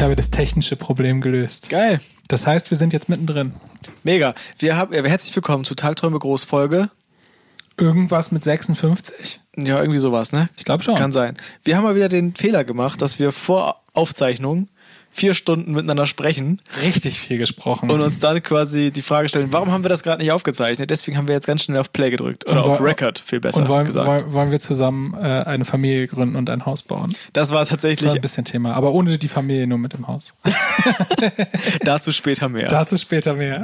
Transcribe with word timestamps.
Ich 0.00 0.02
habe 0.02 0.16
das 0.16 0.30
technische 0.30 0.76
Problem 0.76 1.20
gelöst. 1.20 1.68
Geil. 1.68 2.00
Das 2.26 2.46
heißt, 2.46 2.70
wir 2.70 2.78
sind 2.78 2.94
jetzt 2.94 3.10
mittendrin. 3.10 3.52
Mega. 4.02 4.34
Wir 4.58 4.74
haben, 4.74 4.94
äh, 4.94 5.06
herzlich 5.06 5.36
willkommen 5.36 5.66
zu 5.66 5.74
Tagträume 5.74 6.18
Großfolge. 6.18 6.88
Irgendwas 7.76 8.32
mit 8.32 8.42
56. 8.42 9.40
Ja, 9.58 9.78
irgendwie 9.78 9.98
sowas, 9.98 10.32
ne? 10.32 10.48
Ich 10.56 10.64
glaube 10.64 10.82
schon. 10.82 10.94
Kann 10.94 11.12
sein. 11.12 11.36
Wir 11.64 11.76
haben 11.76 11.84
mal 11.84 11.96
wieder 11.96 12.08
den 12.08 12.34
Fehler 12.34 12.64
gemacht, 12.64 13.02
dass 13.02 13.18
wir 13.18 13.30
vor 13.30 13.82
Aufzeichnung 13.92 14.68
vier 15.10 15.34
Stunden 15.34 15.72
miteinander 15.72 16.06
sprechen 16.06 16.60
Richtig 16.82 17.20
viel 17.20 17.38
gesprochen. 17.38 17.90
und 17.90 18.00
uns 18.00 18.18
dann 18.20 18.42
quasi 18.42 18.90
die 18.90 19.02
Frage 19.02 19.28
stellen, 19.28 19.52
warum 19.52 19.70
haben 19.70 19.84
wir 19.84 19.88
das 19.88 20.02
gerade 20.02 20.22
nicht 20.22 20.32
aufgezeichnet? 20.32 20.90
Deswegen 20.90 21.16
haben 21.16 21.28
wir 21.28 21.34
jetzt 21.34 21.46
ganz 21.46 21.64
schnell 21.64 21.78
auf 21.78 21.92
Play 21.92 22.10
gedrückt. 22.10 22.46
Oder 22.46 22.64
Und 22.64 22.70
auf 22.72 22.80
Record, 22.80 23.18
viel 23.18 23.40
besser 23.40 23.58
Und 23.60 23.68
wollen, 23.68 23.86
gesagt. 23.86 24.06
wollen, 24.06 24.32
wollen 24.32 24.50
wir 24.50 24.60
zusammen 24.60 25.14
äh, 25.14 25.26
eine 25.26 25.64
Familie 25.64 26.06
gründen 26.06 26.36
und 26.36 26.48
ein 26.48 26.64
Haus 26.66 26.82
bauen? 26.82 27.14
das 27.32 27.50
war 27.50 27.60
Das 27.60 27.68
war 27.68 27.76
tatsächlich 27.76 28.14
ein 28.14 28.20
bisschen 28.20 28.44
Thema, 28.44 28.74
aber 28.74 28.92
ohne 28.92 29.18
die 29.18 29.28
Familie, 29.28 29.66
nur 29.66 29.78
mit 29.78 29.92
dem 29.92 30.06
Haus. 30.06 30.34
dazu 31.84 32.12
später 32.12 32.48
mehr. 32.48 32.68
Dazu 32.68 32.96
später 32.96 33.34
mehr. 33.34 33.62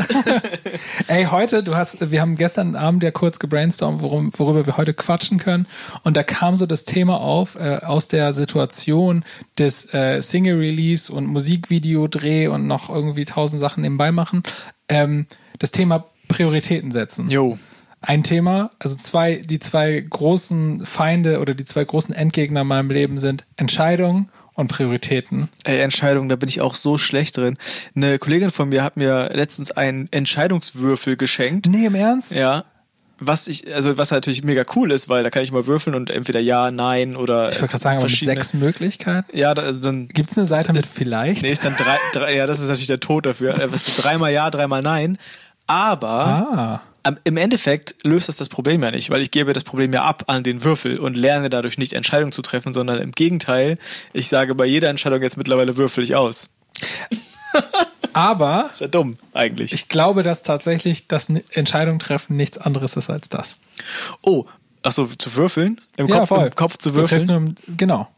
Ey, 1.07 1.25
heute, 1.25 1.63
du 1.63 1.77
hast, 1.77 2.11
wir 2.11 2.21
haben 2.21 2.37
gestern 2.37 2.77
Abend 2.77 3.03
ja 3.03 3.11
kurz 3.11 3.39
gebrainstormt, 3.39 4.03
worum, 4.03 4.31
worüber 4.37 4.67
wir 4.67 4.77
heute 4.77 4.95
quatschen 4.95 5.39
können. 5.39 5.67
Und 6.03 6.17
da 6.17 6.23
kam 6.23 6.57
so 6.57 6.67
das 6.67 6.85
Thema 6.85 7.21
auf, 7.21 7.55
äh, 7.55 7.77
aus 7.83 8.09
der 8.09 8.33
Situation 8.33 9.25
des 9.59 9.93
äh, 9.95 10.21
Single-Release 10.21 11.13
und 11.13 11.27
Musikvideo-Dreh 11.37 12.49
und 12.49 12.67
noch 12.67 12.89
irgendwie 12.89 13.27
tausend 13.27 13.61
Sachen 13.61 13.83
nebenbei 13.83 14.11
machen. 14.11 14.43
Ähm, 14.89 15.27
das 15.59 15.71
Thema 15.71 16.07
Prioritäten 16.29 16.91
setzen. 16.91 17.29
Jo. 17.29 17.59
Ein 18.01 18.23
Thema, 18.23 18.71
also 18.79 18.95
zwei, 18.97 19.37
die 19.37 19.59
zwei 19.59 20.01
großen 20.01 20.87
Feinde 20.87 21.41
oder 21.41 21.55
die 21.55 21.65
zwei 21.65 21.85
großen 21.85 22.15
Endgegner 22.15 22.63
in 22.63 22.67
meinem 22.67 22.91
Leben 22.91 23.19
sind 23.19 23.45
Entscheidungen 23.57 24.31
und 24.55 24.69
Prioritäten. 24.69 25.49
Ey, 25.65 25.81
Entscheidungen, 25.81 26.29
da 26.29 26.37
bin 26.37 26.49
ich 26.49 26.61
auch 26.61 26.75
so 26.75 26.99
schlecht 26.99 27.37
drin. 27.37 27.59
Eine 27.95 28.19
Kollegin 28.19 28.51
von 28.51 28.69
mir 28.69 28.83
hat 28.83 28.97
mir 28.97 29.31
letztens 29.35 29.71
einen 29.71 30.11
Entscheidungswürfel 30.13 31.17
geschenkt. 31.17 31.67
Nee, 31.67 31.87
im 31.87 31.95
Ernst? 31.95 32.35
Ja. 32.35 32.65
Was 33.19 33.49
ich, 33.49 33.73
also 33.75 33.97
was 33.97 34.11
natürlich 34.11 34.45
mega 34.45 34.63
cool 34.75 34.93
ist, 34.93 35.09
weil 35.09 35.23
da 35.23 35.31
kann 35.31 35.43
ich 35.43 35.51
mal 35.51 35.67
würfeln 35.67 35.97
und 35.97 36.11
entweder 36.11 36.39
ja, 36.41 36.71
nein 36.71 37.17
oder. 37.17 37.49
Ich 37.51 37.61
wollte 37.63 37.73
gerade 37.73 37.83
sagen, 37.83 37.99
aber 37.99 38.09
mit 38.11 38.19
sechs 38.19 38.53
Möglichkeiten. 38.53 39.35
Ja, 39.37 39.55
da- 39.55 39.63
also 39.63 39.81
dann. 39.81 40.09
Gibt 40.09 40.31
es 40.31 40.37
eine 40.37 40.47
Seite 40.47 40.73
mit 40.75 40.85
ist- 40.85 40.95
vielleicht? 40.95 41.41
Nee, 41.43 41.51
ist 41.53 41.65
dann 41.65 41.75
drei, 41.77 41.97
drei, 42.13 42.37
ja, 42.37 42.47
das 42.47 42.59
ist 42.61 42.67
natürlich 42.69 42.89
der 42.89 43.01
Tod 43.01 43.25
dafür. 43.25 43.55
Äh, 43.59 43.73
was 43.73 43.89
ist 43.89 44.05
dreimal 44.05 44.33
ja, 44.33 44.51
dreimal 44.51 44.83
nein. 44.83 45.17
Aber 45.67 46.11
Ah. 46.11 46.83
am- 47.05 47.17
im 47.25 47.39
Endeffekt 47.39 47.95
löst 48.05 48.29
das 48.29 48.37
das 48.37 48.51
Problem 48.51 48.83
ja 48.83 48.91
nicht, 48.91 49.09
weil 49.09 49.23
ich 49.23 49.31
gebe 49.31 49.55
das 49.55 49.65
Problem 49.65 49.93
ja 49.95 50.03
ab 50.05 50.25
an 50.27 50.43
den 50.45 50.63
Würfel 50.63 50.99
und 50.99 51.17
lerne 51.17 51.49
dadurch 51.49 51.79
nicht 51.79 51.95
Entscheidungen 51.95 52.33
zu 52.33 52.43
treffen, 52.43 52.75
sondern 52.75 52.99
im 52.99 53.13
Gegenteil, 53.13 53.79
ich 54.13 54.29
sage 54.29 54.55
bei 54.55 54.67
jeder 54.67 54.91
Entscheidung 54.91 55.23
jetzt 55.23 55.39
mittlerweile 55.39 55.77
würfel 55.79 56.05
ich 56.05 56.15
aus. 56.15 56.51
Aber 58.17 58.71
Ist 58.73 58.81
ja 58.81 58.89
dumm, 58.89 59.19
eigentlich. 59.35 59.75
ich 59.75 59.89
glaube, 59.89 60.23
dass 60.23 60.41
tatsächlich 60.41 61.07
das 61.07 61.29
Entscheidung 61.51 61.99
treffen 61.99 62.35
nichts 62.35 62.57
anderes 62.57 62.97
ist 62.97 63.11
als 63.11 63.29
das. 63.29 63.59
oh, 64.23 64.47
ach 64.83 64.93
so, 64.93 65.07
zu 65.07 65.35
würfeln? 65.35 65.83
Im, 65.99 66.09
Kopf, 66.09 66.31
Im 66.31 66.51
Kopf 66.55 66.79
zu 66.79 66.95
würfeln? 66.95 67.27
Nur, 67.27 67.45
genau. 67.77 68.09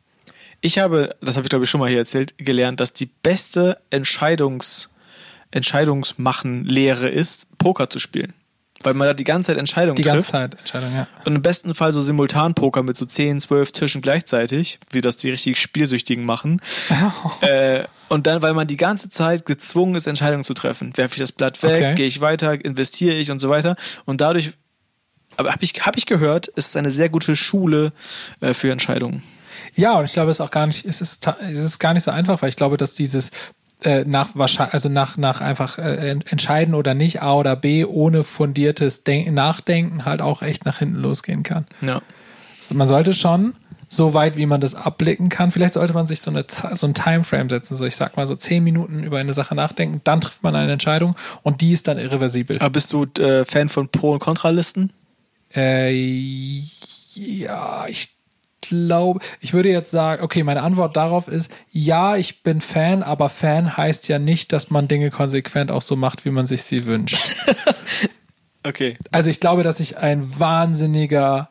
Ich 0.61 0.79
habe, 0.79 1.17
das 1.21 1.37
habe 1.37 1.47
ich 1.47 1.51
glaube 1.51 1.65
ich 1.65 1.71
schon 1.71 1.81
mal 1.81 1.89
hier 1.89 1.99
erzählt, 1.99 2.35
gelernt, 2.39 2.79
dass 2.79 2.93
die 2.93 3.07
beste 3.07 3.79
Entscheidungs, 3.91 4.95
Entscheidungsmachen-Lehre 5.51 7.09
ist, 7.09 7.47
Poker 7.59 7.91
zu 7.91 7.99
spielen. 7.99 8.35
Weil 8.83 8.95
man 8.95 9.09
da 9.09 9.15
die 9.15 9.25
ganze 9.25 9.49
Zeit 9.49 9.57
Entscheidungen 9.59 9.97
Die 9.97 10.03
trifft. 10.03 10.33
ganze 10.33 10.53
Zeit 10.53 10.55
Entscheidung, 10.59 10.95
ja. 10.95 11.07
Und 11.25 11.35
im 11.35 11.43
besten 11.43 11.75
Fall 11.75 11.93
so 11.93 12.01
Simultan-Poker 12.01 12.83
mit 12.83 12.97
so 12.97 13.07
10, 13.07 13.41
12 13.41 13.73
Tischen 13.73 14.03
gleichzeitig, 14.03 14.79
wie 14.93 15.01
das 15.01 15.17
die 15.17 15.31
richtig 15.31 15.61
Spielsüchtigen 15.61 16.25
machen. 16.25 16.61
äh, 17.41 17.85
und 18.09 18.27
dann, 18.27 18.41
weil 18.41 18.55
man 18.55 18.67
die 18.67 18.77
ganze 18.77 19.09
Zeit 19.09 19.45
gezwungen 19.47 19.95
ist, 19.97 20.07
Entscheidungen 20.07 20.45
zu 20.45 20.55
treffen. 20.55 20.97
Werfe 20.97 21.15
ich 21.17 21.21
das 21.21 21.33
Blatt 21.33 21.63
weg, 21.63 21.75
Okay. 21.75 21.95
gehe 21.97 22.07
ich 22.07 22.21
weiter, 22.21 22.53
investiere 22.65 23.17
ich 23.17 23.31
und 23.31 23.41
so 23.41 23.51
weiter. 23.51 23.75
Und 24.05 24.21
dadurch, 24.21 24.53
aber 25.37 25.53
habe 25.53 25.65
ich, 25.65 25.73
hab 25.85 25.97
ich 25.97 26.07
gehört, 26.07 26.47
ist 26.49 26.69
es 26.69 26.77
eine 26.77 26.93
sehr 26.93 27.09
gute 27.09 27.37
Schule 27.37 27.93
äh, 28.41 28.55
für 28.55 28.71
Entscheidungen. 28.73 29.23
Ja, 29.75 29.99
und 29.99 30.05
ich 30.05 30.13
glaube, 30.13 30.31
es 30.31 30.37
ist 30.39 30.41
auch 30.41 30.51
gar 30.53 30.67
nicht, 30.69 30.85
es 30.87 31.01
ist, 31.01 31.27
es 31.27 31.59
ist 31.59 31.79
gar 31.79 31.93
nicht 31.95 32.05
so 32.05 32.11
einfach, 32.11 32.41
weil 32.43 32.49
ich 32.49 32.57
glaube, 32.57 32.77
dass 32.77 32.95
dieses 32.95 33.33
äh, 33.83 34.05
nach 34.05 34.31
wahrscheinlich, 34.35 34.75
also 34.75 34.89
nach, 34.89 35.17
nach 35.17 35.41
einfach 35.41 35.79
äh, 35.79 36.11
ent- 36.11 36.31
entscheiden 36.33 36.75
oder 36.75 36.95
nicht, 36.95 37.23
A 37.23 37.35
oder 37.35 37.57
B, 37.57 37.85
ohne 37.85 38.25
fundiertes 38.25 39.05
Denk 39.05 39.33
Nachdenken 39.33 40.05
halt 40.05 40.21
auch 40.23 40.43
echt 40.43 40.65
nach 40.65 40.79
hinten 40.79 40.97
losgehen 40.97 41.43
kann. 41.43 41.67
Ja. 41.81 42.03
Also 42.59 42.75
man 42.75 42.89
sollte 42.89 43.13
schon 43.13 43.55
so 43.91 44.13
weit, 44.13 44.37
wie 44.37 44.45
man 44.45 44.61
das 44.61 44.75
abblicken 44.75 45.31
kann. 45.31 45.51
Vielleicht 45.51 45.73
sollte 45.75 45.95
man 45.95 46.07
sich 46.07 46.21
so, 46.21 46.31
eine, 46.31 46.45
so 46.49 46.87
ein 46.87 46.93
Timeframe 46.93 47.49
setzen. 47.49 47.75
So, 47.75 47.87
ich 47.87 47.97
sag 47.97 48.17
mal 48.19 48.27
so 48.27 48.37
zehn 48.37 48.63
Minuten 48.63 49.03
über 49.03 49.19
eine 49.19 49.33
Sache 49.33 49.55
nachdenken, 49.55 50.03
dann 50.05 50.21
trifft 50.21 50.43
man 50.43 50.55
eine 50.55 50.73
Entscheidung 50.73 51.17
und 51.43 51.63
die 51.63 51.73
ist 51.73 51.89
dann 51.89 51.99
irreversibel. 51.99 52.59
Aber 52.59 52.71
bist 52.71 52.93
du 52.93 53.07
äh, 53.19 53.47
Fan 53.47 53.71
von 53.71 53.89
Pro- 53.89 54.11
und 54.11 54.19
Kontralisten? 54.19 54.93
Äh, 55.55 56.61
ja, 57.15 57.87
ich 57.89 58.11
glaube, 58.61 59.21
ich 59.41 59.53
würde 59.53 59.71
jetzt 59.71 59.91
sagen, 59.91 60.23
okay, 60.23 60.43
meine 60.43 60.63
Antwort 60.63 60.97
darauf 60.97 61.29
ist, 61.29 61.53
ja, 61.71 62.17
ich 62.17 62.43
bin 62.43 62.61
Fan, 62.61 63.03
aber 63.03 63.29
Fan 63.29 63.77
heißt 63.77 64.09
ja 64.09 64.19
nicht, 64.19 64.53
dass 64.53 64.71
man 64.71 64.89
Dinge 64.89 65.11
konsequent 65.11 65.71
auch 65.71 65.83
so 65.83 65.97
macht, 65.97 66.25
wie 66.25 66.31
man 66.31 66.47
sich 66.47 66.63
sie 66.63 66.87
wünscht. 66.87 67.19
Okay. 68.65 68.99
Also 69.13 69.31
ich 69.31 69.41
glaube, 69.41 69.63
dass 69.63 69.81
ich 69.81 69.99
ein 69.99 70.39
wahnsinniger 70.39 71.49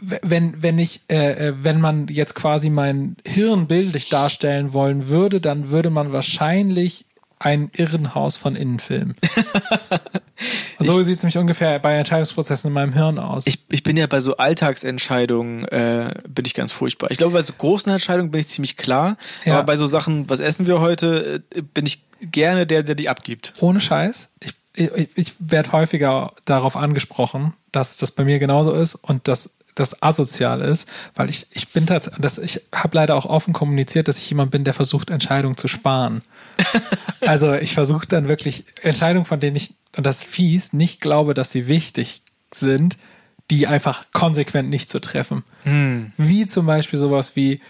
wenn, 0.00 0.62
wenn 0.62 0.78
ich, 0.78 1.02
äh, 1.08 1.48
äh, 1.48 1.54
wenn 1.62 1.80
man 1.80 2.08
jetzt 2.08 2.34
quasi 2.34 2.70
mein 2.70 3.16
Hirn 3.26 3.66
bildlich 3.66 4.08
darstellen 4.08 4.72
wollen 4.72 5.08
würde, 5.08 5.40
dann 5.40 5.70
würde 5.70 5.90
man 5.90 6.12
wahrscheinlich 6.12 7.06
ein 7.40 7.70
Irrenhaus 7.74 8.36
von 8.36 8.54
innen 8.54 8.78
filmen. 8.78 9.14
so 10.78 11.02
sieht 11.02 11.16
es 11.16 11.22
nämlich 11.22 11.38
ungefähr 11.38 11.78
bei 11.78 11.96
Entscheidungsprozessen 11.96 12.68
in 12.68 12.74
meinem 12.74 12.92
Hirn 12.92 13.18
aus. 13.18 13.46
Ich, 13.46 13.64
ich 13.70 13.82
bin 13.82 13.96
ja 13.96 14.06
bei 14.06 14.20
so 14.20 14.36
Alltagsentscheidungen 14.36 15.64
äh, 15.68 16.12
bin 16.28 16.44
ich 16.44 16.52
ganz 16.52 16.70
furchtbar. 16.70 17.10
Ich 17.10 17.16
glaube, 17.16 17.32
bei 17.32 17.42
so 17.42 17.54
großen 17.54 17.90
Entscheidungen 17.90 18.30
bin 18.30 18.42
ich 18.42 18.48
ziemlich 18.48 18.76
klar. 18.76 19.16
Ja. 19.46 19.54
Aber 19.54 19.64
bei 19.64 19.76
so 19.76 19.86
Sachen, 19.86 20.28
was 20.28 20.40
essen 20.40 20.66
wir 20.66 20.80
heute, 20.80 21.42
äh, 21.54 21.62
bin 21.62 21.86
ich 21.86 22.04
gerne 22.20 22.66
der, 22.66 22.82
der 22.82 22.94
die 22.94 23.08
abgibt. 23.08 23.54
Ohne 23.60 23.80
Scheiß. 23.80 24.30
Ich, 24.40 24.54
ich, 24.74 25.08
ich 25.16 25.34
werde 25.38 25.72
häufiger 25.72 26.34
darauf 26.44 26.76
angesprochen, 26.76 27.54
dass 27.72 27.96
das 27.96 28.12
bei 28.12 28.24
mir 28.24 28.38
genauso 28.38 28.72
ist 28.72 28.96
und 28.96 29.28
dass 29.28 29.56
das 29.74 30.02
asozial 30.02 30.60
ist, 30.60 30.88
weil 31.14 31.30
ich, 31.30 31.46
ich 31.52 31.68
bin 31.68 31.86
tatsächlich, 31.86 32.56
ich 32.56 32.78
habe 32.78 32.96
leider 32.96 33.16
auch 33.16 33.26
offen 33.26 33.52
kommuniziert, 33.52 34.08
dass 34.08 34.18
ich 34.18 34.28
jemand 34.28 34.50
bin, 34.50 34.64
der 34.64 34.74
versucht, 34.74 35.10
Entscheidungen 35.10 35.56
zu 35.56 35.68
sparen. 35.68 36.22
also 37.20 37.54
ich 37.54 37.74
versuche 37.74 38.06
dann 38.06 38.28
wirklich 38.28 38.64
Entscheidungen, 38.82 39.26
von 39.26 39.40
denen 39.40 39.56
ich, 39.56 39.74
und 39.96 40.04
das 40.04 40.22
fies, 40.22 40.72
nicht 40.72 41.00
glaube, 41.00 41.34
dass 41.34 41.52
sie 41.52 41.68
wichtig 41.68 42.22
sind, 42.52 42.98
die 43.50 43.66
einfach 43.66 44.06
konsequent 44.12 44.70
nicht 44.70 44.88
zu 44.88 45.00
treffen. 45.00 45.44
Wie 46.16 46.46
zum 46.46 46.66
Beispiel 46.66 46.98
sowas 46.98 47.34
wie, 47.36 47.60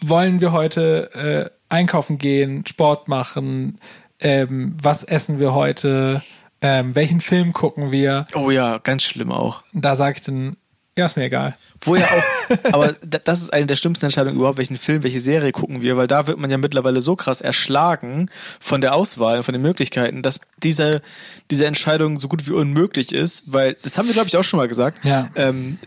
wollen 0.00 0.40
wir 0.40 0.52
heute 0.52 1.10
äh, 1.14 1.50
einkaufen 1.68 2.18
gehen, 2.18 2.66
Sport 2.66 3.08
machen, 3.08 3.78
ähm, 4.20 4.76
was 4.80 5.04
essen 5.04 5.38
wir 5.40 5.54
heute, 5.54 6.22
ähm, 6.60 6.94
welchen 6.94 7.20
Film 7.20 7.52
gucken 7.52 7.92
wir. 7.92 8.26
Oh 8.34 8.50
ja, 8.50 8.78
ganz 8.78 9.02
schlimm 9.02 9.30
auch. 9.30 9.62
Da 9.72 9.96
sage 9.96 10.16
ich 10.16 10.22
dann, 10.22 10.56
ja, 10.96 11.06
ist 11.06 11.16
mir 11.16 11.24
egal. 11.24 11.56
Wo 11.80 11.96
ja 11.96 12.04
auch, 12.06 12.56
aber 12.72 12.94
da- 13.04 13.18
das 13.18 13.42
ist 13.42 13.52
eine 13.52 13.66
der 13.66 13.76
schlimmsten 13.76 14.04
Entscheidungen 14.06 14.36
überhaupt, 14.36 14.58
welchen 14.58 14.76
Film, 14.76 15.02
welche 15.02 15.20
Serie 15.20 15.50
gucken 15.52 15.82
wir, 15.82 15.96
weil 15.96 16.06
da 16.06 16.26
wird 16.26 16.38
man 16.38 16.50
ja 16.50 16.56
mittlerweile 16.58 17.00
so 17.00 17.16
krass 17.16 17.40
erschlagen 17.40 18.30
von 18.60 18.80
der 18.80 18.94
Auswahl, 18.94 19.42
von 19.42 19.52
den 19.52 19.62
Möglichkeiten, 19.62 20.22
dass 20.22 20.40
diese, 20.62 21.02
diese 21.50 21.66
Entscheidung 21.66 22.20
so 22.20 22.28
gut 22.28 22.46
wie 22.48 22.52
unmöglich 22.52 23.12
ist, 23.12 23.44
weil, 23.46 23.76
das 23.82 23.98
haben 23.98 24.06
wir 24.06 24.12
glaube 24.14 24.28
ich 24.28 24.36
auch 24.36 24.44
schon 24.44 24.58
mal 24.58 24.68
gesagt, 24.68 25.04
Ja. 25.04 25.30
ähm, 25.34 25.78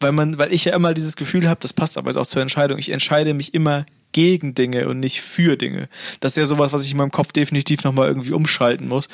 weil 0.00 0.12
man, 0.12 0.38
weil 0.38 0.52
ich 0.52 0.64
ja 0.64 0.74
immer 0.74 0.94
dieses 0.94 1.14
Gefühl 1.16 1.48
habe, 1.48 1.60
das 1.60 1.72
passt 1.72 1.98
aber 1.98 2.10
jetzt 2.10 2.16
auch 2.16 2.26
zur 2.26 2.40
Entscheidung, 2.42 2.78
ich 2.78 2.90
entscheide 2.90 3.34
mich 3.34 3.52
immer 3.54 3.84
gegen 4.12 4.54
Dinge 4.54 4.88
und 4.88 5.00
nicht 5.00 5.20
für 5.20 5.56
Dinge. 5.56 5.88
Das 6.20 6.32
ist 6.32 6.36
ja 6.36 6.46
sowas, 6.46 6.72
was 6.72 6.84
ich 6.84 6.92
in 6.92 6.98
meinem 6.98 7.10
Kopf 7.10 7.32
definitiv 7.32 7.84
nochmal 7.84 8.08
irgendwie 8.08 8.32
umschalten 8.32 8.88
muss, 8.88 9.08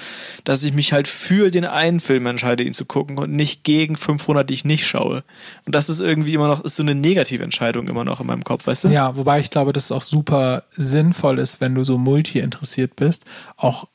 dass 0.45 0.65
ich 0.65 0.73
mich 0.73 0.93
halt 0.93 1.09
für 1.09 1.51
den 1.51 1.65
einen 1.65 2.01
Film 2.01 2.27
entscheide, 2.27 2.63
ihn 2.63 2.73
zu 2.73 2.85
gucken 2.85 3.19
und 3.19 3.33
nicht 3.33 3.65
gegen 3.65 3.97
500, 3.97 4.49
die 4.49 4.55
ich 4.55 4.65
nicht 4.65 4.87
schaue. 4.87 5.25
Und 5.65 5.75
das 5.75 5.89
ist 5.89 6.01
irgendwie 6.01 6.35
immer 6.35 6.49
noch, 6.49 6.65
ist 6.65 6.77
so 6.77 6.83
eine 6.83 6.95
negative 6.95 7.43
Entscheidung 7.43 7.89
immer 7.89 8.05
noch 8.05 8.21
in 8.21 8.27
meinem 8.27 8.45
Kopf, 8.45 8.67
weißt 8.67 8.85
du? 8.85 8.89
Ja, 8.89 9.17
wobei 9.17 9.41
ich 9.41 9.51
glaube, 9.51 9.73
dass 9.73 9.87
es 9.87 9.93
auch 9.93 10.03
super 10.03 10.65
sinnvoll 10.77 11.39
ist, 11.39 11.61
wenn 11.61 11.75
du 11.75 11.85
so 11.85 11.99
multi 11.99 12.41
interessiert 12.41 12.97
bist, 12.97 13.25
auch 13.57 13.87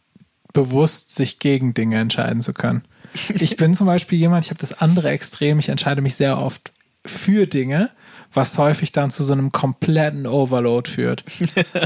bewusst 0.53 1.15
sich 1.15 1.39
gegen 1.39 1.73
Dinge 1.73 1.99
entscheiden 1.99 2.41
zu 2.41 2.53
können. 2.53 2.83
Ich 3.33 3.57
bin 3.57 3.73
zum 3.73 3.87
Beispiel 3.87 4.17
jemand, 4.17 4.45
ich 4.45 4.51
habe 4.51 4.59
das 4.59 4.79
andere 4.79 5.09
Extrem, 5.09 5.59
ich 5.59 5.67
entscheide 5.67 6.01
mich 6.01 6.15
sehr 6.15 6.37
oft 6.37 6.71
für 7.05 7.45
Dinge, 7.45 7.89
was 8.33 8.57
häufig 8.57 8.91
dann 8.91 9.11
zu 9.11 9.23
so 9.23 9.33
einem 9.33 9.51
kompletten 9.51 10.27
Overload 10.27 10.89
führt. 10.89 11.23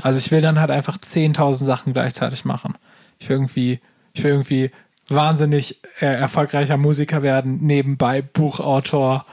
Also 0.03 0.19
ich 0.19 0.31
will 0.31 0.42
dann 0.42 0.59
halt 0.59 0.71
einfach 0.71 0.97
10.000 0.97 1.63
Sachen 1.63 1.94
gleichzeitig 1.94 2.45
machen. 2.45 2.75
Ich 3.19 3.30
will 3.30 3.38
irgendwie, 3.38 3.80
ich 4.13 4.24
will 4.24 4.31
irgendwie 4.31 4.71
wahnsinnig 5.07 5.81
äh, 6.00 6.06
erfolgreicher 6.06 6.77
Musiker 6.77 7.21
werden, 7.21 7.57
nebenbei 7.62 8.21
Buchautor 8.21 9.25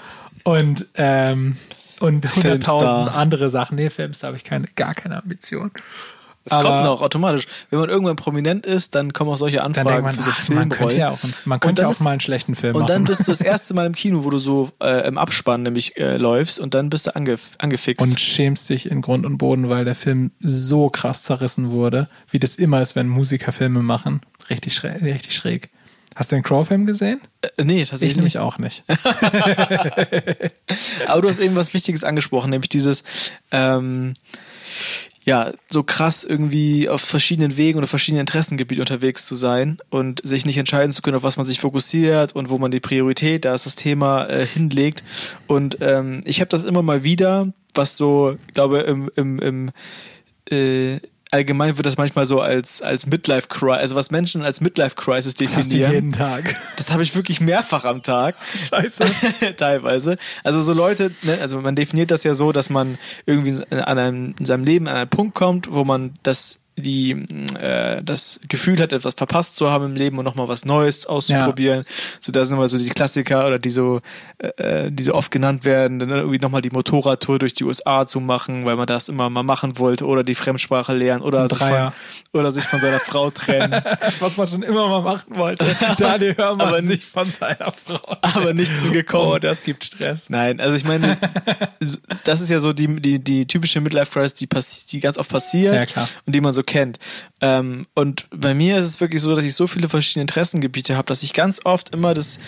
und 0.45 0.89
ähm, 0.95 1.57
und 2.01 2.27
Filmstar. 2.27 2.43
hunderttausend 2.43 3.17
andere 3.17 3.49
Sachen. 3.49 3.77
Nee, 3.77 3.89
Filmstar 3.91 4.29
habe 4.29 4.37
ich 4.37 4.45
keine, 4.45 4.67
gar 4.75 4.95
keine 4.95 5.23
Ambition. 5.23 5.71
Das 6.45 6.61
kommt 6.61 6.83
noch 6.85 7.03
automatisch. 7.03 7.47
Wenn 7.71 7.79
man 7.79 7.89
irgendwann 7.89 8.17
prominent 8.17 8.67
ist, 8.67 8.95
dann 8.97 9.13
kommen 9.13 9.31
auch 9.31 9.37
solche 9.37 9.59
Dann 9.59 9.67
Anfragen 9.67 10.03
man, 10.03 10.15
für 10.15 10.23
so 10.23 10.31
ach, 10.33 10.49
man 10.49 10.59
könnte 10.71 10.77
Filmrollen. 10.77 10.99
ja 10.99 11.11
auch, 11.11 11.19
man 11.45 11.61
könnte 11.61 11.83
dann 11.83 11.85
ja 11.85 11.89
auch 11.89 11.93
ist- 11.93 12.01
mal 12.01 12.11
einen 12.11 12.21
schlechten 12.21 12.57
Film 12.57 12.75
und 12.75 12.89
dann 12.91 13.03
machen. 13.03 13.15
bist 13.17 13.29
du 13.29 13.33
das 13.33 13.41
erste 13.41 13.75
Mal 13.75 13.87
im 13.87 13.95
Kino, 13.95 14.25
wo 14.25 14.31
du 14.31 14.39
so 14.39 14.71
äh, 14.83 15.07
im 15.07 15.19
Abspann 15.19 15.63
nämlich 15.63 15.97
äh, 15.97 16.17
läufst 16.17 16.59
und 16.59 16.75
dann 16.75 16.91
bist 16.91 17.07
du 17.07 17.15
angef 17.15 17.51
angefixt. 17.59 18.05
und 18.05 18.19
schämst 18.19 18.69
dich 18.71 18.91
in 18.91 19.03
Grund 19.03 19.25
und 19.25 19.39
Boden, 19.39 19.69
weil 19.69 19.85
der 19.85 19.95
Film 19.95 20.33
so 20.41 20.89
krass 20.89 21.23
zerrissen 21.23 21.71
wurde, 21.71 22.09
wie 22.31 22.41
das 22.41 22.57
immer 22.57 22.81
ist, 22.81 22.97
wenn 22.97 23.09
Musiker 23.09 23.53
Filme 23.53 23.83
machen. 23.83 24.21
Richtig 24.51 24.75
schräg. 24.75 25.01
Richtig 25.03 25.35
schräg. 25.37 25.71
Hast 26.15 26.31
du 26.31 26.37
den 26.37 26.43
Crow-Film 26.43 26.85
gesehen? 26.87 27.21
äh, 27.41 27.65
nee, 27.65 27.85
tatsächlich 27.87 28.11
Ich 28.11 28.17
nämlich 28.17 28.39
auch 28.39 28.59
nicht. 28.59 28.85
Aber 31.07 31.23
du 31.23 31.29
hast 31.29 31.39
eben 31.39 31.57
was 31.57 31.73
Wichtiges 31.75 32.05
angesprochen, 32.05 32.51
nämlich 32.51 32.69
dieses, 32.69 33.05
ähm, 33.51 34.15
ja, 35.25 35.53
so 35.71 35.83
krass 35.83 36.25
irgendwie 36.25 36.89
auf 36.89 37.01
verschiedenen 37.01 37.57
Wegen 37.57 37.79
oder 37.79 37.87
verschiedenen 37.87 38.23
Interessengebieten 38.23 38.83
unterwegs 38.83 39.25
zu 39.27 39.35
sein 39.35 39.79
und 39.89 40.21
sich 40.25 40.45
nicht 40.47 40.59
entscheiden 40.59 40.93
zu 40.93 41.01
können, 41.01 41.17
auf 41.17 41.23
was 41.23 41.37
man 41.37 41.47
sich 41.47 41.61
fokussiert 41.61 42.35
und 42.35 42.51
wo 42.51 42.59
man 42.59 42.73
die 42.73 42.81
Priorität, 42.81 43.45
da 43.45 43.55
ist 43.55 43.67
das 43.67 43.77
Thema, 43.77 44.25
äh, 44.25 44.45
hinlegt. 44.45 45.05
Und 45.47 45.79
ähm, 45.81 46.23
ich 46.25 46.41
habe 46.41 46.49
das 46.49 46.65
immer 46.65 46.83
mal 46.83 47.05
wieder, 47.05 47.53
was 47.75 47.97
so, 47.97 48.37
glaube, 48.53 48.81
im, 48.81 49.11
im, 49.15 49.39
im 49.39 49.71
äh, 50.51 51.01
allgemein 51.33 51.77
wird 51.77 51.87
das 51.87 51.97
manchmal 51.97 52.27
so 52.27 52.41
als, 52.41 52.83
als 52.83 53.07
Midlife 53.07 53.49
Crisis, 53.49 53.79
also 53.81 53.95
was 53.97 54.11
Menschen 54.11 54.43
als 54.43 54.61
Midlife 54.61 54.95
Crisis 54.95 55.35
Das 55.35 55.57
hast 55.57 55.73
du 55.73 55.77
definieren. 55.77 55.93
jeden 55.93 56.13
Tag. 56.13 56.55
Das 56.77 56.93
habe 56.93 57.03
ich 57.03 57.15
wirklich 57.17 57.41
mehrfach 57.41 57.85
am 57.85 58.03
Tag. 58.03 58.37
Scheiße. 58.69 59.05
Teilweise. 59.57 60.17
Also 60.45 60.63
so 60.63 60.73
Leute, 60.73 61.11
ne, 61.23 61.39
also 61.41 61.61
man 61.61 61.75
definiert 61.75 62.11
das 62.11 62.23
ja 62.23 62.35
so, 62.35 62.53
dass 62.53 62.71
man 62.71 62.99
irgendwie 63.27 63.63
an 63.71 63.99
einem, 63.99 64.35
in 64.39 64.45
seinem 64.45 64.65
Leben 64.65 64.87
an 64.89 64.97
einen 64.97 65.11
Punkt 65.11 65.35
kommt, 65.35 65.73
wo 65.73 65.85
man 65.85 66.15
das 66.23 66.62
die 66.77 67.13
äh, 67.61 68.03
das 68.03 68.41
Gefühl 68.49 68.79
hat, 68.81 68.93
etwas 68.93 69.15
verpasst 69.15 69.57
zu 69.57 69.71
haben 69.71 69.85
im 69.85 69.95
Leben 69.95 70.19
und 70.19 70.25
nochmal 70.25 70.49
was 70.49 70.65
Neues 70.65 71.07
auszuprobieren. 71.07 71.85
So 72.21 72.33
da 72.33 72.45
sind 72.45 72.57
immer 72.57 72.69
so 72.69 72.79
die 72.79 72.89
Klassiker 72.89 73.47
oder 73.47 73.59
die 73.59 73.71
so, 73.71 74.01
äh, 74.39 74.91
die 74.91 75.03
so 75.03 75.15
oft 75.15 75.31
genannt 75.31 75.65
werden, 75.65 75.99
dann 75.99 76.09
irgendwie 76.09 76.39
nochmal 76.39 76.63
die 76.63 76.71
Motorradtour 76.71 77.39
durch 77.39 77.55
die 77.55 77.65
USA 77.65 78.07
zu 78.07 78.21
machen, 78.21 78.65
weil 78.65 78.77
man 78.77 78.87
das 78.87 79.09
immer 79.09 79.29
mal 79.29 79.43
machen 79.43 79.79
wollte 79.79 80.07
oder 80.07 80.25
die 80.25 80.35
Fremdsprache 80.35 80.95
lernen 80.95 81.23
oder, 81.23 81.49
sich 81.49 81.59
von, 81.59 81.93
oder 82.33 82.51
sich 82.51 82.65
von 82.65 82.81
seiner 82.81 83.01
Frau 83.01 83.31
trennen. 83.31 83.83
Was 84.21 84.37
man 84.37 84.49
schon 84.49 84.63
immer 84.63 84.89
mal 84.89 85.03
machen 85.03 85.37
wollte. 85.37 85.67
Daniel 85.99 86.37
Hörmann 86.37 86.69
Aber 86.69 86.83
sich 86.83 87.05
von 87.05 87.29
seiner 87.29 87.73
Frau. 87.73 88.01
aber 88.23 88.55
nicht 88.55 88.73
zugekommen. 88.81 89.29
Oh, 89.29 89.39
das 89.39 89.63
gibt 89.63 89.85
Stress. 89.85 90.31
Nein, 90.31 90.61
also 90.61 90.75
ich 90.75 90.85
meine, 90.85 91.19
das 92.25 92.41
ist 92.41 92.49
ja 92.49 92.59
so 92.61 92.73
die, 92.73 93.01
die, 93.01 93.19
die 93.19 93.47
typische 93.47 93.81
Midlife-Crisis, 93.81 94.35
die, 94.35 94.49
die 94.91 95.01
ganz 95.01 95.19
oft 95.19 95.31
passiert 95.31 95.95
Ja, 95.95 96.09
und 96.27 96.35
die 96.35 96.41
man 96.41 96.53
so 96.53 96.62
kennt. 96.63 96.99
Ähm, 97.41 97.87
und 97.95 98.27
bei 98.31 98.55
mir 98.55 98.79
ist 98.79 98.87
es 98.87 99.01
wirklich 99.01 99.23
so, 99.23 99.35
dass 99.35 99.45
ich 99.45 99.55
so 99.55 99.67
viele 99.67 99.89
verschiedene 99.89 100.23
Interessengebiete 100.23 100.97
habe, 100.97 101.07
dass 101.07 101.23
ich 101.23 101.33
ganz 101.33 101.61
oft 101.65 101.95
immer 101.95 102.15
das, 102.15 102.39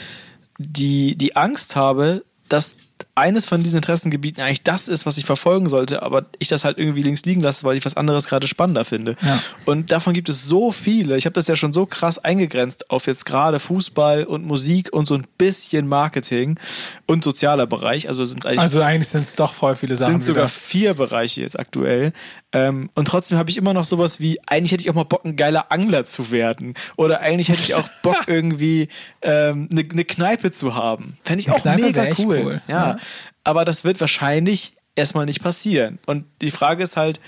die, 0.59 1.17
die 1.17 1.37
Angst 1.37 1.77
habe, 1.77 2.25
dass 2.49 2.77
eines 3.17 3.47
von 3.47 3.63
diesen 3.63 3.77
Interessengebieten 3.77 4.43
eigentlich 4.43 4.63
das 4.63 4.89
ist, 4.89 5.07
was 5.07 5.19
ich 5.19 5.25
verfolgen 5.25 5.69
sollte, 5.69 6.03
aber 6.03 6.27
ich 6.39 6.49
das 6.49 6.65
halt 6.65 6.79
irgendwie 6.79 7.03
links 7.03 7.25
liegen 7.25 7.41
lasse, 7.41 7.65
weil 7.65 7.77
ich 7.77 7.85
was 7.85 7.97
anderes 7.97 8.27
gerade 8.27 8.47
spannender 8.47 8.85
finde. 8.85 9.17
Ja. 9.21 9.41
Und 9.65 9.93
davon 9.93 10.15
gibt 10.15 10.29
es 10.29 10.45
so 10.45 10.73
viele. 10.73 11.17
Ich 11.17 11.25
habe 11.25 11.35
das 11.35 11.47
ja 11.47 11.55
schon 11.55 11.73
so 11.73 11.87
krass 11.87 12.19
eingegrenzt 12.19 12.91
auf 12.91 13.07
jetzt 13.07 13.25
gerade 13.25 13.61
Fußball 13.61 14.25
und 14.25 14.45
Musik 14.45 14.93
und 14.93 15.07
so 15.07 15.15
ein 15.15 15.27
bisschen 15.39 15.87
Marketing 15.87 16.59
und 17.07 17.23
sozialer 17.23 17.67
Bereich. 17.67 18.09
Also 18.09 18.25
sind 18.25 18.47
eigentlich 18.47 18.61
Also 18.61 18.83
eigentlich 18.83 19.09
sind 19.09 19.23
es 19.23 19.35
doch 19.35 19.55
voll 19.55 19.77
viele 19.77 19.97
Sachen. 19.97 20.15
sind 20.15 20.25
sogar 20.25 20.45
wieder. 20.45 20.49
vier 20.49 20.95
Bereiche 20.95 21.41
jetzt 21.41 21.59
aktuell. 21.59 22.13
Ähm, 22.55 22.89
und 22.95 23.07
trotzdem 23.07 23.37
habe 23.37 23.51
ich 23.51 23.57
immer 23.57 23.75
noch 23.75 23.85
sowas 23.85 24.21
wie, 24.21 24.39
eigentlich 24.47 24.73
hätte 24.73 24.85
ich 24.85 24.91
auch 24.91 24.95
mal 24.95 25.05
Bock, 25.05 25.25
ein 25.25 25.37
geiler 25.37 25.71
Angler 25.71 26.05
zu 26.07 26.31
werden. 26.31 26.75
Oder 26.97 27.21
eigentlich 27.21 27.49
hätte 27.49 27.61
ich 27.61 27.75
auch 27.75 27.89
Bock, 28.03 28.25
irgendwie 28.27 28.89
ähm, 29.23 29.69
eine 29.71 29.83
ne 29.83 30.05
Kneipe 30.05 30.53
zu 30.53 30.75
haben. 30.75 31.17
Fände 31.25 31.41
ich 31.41 31.49
Eine 31.49 31.57
auch 31.57 31.63
Kneipe 31.63 31.83
mega 31.83 32.05
cool. 32.19 32.41
cool. 32.43 32.63
Ja. 32.69 32.75
Ja. 32.75 32.97
Aber 33.43 33.65
das 33.65 33.85
wird 33.85 34.01
wahrscheinlich 34.01 34.75
erstmal 34.95 35.27
nicht 35.27 35.43
passieren. 35.43 35.99
Und 36.07 36.25
die 36.41 36.51
Frage 36.51 36.85
ist 36.85 36.97
halt, 36.97 37.21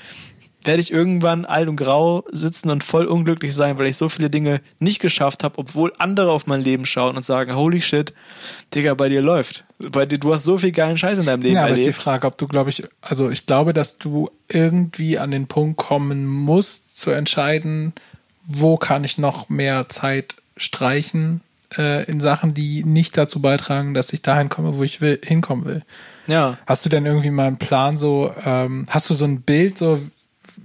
werde 0.63 0.81
ich 0.81 0.93
irgendwann 0.93 1.45
alt 1.45 1.69
und 1.69 1.77
grau 1.77 2.25
sitzen 2.33 2.71
und 2.71 2.83
voll 2.83 3.07
unglücklich 3.07 3.55
sein, 3.55 3.79
weil 3.79 3.87
ich 3.87 3.97
so 3.97 4.09
viele 4.09 4.31
Dinge 4.31 4.61
nicht 4.79 5.01
geschafft 5.01 5.45
habe, 5.45 5.59
obwohl 5.59 5.93
andere 5.99 6.31
auf 6.33 6.47
mein 6.47 6.61
Leben 6.61 6.87
schauen 6.87 7.17
und 7.17 7.25
sagen, 7.25 7.55
holy 7.55 7.81
shit, 7.81 8.13
Digga, 8.75 8.95
bei 8.95 9.09
dir 9.09 9.23
läuft. 9.23 9.65
Bei 9.79 10.07
dir, 10.07 10.19
du 10.19 10.35
hast 10.35 10.45
so 10.45 10.59
viel 10.59 10.73
geilen 10.73 10.99
Scheiß 10.99 11.19
in 11.19 11.27
deinem 11.27 11.43
Leben 11.43 11.57
Ja, 11.57 11.63
aber 11.63 11.71
ist 11.71 11.79
die 11.79 11.83
erlebt. 11.83 12.03
Frage, 12.03 12.27
ob 12.27 12.39
du, 12.39 12.49
glaube 12.49 12.71
ich, 12.71 12.85
also 13.01 13.31
ich 13.31 13.47
glaube, 13.47 13.73
dass 13.73 13.99
du 13.99 14.31
irgendwie 14.49 15.19
an 15.19 15.31
den 15.31 15.47
Punkt 15.47 15.77
kommen 15.77 16.27
musst, 16.27 16.97
zu 16.99 17.11
entscheiden, 17.11 17.93
wo 18.47 18.77
kann 18.77 19.05
ich 19.05 19.19
noch 19.19 19.49
mehr 19.49 19.89
Zeit 19.89 20.37
streichen 20.57 21.43
äh, 21.77 22.05
in 22.05 22.21
Sachen, 22.21 22.55
die 22.55 22.85
nicht 22.85 23.17
dazu 23.17 23.41
beitragen, 23.41 23.95
dass 23.95 24.13
ich 24.13 24.23
dahin 24.23 24.49
komme, 24.49 24.77
wo 24.77 24.83
ich 24.83 25.01
will, 25.01 25.21
hinkommen 25.23 25.65
will. 25.65 25.83
Ja. 26.27 26.59
Hast 26.67 26.85
du 26.85 26.89
denn 26.89 27.07
irgendwie 27.07 27.31
mal 27.31 27.47
einen 27.47 27.59
Plan 27.59 27.97
so, 27.97 28.33
ähm, 28.45 28.87
hast 28.89 29.11
du 29.11 29.15
so 29.15 29.25
ein 29.25 29.43
Bild 29.43 29.79
so, 29.79 30.01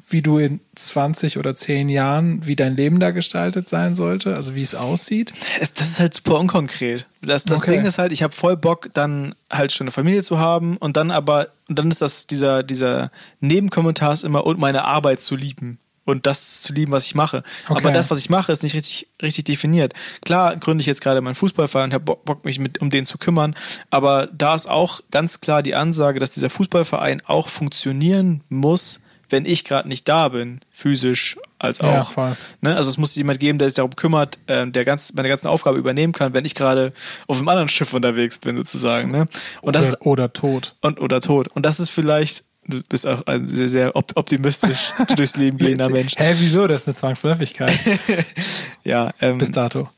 wie 0.07 0.21
du 0.21 0.37
in 0.37 0.59
20 0.75 1.37
oder 1.37 1.55
10 1.55 1.89
Jahren, 1.89 2.45
wie 2.45 2.55
dein 2.55 2.75
Leben 2.75 2.99
da 2.99 3.11
gestaltet 3.11 3.69
sein 3.69 3.95
sollte, 3.95 4.35
also 4.35 4.55
wie 4.55 4.61
es 4.61 4.75
aussieht? 4.75 5.33
Das 5.59 5.87
ist 5.87 5.99
halt 5.99 6.13
super 6.13 6.39
unkonkret. 6.39 7.05
Das, 7.21 7.43
das 7.45 7.61
Okay. 7.61 7.71
Ding 7.71 7.85
ist 7.85 7.97
halt, 7.97 8.11
ich 8.11 8.23
habe 8.23 8.33
voll 8.33 8.57
Bock, 8.57 8.89
dann 8.93 9.35
halt 9.51 9.71
schon 9.71 9.85
eine 9.85 9.91
Familie 9.91 10.23
zu 10.23 10.39
haben 10.39 10.77
und 10.77 10.97
dann 10.97 11.11
aber, 11.11 11.47
und 11.69 11.77
dann 11.77 11.91
ist 11.91 12.01
das, 12.01 12.27
dieser, 12.27 12.63
dieser 12.63 13.11
Nebenkommentar 13.39 14.13
ist 14.13 14.23
immer, 14.23 14.45
und 14.45 14.59
meine 14.59 14.83
Arbeit 14.85 15.21
zu 15.21 15.35
lieben. 15.35 15.77
Und 16.03 16.25
das 16.25 16.63
zu 16.63 16.73
lieben, 16.73 16.91
was 16.91 17.05
ich 17.05 17.13
mache. 17.13 17.43
Okay. 17.69 17.79
Aber 17.79 17.91
das, 17.91 18.09
was 18.09 18.17
ich 18.17 18.29
mache, 18.29 18.51
ist 18.51 18.63
nicht 18.63 18.73
richtig, 18.73 19.07
richtig 19.21 19.45
definiert. 19.45 19.93
Klar 20.25 20.55
gründe 20.55 20.81
ich 20.81 20.87
jetzt 20.87 20.99
gerade 20.99 21.21
meinen 21.21 21.35
Fußballverein 21.35 21.85
und 21.85 21.93
habe 21.93 22.03
Bock, 22.03 22.25
Bock, 22.25 22.43
mich 22.43 22.57
mit, 22.57 22.81
um 22.81 22.89
den 22.89 23.05
zu 23.05 23.19
kümmern. 23.19 23.55
Aber 23.91 24.27
da 24.27 24.55
ist 24.55 24.67
auch 24.67 25.01
ganz 25.11 25.41
klar 25.41 25.61
die 25.61 25.75
Ansage, 25.75 26.19
dass 26.19 26.31
dieser 26.31 26.49
Fußballverein 26.49 27.21
auch 27.27 27.49
funktionieren 27.49 28.41
muss, 28.49 29.00
wenn 29.31 29.45
ich 29.45 29.63
gerade 29.63 29.87
nicht 29.87 30.07
da 30.07 30.29
bin, 30.29 30.61
physisch 30.69 31.37
als 31.59 31.81
auch. 31.81 32.15
Ja. 32.17 32.35
Ne? 32.61 32.75
Also 32.75 32.89
es 32.89 32.97
muss 32.97 33.15
jemand 33.15 33.39
geben, 33.39 33.57
der 33.57 33.69
sich 33.69 33.75
darum 33.75 33.95
kümmert, 33.95 34.37
ähm, 34.47 34.71
der 34.71 34.85
ganz, 34.85 35.13
meine 35.13 35.29
ganzen 35.29 35.47
Aufgabe 35.47 35.77
übernehmen 35.77 36.13
kann, 36.13 36.33
wenn 36.33 36.45
ich 36.45 36.55
gerade 36.55 36.93
auf 37.27 37.37
einem 37.37 37.47
anderen 37.47 37.69
Schiff 37.69 37.93
unterwegs 37.93 38.39
bin, 38.39 38.57
sozusagen. 38.57 39.11
Ne? 39.11 39.27
Und 39.61 39.75
das 39.75 39.87
ist, 39.87 40.01
oder, 40.01 40.23
oder 40.23 40.33
tot. 40.33 40.75
und, 40.81 40.99
oder 40.99 41.21
tot. 41.21 41.47
Und 41.49 41.65
das 41.65 41.79
ist 41.79 41.89
vielleicht, 41.89 42.43
du 42.67 42.81
bist 42.83 43.07
auch 43.07 43.25
ein 43.27 43.47
sehr, 43.47 43.69
sehr 43.69 43.95
op 43.95 44.11
optimistisch 44.15 44.91
durchs 45.15 45.35
Leben 45.35 45.57
gehender 45.57 45.89
Mensch. 45.89 46.13
Hä, 46.17 46.35
wieso? 46.37 46.67
Das 46.67 46.81
ist 46.81 46.87
eine 46.87 46.95
Zwangsläufigkeit. 46.95 47.77
Ja, 48.83 49.11
ähm, 49.21 49.37
Bis 49.37 49.51
dato. 49.51 49.89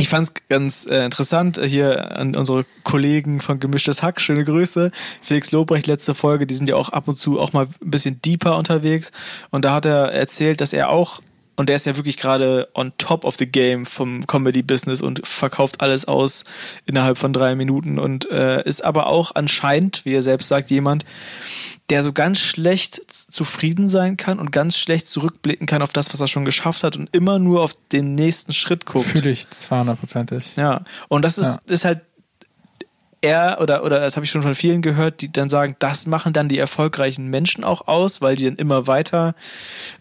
Ich 0.00 0.08
fand 0.08 0.28
es 0.28 0.34
ganz 0.48 0.86
äh, 0.86 1.04
interessant 1.04 1.58
äh, 1.58 1.68
hier 1.68 2.16
an 2.16 2.34
unsere 2.34 2.64
Kollegen 2.84 3.40
von 3.40 3.60
Gemischtes 3.60 4.02
Hack. 4.02 4.20
Schöne 4.20 4.44
Grüße. 4.44 4.90
Felix 5.20 5.52
Lobrecht, 5.52 5.86
letzte 5.86 6.14
Folge, 6.14 6.46
die 6.46 6.54
sind 6.54 6.68
ja 6.68 6.76
auch 6.76 6.88
ab 6.88 7.06
und 7.06 7.16
zu 7.16 7.38
auch 7.38 7.52
mal 7.52 7.66
ein 7.66 7.90
bisschen 7.90 8.20
deeper 8.22 8.56
unterwegs. 8.56 9.12
Und 9.50 9.64
da 9.64 9.74
hat 9.74 9.84
er 9.84 10.12
erzählt, 10.12 10.60
dass 10.60 10.72
er 10.72 10.88
auch, 10.88 11.20
und 11.60 11.68
der 11.68 11.76
ist 11.76 11.84
ja 11.84 11.94
wirklich 11.96 12.16
gerade 12.16 12.68
on 12.74 12.92
top 12.96 13.24
of 13.24 13.36
the 13.36 13.44
game 13.46 13.84
vom 13.84 14.26
Comedy-Business 14.26 15.02
und 15.02 15.26
verkauft 15.26 15.82
alles 15.82 16.06
aus 16.06 16.46
innerhalb 16.86 17.18
von 17.18 17.34
drei 17.34 17.54
Minuten 17.54 17.98
und 17.98 18.30
äh, 18.30 18.62
ist 18.66 18.82
aber 18.82 19.06
auch 19.08 19.34
anscheinend, 19.34 20.06
wie 20.06 20.14
er 20.14 20.22
selbst 20.22 20.48
sagt, 20.48 20.70
jemand, 20.70 21.04
der 21.90 22.02
so 22.02 22.14
ganz 22.14 22.38
schlecht 22.38 23.00
zufrieden 23.30 23.88
sein 23.88 24.16
kann 24.16 24.38
und 24.38 24.52
ganz 24.52 24.78
schlecht 24.78 25.06
zurückblicken 25.06 25.66
kann 25.66 25.82
auf 25.82 25.92
das, 25.92 26.10
was 26.14 26.20
er 26.20 26.28
schon 26.28 26.46
geschafft 26.46 26.82
hat 26.82 26.96
und 26.96 27.10
immer 27.12 27.38
nur 27.38 27.62
auf 27.62 27.72
den 27.92 28.14
nächsten 28.14 28.54
Schritt 28.54 28.86
guckt. 28.86 29.04
Fühle 29.06 29.28
ich 29.30 29.42
200%ig. 29.42 30.56
Ja, 30.56 30.84
und 31.08 31.22
das 31.22 31.36
ist, 31.36 31.44
Ja. 31.44 31.60
ist 31.66 31.84
halt 31.84 32.00
er 33.22 33.58
oder 33.60 33.84
oder 33.84 34.00
das 34.00 34.16
habe 34.16 34.24
ich 34.24 34.30
schon 34.30 34.42
von 34.42 34.54
vielen 34.54 34.82
gehört, 34.82 35.20
die 35.20 35.30
dann 35.30 35.48
sagen, 35.50 35.76
das 35.78 36.06
machen 36.06 36.32
dann 36.32 36.48
die 36.48 36.58
erfolgreichen 36.58 37.28
Menschen 37.28 37.64
auch 37.64 37.86
aus, 37.86 38.20
weil 38.20 38.36
die 38.36 38.44
dann 38.44 38.56
immer 38.56 38.86
weiter 38.86 39.34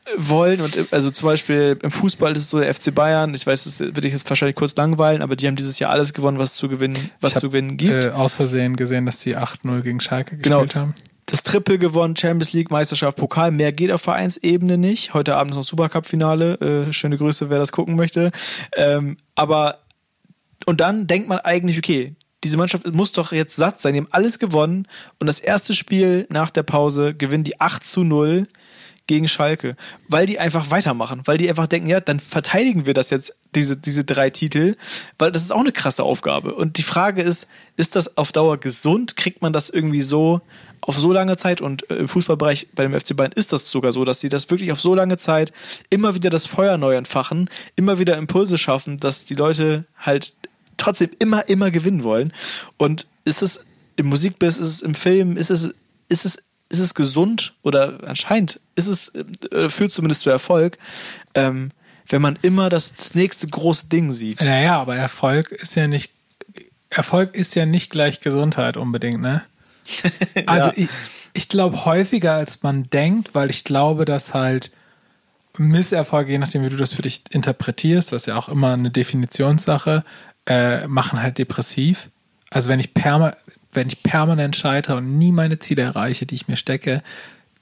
äh, 0.06 0.12
wollen 0.18 0.62
und 0.62 0.76
äh, 0.78 0.86
also 0.92 1.10
zum 1.12 1.28
Beispiel 1.28 1.78
im 1.84 1.92
Fußball 1.92 2.32
ist 2.34 2.44
es 2.44 2.50
so 2.50 2.60
der 2.60 2.74
FC 2.74 2.94
Bayern. 2.96 3.34
Ich 3.34 3.46
weiß, 3.46 3.66
das 3.66 3.80
würde 3.80 4.08
ich 4.08 4.14
jetzt 4.14 4.30
wahrscheinlich 4.30 4.56
kurz 4.56 4.76
langweilen, 4.76 5.22
aber 5.22 5.36
die 5.36 5.48
haben 5.48 5.56
dieses 5.56 5.80
Jahr 5.80 5.92
alles 5.92 6.14
gewonnen, 6.14 6.40
was 6.40 6.54
zu 6.54 6.70
gewinnen, 6.70 7.10
was 7.20 7.36
hab, 7.36 7.42
zu 7.42 7.50
gewinnen 7.50 7.78
gibt. 7.78 8.06
Äh, 8.06 8.10
aus 8.10 8.36
Versehen 8.36 8.76
gesehen, 8.76 9.06
dass 9.06 9.20
die 9.20 9.36
8-0 9.38 9.82
gegen 9.82 10.00
Schalke 10.00 10.38
Genau. 10.38 10.62
gespielt 10.62 10.76
haben. 10.76 10.96
das 11.26 11.44
Triple 11.44 11.78
gewonnen, 11.78 12.16
Champions 12.16 12.54
League, 12.54 12.72
Meisterschaft, 12.72 13.18
Pokal. 13.18 13.52
Mehr 13.52 13.72
geht 13.74 13.92
auf 13.92 14.02
Vereinsebene 14.02 14.78
nicht. 14.78 15.14
Heute 15.14 15.36
Abend 15.36 15.52
ist 15.52 15.58
noch 15.58 15.64
Supercup-Finale. 15.64 16.88
Äh, 16.90 16.94
schöne 16.94 17.18
Grüße, 17.18 17.50
wer 17.50 17.60
das 17.60 17.72
gucken 17.72 17.96
möchte. 17.96 18.32
Ähm, 18.76 19.18
aber 19.36 19.80
und 20.66 20.82
dann 20.82 21.08
denkt 21.08 21.30
man 21.30 21.40
eigentlich, 21.40 21.78
okay, 21.78 22.16
diese 22.44 22.58
Mannschaft 22.58 22.88
muss 22.94 23.12
doch 23.12 23.32
jetzt 23.32 23.56
satt 23.56 23.82
sein. 23.82 23.94
Die 23.94 24.00
haben 24.00 24.08
alles 24.12 24.40
gewonnen 24.40 24.88
und 25.20 25.28
das 25.28 25.40
erste 25.40 25.74
Spiel 25.74 26.26
nach 26.30 26.50
der 26.50 26.64
Pause 26.64 27.14
gewinnen 27.14 27.44
die 27.44 27.60
8 27.60 27.86
zu 27.86 28.04
0 28.04 28.48
gegen 29.10 29.28
Schalke, 29.28 29.76
weil 30.08 30.28
die 30.28 30.38
einfach 30.38 30.70
weitermachen, 30.70 31.24
weil 31.26 31.40
die 31.40 31.50
einfach 31.50 31.66
denken, 31.66 31.90
ja, 31.90 32.00
dann 32.00 32.20
verteidigen 32.20 32.86
wir 32.86 32.94
das 32.94 33.10
jetzt 33.10 33.36
diese, 33.56 33.76
diese 33.76 34.04
drei 34.04 34.30
Titel, 34.30 34.76
weil 35.18 35.32
das 35.32 35.42
ist 35.42 35.52
auch 35.52 35.62
eine 35.62 35.72
krasse 35.72 36.04
Aufgabe. 36.04 36.54
Und 36.54 36.78
die 36.78 36.84
Frage 36.84 37.24
ist, 37.24 37.48
ist 37.76 37.96
das 37.96 38.18
auf 38.18 38.32
Dauer 38.32 38.58
gesund? 38.58 39.18
Kriegt 39.18 39.42
man 39.42 39.52
das 39.52 39.72
irgendwie 39.72 40.02
so 40.02 40.42
auf 40.82 40.96
so 40.96 41.12
lange 41.12 41.38
Zeit? 41.38 41.60
Und 41.60 41.90
äh, 41.90 41.96
im 41.96 42.08
Fußballbereich 42.08 42.68
bei 42.76 42.84
dem 42.84 42.98
FC 42.98 43.18
Bayern 43.18 43.32
ist 43.32 43.52
das 43.52 43.72
sogar 43.72 43.92
so, 43.92 44.06
dass 44.06 44.20
sie 44.20 44.30
das 44.30 44.52
wirklich 44.52 44.72
auf 44.72 44.80
so 44.80 44.94
lange 44.94 45.18
Zeit 45.18 45.54
immer 45.90 46.14
wieder 46.14 46.30
das 46.30 46.46
Feuer 46.46 46.78
neu 46.78 46.96
entfachen, 46.96 47.50
immer 47.76 47.98
wieder 47.98 48.16
Impulse 48.16 48.60
schaffen, 48.60 48.98
dass 48.98 49.26
die 49.26 49.36
Leute 49.36 49.86
halt 49.98 50.36
trotzdem 50.80 51.12
immer, 51.20 51.48
immer 51.48 51.72
gewinnen 51.72 52.04
wollen. 52.04 52.34
Und 52.78 53.08
ist 53.26 53.42
es 53.42 53.62
im 53.96 54.08
Musikbiss, 54.08 54.58
ist 54.58 54.68
es 54.68 54.82
im 54.82 54.96
Film, 54.96 55.38
ist 55.38 55.50
es, 55.50 55.70
ist 56.08 56.26
es, 56.26 56.42
ist 56.70 56.80
es 56.80 56.94
gesund 56.94 57.54
oder 57.64 58.00
anscheinend 58.08 58.60
ist 58.76 58.88
es, 58.88 59.14
äh, 59.52 59.70
führt 59.70 59.92
zumindest 59.92 60.22
zu 60.22 60.30
Erfolg, 60.30 60.78
ähm, 61.34 61.72
wenn 62.08 62.22
man 62.22 62.40
immer 62.42 62.70
das, 62.70 62.96
das 62.96 63.16
nächste 63.16 63.48
große 63.48 63.88
Ding 63.88 64.12
sieht. 64.12 64.42
Naja, 64.42 64.80
aber 64.80 64.96
Erfolg 64.96 65.52
ist 65.52 65.76
ja 65.76 65.88
nicht, 65.88 66.12
Erfolg 66.90 67.36
ist 67.36 67.56
ja 67.56 67.66
nicht 67.66 67.92
gleich 67.92 68.20
Gesundheit 68.20 68.78
unbedingt, 68.78 69.22
ne? 69.22 69.44
Also 70.46 70.68
ja. 70.68 70.74
ich, 70.76 70.90
ich 71.34 71.50
glaube 71.50 71.86
häufiger 71.86 72.34
als 72.34 72.64
man 72.64 72.90
denkt, 72.90 73.36
weil 73.36 73.50
ich 73.50 73.64
glaube, 73.64 74.06
dass 74.06 74.34
halt 74.34 74.72
Misserfolge, 75.58 76.32
je 76.32 76.38
nachdem, 76.38 76.64
wie 76.64 76.70
du 76.70 76.78
das 76.78 76.94
für 76.94 77.02
dich 77.02 77.24
interpretierst, 77.32 78.12
was 78.12 78.26
ja 78.26 78.38
auch 78.38 78.50
immer 78.50 78.74
eine 78.74 78.92
Definitionssache, 78.92 80.06
äh, 80.50 80.88
machen 80.88 81.22
halt 81.22 81.38
depressiv. 81.38 82.10
Also 82.50 82.70
wenn 82.70 82.80
ich, 82.80 82.94
perma 82.94 83.34
wenn 83.72 83.88
ich 83.88 84.04
permanent 84.04 84.56
scheitere 84.56 84.98
und 84.98 85.18
nie 85.18 85.32
meine 85.32 85.60
Ziele 85.60 85.84
erreiche, 85.84 86.26
die 86.26 86.36
ich 86.36 86.48
mir 86.48 86.58
stecke, 86.58 87.04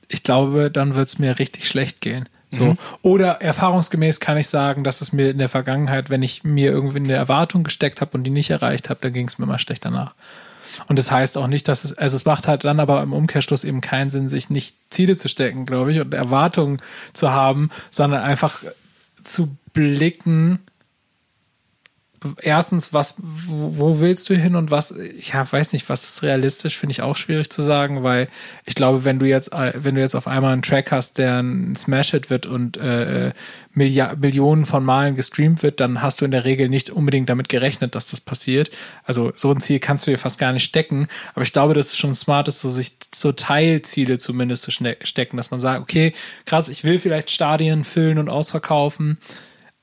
ich 0.08 0.24
glaube, 0.24 0.72
dann 0.72 0.96
wird 0.96 1.10
es 1.10 1.20
mir 1.20 1.38
richtig 1.38 1.68
schlecht 1.68 2.02
gehen. 2.02 2.30
So. 2.50 2.64
Mhm. 2.64 2.78
Oder 3.02 3.42
erfahrungsgemäß 3.42 4.22
kann 4.22 4.38
ich 4.38 4.48
sagen, 4.48 4.86
dass 4.86 5.02
es 5.02 5.12
mir 5.12 5.30
in 5.30 5.38
der 5.38 5.50
Vergangenheit, 5.50 6.10
wenn 6.10 6.24
ich 6.24 6.46
mir 6.46 6.72
irgendwie 6.72 7.00
eine 7.00 7.14
Erwartung 7.14 7.64
gesteckt 7.64 8.00
habe 8.00 8.12
und 8.18 8.24
die 8.24 8.32
nicht 8.32 8.50
erreicht 8.50 8.90
habe, 8.90 9.02
dann 9.02 9.12
ging 9.12 9.28
es 9.28 9.38
mir 9.38 9.46
mal 9.46 9.60
schlecht 9.60 9.84
danach. 9.84 10.16
Und 10.88 10.98
das 10.98 11.12
heißt 11.12 11.38
auch 11.38 11.48
nicht, 11.48 11.68
dass 11.68 11.84
es, 11.84 11.98
also 11.98 12.16
es 12.16 12.24
macht 12.24 12.48
halt 12.48 12.64
dann 12.64 12.80
aber 12.80 13.02
im 13.04 13.12
Umkehrschluss 13.12 13.66
eben 13.66 13.82
keinen 13.82 14.10
Sinn, 14.10 14.28
sich 14.30 14.50
nicht 14.50 14.78
Ziele 14.90 15.18
zu 15.18 15.28
stecken, 15.28 15.66
glaube 15.66 15.92
ich, 15.92 16.00
und 16.00 16.14
Erwartungen 16.14 16.82
zu 17.12 17.32
haben, 17.32 17.70
sondern 17.90 18.22
einfach 18.22 18.64
zu 19.24 19.58
blicken, 19.74 20.60
erstens, 22.42 22.94
was, 22.94 23.16
wo, 23.20 24.00
willst 24.00 24.30
du 24.30 24.36
hin 24.36 24.56
und 24.56 24.72
was, 24.72 24.96
ja, 25.20 25.50
weiß 25.50 25.74
nicht, 25.74 25.88
was 25.90 26.04
ist 26.04 26.24
realistisch, 26.24 26.78
finde 26.78 26.92
ich 26.92 27.02
auch 27.02 27.16
schwierig 27.16 27.50
zu 27.50 27.62
sagen, 27.62 28.04
weil 28.04 28.28
ich 28.66 28.76
glaube, 28.76 29.06
wenn 29.06 29.20
du 29.20 29.28
jetzt, 29.28 29.54
äh, 29.54 29.74
wenn 29.76 29.96
du 29.96 30.02
jetzt 30.02 30.16
auf 30.16 30.28
einmal 30.28 30.54
einen 30.54 30.62
Track 30.62 30.92
hast, 30.92 31.18
der 31.18 31.42
ein 31.42 31.76
Smash-Hit 31.76 32.30
wird 32.30 32.46
und 32.46 32.78
äh, 32.78 33.34
Milliard, 33.74 34.20
Millionen 34.20 34.66
von 34.66 34.84
Malen 34.84 35.16
gestreamt 35.16 35.62
wird, 35.62 35.80
dann 35.80 36.02
hast 36.02 36.22
du 36.22 36.26
in 36.26 36.32
der 36.32 36.46
Regel 36.46 36.68
nicht 36.70 36.90
unbedingt 36.90 37.30
damit 37.30 37.50
gerechnet, 37.50 37.94
dass 37.94 38.10
das 38.10 38.20
passiert. 38.20 38.72
Also 39.04 39.32
so 39.36 39.52
ein 39.52 39.60
Ziel 39.60 39.80
kannst 39.80 40.08
du 40.08 40.12
dir 40.12 40.18
fast 40.18 40.40
gar 40.40 40.52
nicht 40.52 40.64
stecken, 40.64 41.08
aber 41.36 41.44
ich 41.44 41.54
glaube, 41.54 41.76
dass 41.76 41.88
es 41.88 41.98
schon 41.98 42.16
smart 42.16 42.48
ist, 42.48 42.60
so 42.60 42.70
sich 42.70 42.98
so 43.14 43.32
Teilziele 43.32 44.18
zumindest 44.18 44.64
zu 44.64 44.72
stecken, 44.72 45.38
dass 45.38 45.52
man 45.52 45.60
sagt, 45.60 45.82
okay, 45.82 46.14
krass, 46.46 46.70
ich 46.70 46.84
will 46.84 47.00
vielleicht 47.00 47.30
Stadien 47.30 47.84
füllen 47.84 48.18
und 48.18 48.30
ausverkaufen, 48.30 49.20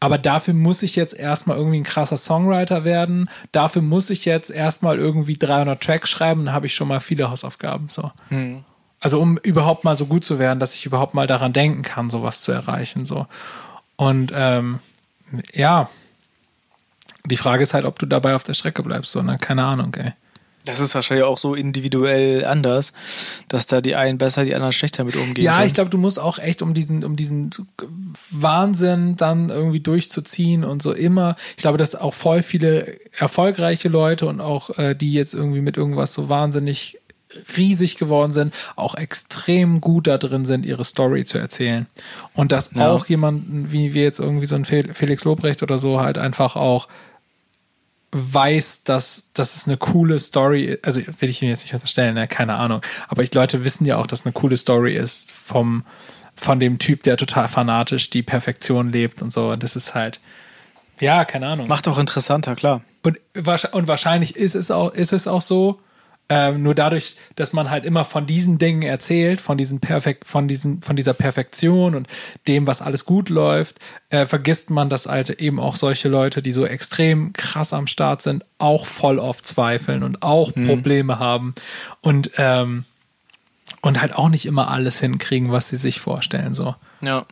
aber 0.05 0.19
dafür 0.19 0.53
muss 0.53 0.83
ich 0.83 0.97
jetzt 0.97 1.19
erstmal 1.19 1.57
irgendwie 1.57 1.79
ein 1.79 1.85
krasser 1.85 2.19
Songwriter 2.19 2.85
werden. 2.85 3.31
Dafür 3.53 3.81
muss 3.81 4.11
ich 4.11 4.27
jetzt 4.27 4.51
erstmal 4.51 4.99
irgendwie 4.99 5.39
300 5.39 5.83
Tracks 5.83 6.11
schreiben. 6.11 6.45
Dann 6.45 6.55
habe 6.55 6.67
ich 6.67 6.75
schon 6.75 6.89
mal 6.89 7.01
viele 7.01 7.31
Hausaufgaben. 7.31 7.89
So. 7.89 8.13
Hm. 8.29 8.65
Also 9.01 9.19
um 9.19 9.39
überhaupt 9.39 9.85
mal 9.85 9.97
so 9.97 10.05
gut 10.05 10.23
zu 10.23 10.39
werden, 10.39 10.59
dass 10.59 10.75
ich 10.75 10.85
überhaupt 10.85 11.15
mal 11.15 11.27
daran 11.27 11.55
denken 11.55 11.81
kann, 11.81 12.11
sowas 12.11 12.43
zu 12.43 12.53
erreichen. 12.53 13.07
So. 13.07 13.27
Und 13.97 14.31
ähm, 14.37 14.81
ja, 15.55 15.89
die 17.25 17.39
Frage 17.39 17.63
ist 17.63 17.73
halt, 17.73 17.87
ob 17.87 17.99
du 17.99 18.05
dabei 18.05 18.35
auf 18.35 18.45
der 18.45 18.53
Strecke 18.53 18.83
bleibst, 18.83 19.13
sondern 19.13 19.39
keine 19.39 19.65
Ahnung, 19.65 19.95
ey. 19.95 20.13
Das 20.65 20.81
ist 20.81 20.95
wahrscheinlich 20.95 21.25
auch 21.25 21.37
so 21.37 21.55
individuell 21.55 22.45
anders, 22.45 22.93
dass 23.49 23.67
da 23.67 23.81
die 23.81 23.97
einen 23.97 24.17
besser, 24.17 24.45
die 24.45 24.55
anderen 24.55 24.73
schlechter 24.73 25.05
mit 25.05 25.17
umgehen. 25.17 25.45
Ja, 25.45 25.57
können. 25.57 25.67
ich 25.67 25.75
glaube, 25.75 25.91
du 25.91 25.99
musst 25.99 26.19
auch 26.19 26.39
echt, 26.39 26.63
um 26.63 26.73
diesen, 26.73 27.05
um 27.05 27.17
diesen 27.17 27.51
Wahnsinn 28.31 29.17
dann 29.17 29.51
irgendwie 29.51 29.81
durchzuziehen 29.81 30.65
und 30.65 30.83
so 30.83 30.93
immer. 30.93 31.37
Ich 31.51 31.63
glaube, 31.63 31.77
dass 31.77 31.95
auch 31.95 32.15
voll 32.15 32.43
viele 32.43 32.99
erfolgreiche 33.13 33.89
Leute 33.89 34.27
und 34.27 34.41
auch 34.41 34.79
äh, 34.79 34.95
die 34.95 35.13
jetzt 35.13 35.35
irgendwie 35.35 35.61
mit 35.61 35.77
irgendwas 35.77 36.15
so 36.15 36.31
wahnsinnig 36.31 36.99
riesig 37.57 37.97
geworden 37.97 38.33
sind, 38.33 38.55
auch 38.77 38.95
extrem 38.95 39.81
gut 39.81 40.07
da 40.07 40.19
drin 40.19 40.45
sind, 40.45 40.65
ihre 40.65 40.85
Story 40.85 41.25
zu 41.25 41.39
erzählen. 41.39 41.87
Und 42.33 42.53
dass 42.53 42.73
ja. 42.75 42.91
auch 42.91 43.07
jemanden, 43.07 43.73
wie 43.73 43.95
wir 43.95 44.03
jetzt 44.03 44.21
irgendwie 44.21 44.47
so 44.47 44.57
ein 44.57 44.65
Felix 44.65 45.25
Lobrecht 45.25 45.63
oder 45.63 45.79
so, 45.79 46.01
halt 46.01 46.19
einfach 46.19 46.57
auch 46.57 46.89
weiß, 48.15 48.85
dass, 48.85 49.29
dass 49.33 49.57
es 49.57 49.67
eine 49.67 49.77
coole 49.77 50.19
Story 50.21 50.79
Also 50.83 51.01
will 51.19 51.29
ich 51.29 51.43
Ihnen 51.43 51.51
jetzt 51.51 51.65
nicht 51.65 51.75
unterstellen, 51.75 52.15
ne? 52.15 52.29
keine 52.29 52.55
Ahnung. 52.55 52.81
Aber 53.09 53.23
ich, 53.23 53.35
Leute 53.35 53.65
wissen 53.65 53.85
ja 53.85 53.97
auch, 53.97 54.07
dass 54.07 54.25
eine 54.25 54.33
coole 54.33 54.57
Story 54.57 54.97
ist 54.97 55.33
vom, 55.33 55.85
von 56.37 56.61
dem 56.61 56.79
Typ, 56.79 57.03
der 57.03 57.17
total 57.17 57.49
fanatisch 57.49 58.11
die 58.11 58.23
Perfektion 58.23 58.93
lebt 58.93 59.21
und 59.21 59.33
so. 59.33 59.51
Und 59.51 59.63
das 59.63 59.75
ist 59.75 59.95
halt, 59.95 60.21
ja, 61.01 61.25
keine 61.25 61.49
Ahnung. 61.49 61.67
Macht 61.67 61.89
auch 61.89 61.99
interessanter, 61.99 62.55
klar. 62.55 62.83
Und, 63.03 63.21
und 63.73 63.89
wahrscheinlich 63.89 64.37
ist 64.37 64.55
es 64.55 64.71
auch, 64.71 64.93
ist 64.95 65.13
es 65.13 65.27
auch 65.27 65.43
so, 65.43 65.81
ähm, 66.29 66.63
nur 66.63 66.75
dadurch, 66.75 67.17
dass 67.37 67.53
man 67.53 67.71
halt 67.71 67.85
immer 67.85 68.05
von 68.05 68.27
diesen 68.27 68.57
Dingen 68.57 68.83
erzählt, 68.83 69.41
von 69.41 69.59
diesen 69.59 69.81
Perfekt, 69.81 70.27
von 70.27 70.49
diesem, 70.49 70.81
von 70.81 70.97
dieser 70.97 71.13
Perfektion 71.13 71.95
und 71.95 72.09
dem, 72.49 72.67
was 72.67 72.81
alles 72.81 73.05
gut 73.05 73.29
läuft, 73.29 73.79
äh, 74.09 74.25
vergisst 74.25 74.71
man, 74.71 74.89
dass 74.89 75.07
halt 75.07 75.29
eben 75.31 75.61
auch 75.61 75.77
solche 75.77 76.09
Leute, 76.09 76.41
die 76.41 76.53
so 76.53 76.65
extrem 76.65 77.35
krass 77.35 77.75
am 77.75 77.87
Start 77.87 78.23
sind, 78.23 78.45
auch 78.59 78.87
voll 78.87 79.19
oft 79.19 79.47
zweifeln 79.47 80.03
und 80.03 80.23
auch 80.23 80.55
mhm. 80.55 80.67
Probleme 80.67 81.19
haben 81.19 81.55
und 82.01 82.31
ähm, 82.39 82.85
und 83.81 84.01
halt 84.01 84.15
auch 84.15 84.29
nicht 84.31 84.47
immer 84.47 84.69
alles 84.69 85.01
hinkriegen, 85.01 85.53
was 85.53 85.69
sie 85.69 85.77
sich 85.77 86.01
vorstellen 86.01 86.55
so. 86.55 86.75
Ja. 87.03 87.27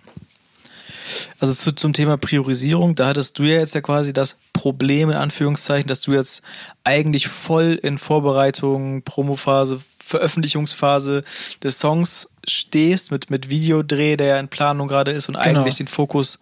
Also 1.40 1.54
zu, 1.54 1.72
zum 1.72 1.92
Thema 1.92 2.16
Priorisierung, 2.16 2.94
da 2.94 3.08
hattest 3.08 3.38
du 3.38 3.44
ja 3.44 3.58
jetzt 3.58 3.74
ja 3.74 3.80
quasi 3.80 4.12
das 4.12 4.36
Problem 4.52 5.10
in 5.10 5.16
Anführungszeichen, 5.16 5.88
dass 5.88 6.00
du 6.00 6.12
jetzt 6.12 6.42
eigentlich 6.84 7.28
voll 7.28 7.78
in 7.82 7.98
Vorbereitung, 7.98 9.02
Promophase, 9.02 9.80
Veröffentlichungsphase 10.04 11.24
des 11.62 11.78
Songs 11.78 12.30
stehst 12.46 13.10
mit, 13.10 13.30
mit 13.30 13.48
Videodreh, 13.48 14.16
der 14.16 14.26
ja 14.26 14.40
in 14.40 14.48
Planung 14.48 14.88
gerade 14.88 15.12
ist 15.12 15.28
und 15.28 15.38
genau. 15.38 15.60
eigentlich 15.60 15.76
den 15.76 15.86
Fokus 15.86 16.38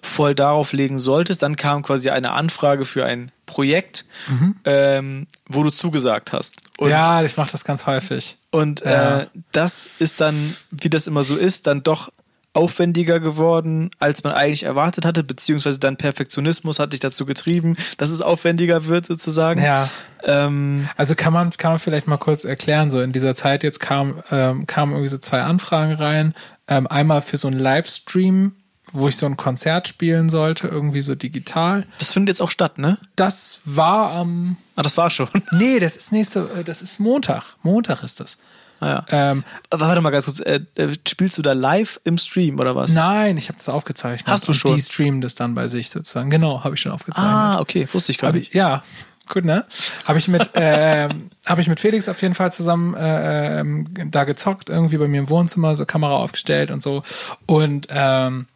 voll 0.00 0.34
darauf 0.34 0.72
legen 0.72 0.98
solltest. 0.98 1.42
Dann 1.42 1.56
kam 1.56 1.82
quasi 1.82 2.10
eine 2.10 2.32
Anfrage 2.32 2.84
für 2.84 3.04
ein 3.04 3.30
Projekt, 3.46 4.06
mhm. 4.28 4.56
ähm, 4.64 5.26
wo 5.46 5.62
du 5.62 5.70
zugesagt 5.70 6.32
hast. 6.32 6.56
Und, 6.78 6.90
ja, 6.90 7.22
ich 7.22 7.36
mache 7.36 7.52
das 7.52 7.64
ganz 7.64 7.86
häufig. 7.86 8.38
Und 8.50 8.80
ja. 8.80 9.20
äh, 9.20 9.26
das 9.52 9.90
ist 9.98 10.20
dann, 10.20 10.34
wie 10.70 10.88
das 10.88 11.06
immer 11.06 11.22
so 11.22 11.36
ist, 11.36 11.66
dann 11.66 11.82
doch 11.82 12.10
aufwendiger 12.54 13.18
geworden, 13.18 13.90
als 13.98 14.24
man 14.24 14.34
eigentlich 14.34 14.64
erwartet 14.64 15.04
hatte, 15.04 15.24
beziehungsweise 15.24 15.78
dein 15.78 15.96
Perfektionismus 15.96 16.78
hat 16.78 16.92
dich 16.92 17.00
dazu 17.00 17.24
getrieben, 17.24 17.76
dass 17.96 18.10
es 18.10 18.20
aufwendiger 18.20 18.86
wird 18.86 19.06
sozusagen. 19.06 19.62
Ja. 19.62 19.88
Ähm, 20.24 20.88
also 20.96 21.14
kann 21.14 21.32
man, 21.32 21.50
kann 21.50 21.72
man 21.72 21.78
vielleicht 21.78 22.06
mal 22.06 22.18
kurz 22.18 22.44
erklären, 22.44 22.90
so 22.90 23.00
in 23.00 23.12
dieser 23.12 23.34
Zeit 23.34 23.62
jetzt 23.62 23.80
kam, 23.80 24.22
ähm, 24.30 24.66
kamen 24.66 24.92
irgendwie 24.92 25.08
so 25.08 25.18
zwei 25.18 25.42
Anfragen 25.42 25.94
rein. 25.94 26.34
Ähm, 26.68 26.86
einmal 26.86 27.22
für 27.22 27.38
so 27.38 27.48
einen 27.48 27.58
Livestream, 27.58 28.52
wo 28.92 29.08
ich 29.08 29.16
so 29.16 29.26
ein 29.26 29.36
Konzert 29.36 29.88
spielen 29.88 30.28
sollte, 30.28 30.68
irgendwie 30.68 31.00
so 31.00 31.14
digital. 31.14 31.86
Das 31.98 32.12
findet 32.12 32.34
jetzt 32.34 32.42
auch 32.42 32.50
statt, 32.50 32.78
ne? 32.78 32.98
Das 33.16 33.60
war 33.64 34.10
am. 34.10 34.28
Ähm, 34.28 34.56
ah, 34.76 34.82
das 34.82 34.96
war 34.96 35.08
schon. 35.10 35.28
Nee, 35.52 35.80
das 35.80 35.96
ist 35.96 36.12
nächste, 36.12 36.50
äh, 36.58 36.64
das 36.64 36.82
ist 36.82 37.00
Montag. 37.00 37.56
Montag 37.62 38.02
ist 38.02 38.20
das. 38.20 38.38
Ah, 38.82 39.04
ja. 39.10 39.30
ähm, 39.30 39.44
Warte 39.70 40.00
mal 40.00 40.10
ganz 40.10 40.24
kurz, 40.24 40.40
äh, 40.40 40.60
äh, 40.74 40.94
spielst 41.06 41.38
du 41.38 41.42
da 41.42 41.52
live 41.52 42.00
im 42.02 42.18
Stream 42.18 42.58
oder 42.58 42.74
was? 42.74 42.92
Nein, 42.92 43.36
ich 43.36 43.48
habe 43.48 43.56
das 43.56 43.68
aufgezeichnet. 43.68 44.26
Hast 44.26 44.48
du 44.48 44.52
schon? 44.52 44.74
Die 44.74 44.82
streamen 44.82 45.20
das 45.20 45.36
dann 45.36 45.54
bei 45.54 45.68
sich 45.68 45.88
sozusagen. 45.88 46.30
Genau, 46.30 46.64
habe 46.64 46.74
ich 46.74 46.80
schon 46.80 46.90
aufgezeichnet. 46.90 47.32
Ah, 47.32 47.60
okay, 47.60 47.86
wusste 47.92 48.10
ich 48.10 48.18
gar 48.18 48.32
nicht. 48.32 48.54
ja, 48.54 48.82
gut, 49.28 49.44
ne? 49.44 49.66
Habe 50.04 50.18
ich 50.18 50.26
mit 50.26 50.56
äh, 50.56 51.08
habe 51.46 51.60
ich 51.60 51.68
mit 51.68 51.78
Felix 51.78 52.08
auf 52.08 52.20
jeden 52.22 52.34
Fall 52.34 52.50
zusammen 52.50 52.94
äh, 52.94 53.60
ähm, 53.60 53.86
da 54.10 54.24
gezockt, 54.24 54.68
irgendwie 54.68 54.96
bei 54.96 55.06
mir 55.06 55.20
im 55.20 55.30
Wohnzimmer, 55.30 55.76
so 55.76 55.86
Kamera 55.86 56.16
aufgestellt 56.16 56.72
und 56.72 56.82
so. 56.82 57.04
Und 57.46 57.86
ähm, 57.88 58.48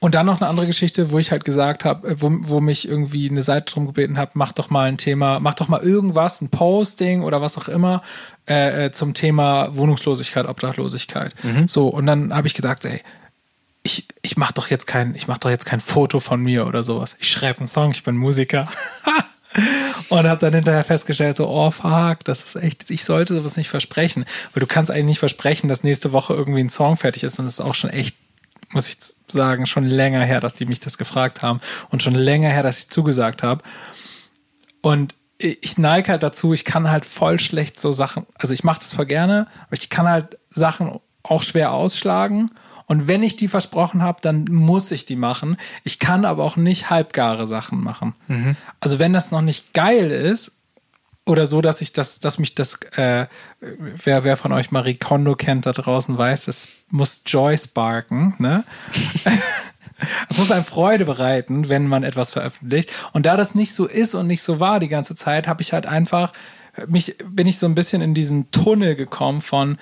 und 0.00 0.14
dann 0.14 0.26
noch 0.26 0.40
eine 0.40 0.48
andere 0.48 0.66
Geschichte, 0.66 1.10
wo 1.10 1.18
ich 1.18 1.32
halt 1.32 1.44
gesagt 1.44 1.84
habe, 1.84 2.08
äh, 2.08 2.20
wo, 2.20 2.30
wo 2.30 2.60
mich 2.60 2.88
irgendwie 2.88 3.28
eine 3.28 3.42
Seite 3.42 3.72
drum 3.72 3.86
gebeten 3.86 4.16
hat, 4.16 4.36
mach 4.36 4.52
doch 4.52 4.70
mal 4.70 4.88
ein 4.88 4.96
Thema, 4.96 5.40
mach 5.40 5.54
doch 5.54 5.68
mal 5.68 5.80
irgendwas, 5.80 6.40
ein 6.40 6.50
Posting 6.50 7.22
oder 7.22 7.40
was 7.40 7.58
auch 7.58 7.68
immer 7.68 8.02
äh, 8.48 8.86
äh 8.86 8.92
zum 8.92 9.14
Thema 9.14 9.76
Wohnungslosigkeit, 9.76 10.46
Obdachlosigkeit. 10.46 11.34
Mhm. 11.42 11.66
So, 11.68 11.88
und 11.88 12.06
dann 12.06 12.34
habe 12.34 12.46
ich 12.46 12.54
gesagt, 12.54 12.84
ey, 12.84 13.02
ich, 13.82 14.06
ich 14.22 14.36
mach 14.36 14.52
doch 14.52 14.68
jetzt 14.68 14.86
kein, 14.86 15.14
ich 15.14 15.26
mach 15.26 15.38
doch 15.38 15.50
jetzt 15.50 15.66
kein 15.66 15.80
Foto 15.80 16.20
von 16.20 16.42
mir 16.42 16.66
oder 16.66 16.82
sowas. 16.82 17.16
Ich 17.20 17.28
schreibe 17.28 17.60
einen 17.60 17.68
Song, 17.68 17.90
ich 17.90 18.04
bin 18.04 18.16
Musiker. 18.16 18.68
und 20.10 20.26
habe 20.26 20.40
dann 20.40 20.54
hinterher 20.54 20.84
festgestellt, 20.84 21.36
so, 21.36 21.48
oh 21.48 21.70
fuck, 21.70 22.24
das 22.24 22.44
ist 22.44 22.56
echt, 22.56 22.90
ich 22.90 23.04
sollte 23.04 23.34
sowas 23.34 23.56
nicht 23.56 23.70
versprechen. 23.70 24.24
Weil 24.52 24.60
du 24.60 24.66
kannst 24.66 24.90
eigentlich 24.90 25.06
nicht 25.06 25.18
versprechen, 25.18 25.68
dass 25.68 25.84
nächste 25.84 26.12
Woche 26.12 26.34
irgendwie 26.34 26.60
ein 26.60 26.68
Song 26.68 26.96
fertig 26.96 27.24
ist 27.24 27.38
und 27.38 27.46
das 27.46 27.54
ist 27.54 27.60
auch 27.60 27.74
schon 27.74 27.90
echt 27.90 28.16
muss 28.70 28.88
ich 28.88 28.98
sagen, 29.30 29.66
schon 29.66 29.84
länger 29.84 30.24
her, 30.24 30.40
dass 30.40 30.54
die 30.54 30.66
mich 30.66 30.80
das 30.80 30.98
gefragt 30.98 31.42
haben 31.42 31.60
und 31.90 32.02
schon 32.02 32.14
länger 32.14 32.50
her, 32.50 32.62
dass 32.62 32.78
ich 32.78 32.88
zugesagt 32.88 33.42
habe. 33.42 33.62
Und 34.80 35.14
ich 35.38 35.78
neige 35.78 36.10
halt 36.10 36.22
dazu, 36.22 36.52
ich 36.52 36.64
kann 36.64 36.90
halt 36.90 37.06
voll 37.06 37.38
schlecht 37.38 37.78
so 37.78 37.92
Sachen, 37.92 38.26
also 38.36 38.54
ich 38.54 38.64
mache 38.64 38.80
das 38.80 38.92
voll 38.92 39.06
gerne, 39.06 39.46
aber 39.66 39.74
ich 39.74 39.88
kann 39.88 40.08
halt 40.08 40.38
Sachen 40.50 40.98
auch 41.22 41.42
schwer 41.42 41.72
ausschlagen. 41.72 42.50
Und 42.86 43.06
wenn 43.06 43.22
ich 43.22 43.36
die 43.36 43.48
versprochen 43.48 44.02
habe, 44.02 44.20
dann 44.22 44.46
muss 44.46 44.90
ich 44.90 45.04
die 45.04 45.14
machen. 45.14 45.58
Ich 45.84 45.98
kann 45.98 46.24
aber 46.24 46.42
auch 46.42 46.56
nicht 46.56 46.88
halbgare 46.88 47.46
Sachen 47.46 47.84
machen. 47.84 48.14
Mhm. 48.28 48.56
Also 48.80 48.98
wenn 48.98 49.12
das 49.12 49.30
noch 49.30 49.42
nicht 49.42 49.74
geil 49.74 50.10
ist, 50.10 50.57
oder 51.28 51.46
so, 51.46 51.60
dass 51.60 51.80
ich 51.80 51.92
das, 51.92 52.20
dass 52.20 52.38
mich 52.38 52.54
das, 52.54 52.80
äh, 52.96 53.26
wer, 53.60 54.24
wer 54.24 54.36
von 54.36 54.52
euch 54.52 54.70
Marie 54.70 54.96
Kondo 54.96 55.34
kennt 55.34 55.66
da 55.66 55.72
draußen 55.72 56.16
weiß, 56.16 56.48
es 56.48 56.68
muss 56.90 57.22
Joy 57.26 57.56
sparken, 57.56 58.34
ne? 58.38 58.64
Es 60.30 60.38
muss 60.38 60.52
einem 60.52 60.62
Freude 60.62 61.04
bereiten, 61.04 61.68
wenn 61.68 61.88
man 61.88 62.04
etwas 62.04 62.30
veröffentlicht. 62.30 62.88
Und 63.14 63.26
da 63.26 63.36
das 63.36 63.56
nicht 63.56 63.74
so 63.74 63.84
ist 63.84 64.14
und 64.14 64.28
nicht 64.28 64.42
so 64.42 64.60
war 64.60 64.78
die 64.78 64.86
ganze 64.86 65.16
Zeit, 65.16 65.48
habe 65.48 65.60
ich 65.60 65.72
halt 65.72 65.86
einfach 65.86 66.32
mich 66.86 67.16
bin 67.24 67.48
ich 67.48 67.58
so 67.58 67.66
ein 67.66 67.74
bisschen 67.74 68.02
in 68.02 68.14
diesen 68.14 68.50
Tunnel 68.52 68.94
gekommen 68.94 69.40
von 69.40 69.78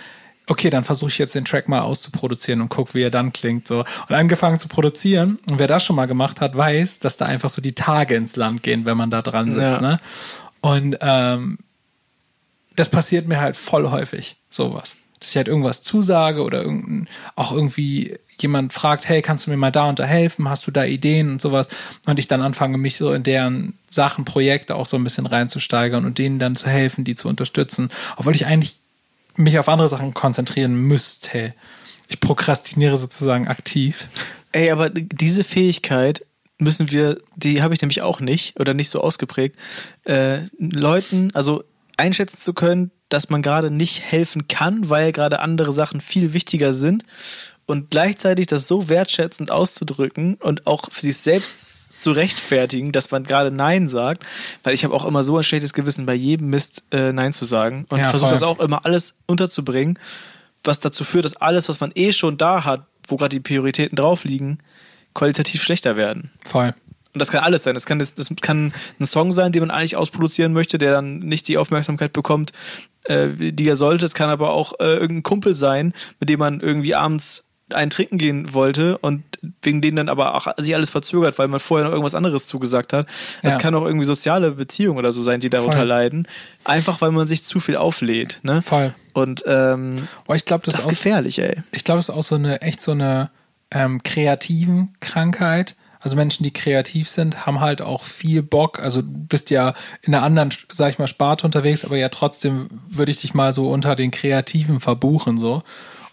okay, 0.48 0.70
dann 0.70 0.84
versuche 0.84 1.10
ich 1.10 1.18
jetzt 1.18 1.34
den 1.34 1.44
Track 1.44 1.68
mal 1.68 1.80
auszuproduzieren 1.80 2.60
und 2.60 2.68
guck, 2.68 2.94
wie 2.94 3.02
er 3.02 3.10
dann 3.10 3.32
klingt 3.32 3.66
so 3.66 3.80
und 3.80 4.14
angefangen 4.14 4.60
zu 4.60 4.68
produzieren. 4.68 5.38
Und 5.50 5.58
wer 5.58 5.66
das 5.66 5.84
schon 5.84 5.96
mal 5.96 6.06
gemacht 6.06 6.40
hat, 6.40 6.56
weiß, 6.56 7.00
dass 7.00 7.16
da 7.16 7.26
einfach 7.26 7.50
so 7.50 7.60
die 7.60 7.74
Tage 7.74 8.14
ins 8.14 8.36
Land 8.36 8.62
gehen, 8.62 8.84
wenn 8.84 8.96
man 8.96 9.10
da 9.10 9.22
dran 9.22 9.50
sitzt. 9.50 9.80
Ja. 9.80 9.80
Ne? 9.80 10.00
Und 10.60 10.96
ähm, 11.00 11.58
das 12.74 12.90
passiert 12.90 13.26
mir 13.26 13.40
halt 13.40 13.56
voll 13.56 13.90
häufig, 13.90 14.36
sowas. 14.50 14.96
Dass 15.20 15.30
ich 15.30 15.36
halt 15.36 15.48
irgendwas 15.48 15.82
zusage 15.82 16.42
oder 16.42 16.62
irgendein, 16.62 17.08
auch 17.34 17.52
irgendwie 17.52 18.18
jemand 18.38 18.74
fragt, 18.74 19.08
hey, 19.08 19.22
kannst 19.22 19.46
du 19.46 19.50
mir 19.50 19.56
mal 19.56 19.70
da 19.70 19.88
unterhelfen? 19.88 20.48
Hast 20.48 20.66
du 20.66 20.70
da 20.70 20.84
Ideen 20.84 21.30
und 21.30 21.40
sowas? 21.40 21.68
Und 22.06 22.18
ich 22.18 22.28
dann 22.28 22.42
anfange, 22.42 22.76
mich 22.76 22.96
so 22.96 23.12
in 23.12 23.22
deren 23.22 23.78
Sachen, 23.88 24.26
Projekte 24.26 24.74
auch 24.74 24.84
so 24.84 24.98
ein 24.98 25.04
bisschen 25.04 25.26
reinzusteigern 25.26 26.04
und 26.04 26.18
denen 26.18 26.38
dann 26.38 26.54
zu 26.54 26.68
helfen, 26.68 27.04
die 27.04 27.14
zu 27.14 27.28
unterstützen. 27.28 27.88
Obwohl 28.16 28.34
ich 28.34 28.44
eigentlich 28.46 28.78
mich 29.36 29.58
auf 29.58 29.68
andere 29.68 29.88
Sachen 29.88 30.14
konzentrieren 30.14 30.74
müsste. 30.74 31.54
Ich 32.08 32.20
prokrastiniere 32.20 32.96
sozusagen 32.96 33.48
aktiv. 33.48 34.08
Ey, 34.52 34.70
aber 34.70 34.90
diese 34.90 35.44
Fähigkeit 35.44 36.24
müssen 36.58 36.90
wir, 36.90 37.18
die 37.34 37.62
habe 37.62 37.74
ich 37.74 37.80
nämlich 37.80 38.02
auch 38.02 38.20
nicht 38.20 38.58
oder 38.58 38.74
nicht 38.74 38.90
so 38.90 39.00
ausgeprägt, 39.00 39.56
äh, 40.04 40.40
Leuten, 40.58 41.30
also 41.34 41.64
einschätzen 41.96 42.38
zu 42.38 42.54
können, 42.54 42.90
dass 43.08 43.30
man 43.30 43.42
gerade 43.42 43.70
nicht 43.70 44.00
helfen 44.02 44.48
kann, 44.48 44.88
weil 44.90 45.12
gerade 45.12 45.40
andere 45.40 45.72
Sachen 45.72 46.00
viel 46.00 46.32
wichtiger 46.32 46.72
sind 46.72 47.04
und 47.66 47.90
gleichzeitig 47.90 48.46
das 48.46 48.68
so 48.68 48.88
wertschätzend 48.88 49.50
auszudrücken 49.50 50.34
und 50.34 50.66
auch 50.66 50.90
für 50.90 51.00
sich 51.00 51.16
selbst 51.16 52.02
zu 52.02 52.12
rechtfertigen, 52.12 52.92
dass 52.92 53.10
man 53.10 53.24
gerade 53.24 53.50
Nein 53.50 53.88
sagt, 53.88 54.24
weil 54.62 54.74
ich 54.74 54.84
habe 54.84 54.94
auch 54.94 55.04
immer 55.04 55.22
so 55.22 55.36
ein 55.36 55.42
schlechtes 55.42 55.72
Gewissen 55.72 56.06
bei 56.06 56.14
jedem 56.14 56.50
Mist 56.50 56.84
äh, 56.90 57.12
Nein 57.12 57.32
zu 57.32 57.44
sagen 57.44 57.86
und 57.88 57.98
ja, 57.98 58.08
versuche 58.08 58.30
das 58.30 58.42
auch 58.42 58.60
immer 58.60 58.84
alles 58.84 59.14
unterzubringen, 59.26 59.98
was 60.64 60.80
dazu 60.80 61.04
führt, 61.04 61.24
dass 61.24 61.36
alles, 61.36 61.68
was 61.68 61.80
man 61.80 61.92
eh 61.94 62.12
schon 62.12 62.38
da 62.38 62.64
hat, 62.64 62.86
wo 63.08 63.16
gerade 63.16 63.36
die 63.36 63.40
Prioritäten 63.40 63.96
drauf 63.96 64.24
liegen, 64.24 64.58
qualitativ 65.16 65.62
schlechter 65.62 65.96
werden. 65.96 66.30
Voll. 66.44 66.74
Und 67.12 67.20
das 67.20 67.30
kann 67.30 67.42
alles 67.42 67.64
sein. 67.64 67.72
Das 67.72 67.86
kann, 67.86 67.98
das, 67.98 68.14
das 68.14 68.30
kann 68.42 68.74
ein 69.00 69.06
Song 69.06 69.32
sein, 69.32 69.50
den 69.50 69.62
man 69.62 69.70
eigentlich 69.70 69.96
ausproduzieren 69.96 70.52
möchte, 70.52 70.76
der 70.76 70.92
dann 70.92 71.20
nicht 71.20 71.48
die 71.48 71.56
Aufmerksamkeit 71.56 72.12
bekommt, 72.12 72.52
äh, 73.04 73.28
die 73.52 73.66
er 73.66 73.76
sollte. 73.76 74.04
Es 74.04 74.12
kann 74.12 74.28
aber 74.28 74.50
auch 74.50 74.74
äh, 74.80 74.94
irgendein 74.94 75.22
Kumpel 75.22 75.54
sein, 75.54 75.94
mit 76.20 76.28
dem 76.28 76.38
man 76.38 76.60
irgendwie 76.60 76.94
abends 76.94 77.44
einen 77.72 77.90
trinken 77.90 78.18
gehen 78.18 78.52
wollte 78.52 78.98
und 78.98 79.24
wegen 79.62 79.80
denen 79.80 79.96
dann 79.96 80.08
aber 80.08 80.34
auch 80.34 80.46
sich 80.58 80.74
alles 80.74 80.90
verzögert, 80.90 81.38
weil 81.38 81.48
man 81.48 81.58
vorher 81.58 81.86
noch 81.86 81.92
irgendwas 81.92 82.14
anderes 82.14 82.46
zugesagt 82.46 82.92
hat. 82.92 83.08
Es 83.42 83.54
ja. 83.54 83.58
kann 83.58 83.74
auch 83.74 83.84
irgendwie 83.84 84.04
soziale 84.04 84.52
Beziehungen 84.52 84.98
oder 84.98 85.10
so 85.10 85.22
sein, 85.22 85.40
die 85.40 85.50
darunter 85.50 85.78
Voll. 85.78 85.86
leiden. 85.86 86.28
Einfach 86.64 87.00
weil 87.00 87.10
man 87.10 87.26
sich 87.26 87.44
zu 87.44 87.58
viel 87.58 87.76
auflädt. 87.76 88.40
Ne? 88.42 88.62
Voll. 88.62 88.94
Und 89.14 89.42
ähm, 89.46 90.06
oh, 90.28 90.34
ich 90.34 90.44
glaube, 90.44 90.64
das, 90.64 90.74
das, 90.74 90.84
ist 90.84 90.90
gefährlich, 90.90 91.38
ey. 91.38 91.62
Ich 91.72 91.82
glaube, 91.82 92.00
es 92.00 92.08
ist 92.08 92.14
auch 92.14 92.22
so 92.22 92.34
eine 92.34 92.60
echt 92.60 92.82
so 92.82 92.92
eine 92.92 93.30
ähm, 93.70 94.02
kreativen 94.02 94.94
Krankheit. 95.00 95.76
Also 96.00 96.14
Menschen, 96.14 96.44
die 96.44 96.52
kreativ 96.52 97.08
sind, 97.08 97.46
haben 97.46 97.60
halt 97.60 97.82
auch 97.82 98.04
viel 98.04 98.42
Bock. 98.42 98.78
Also 98.78 99.02
du 99.02 99.08
bist 99.10 99.50
ja 99.50 99.74
in 100.02 100.14
einer 100.14 100.22
anderen, 100.22 100.50
sag 100.68 100.90
ich 100.90 100.98
mal, 100.98 101.08
Sparte 101.08 101.46
unterwegs, 101.46 101.84
aber 101.84 101.96
ja 101.96 102.08
trotzdem 102.08 102.68
würde 102.88 103.10
ich 103.10 103.20
dich 103.20 103.34
mal 103.34 103.52
so 103.52 103.70
unter 103.70 103.96
den 103.96 104.10
Kreativen 104.10 104.78
verbuchen 104.78 105.38
so. 105.38 105.62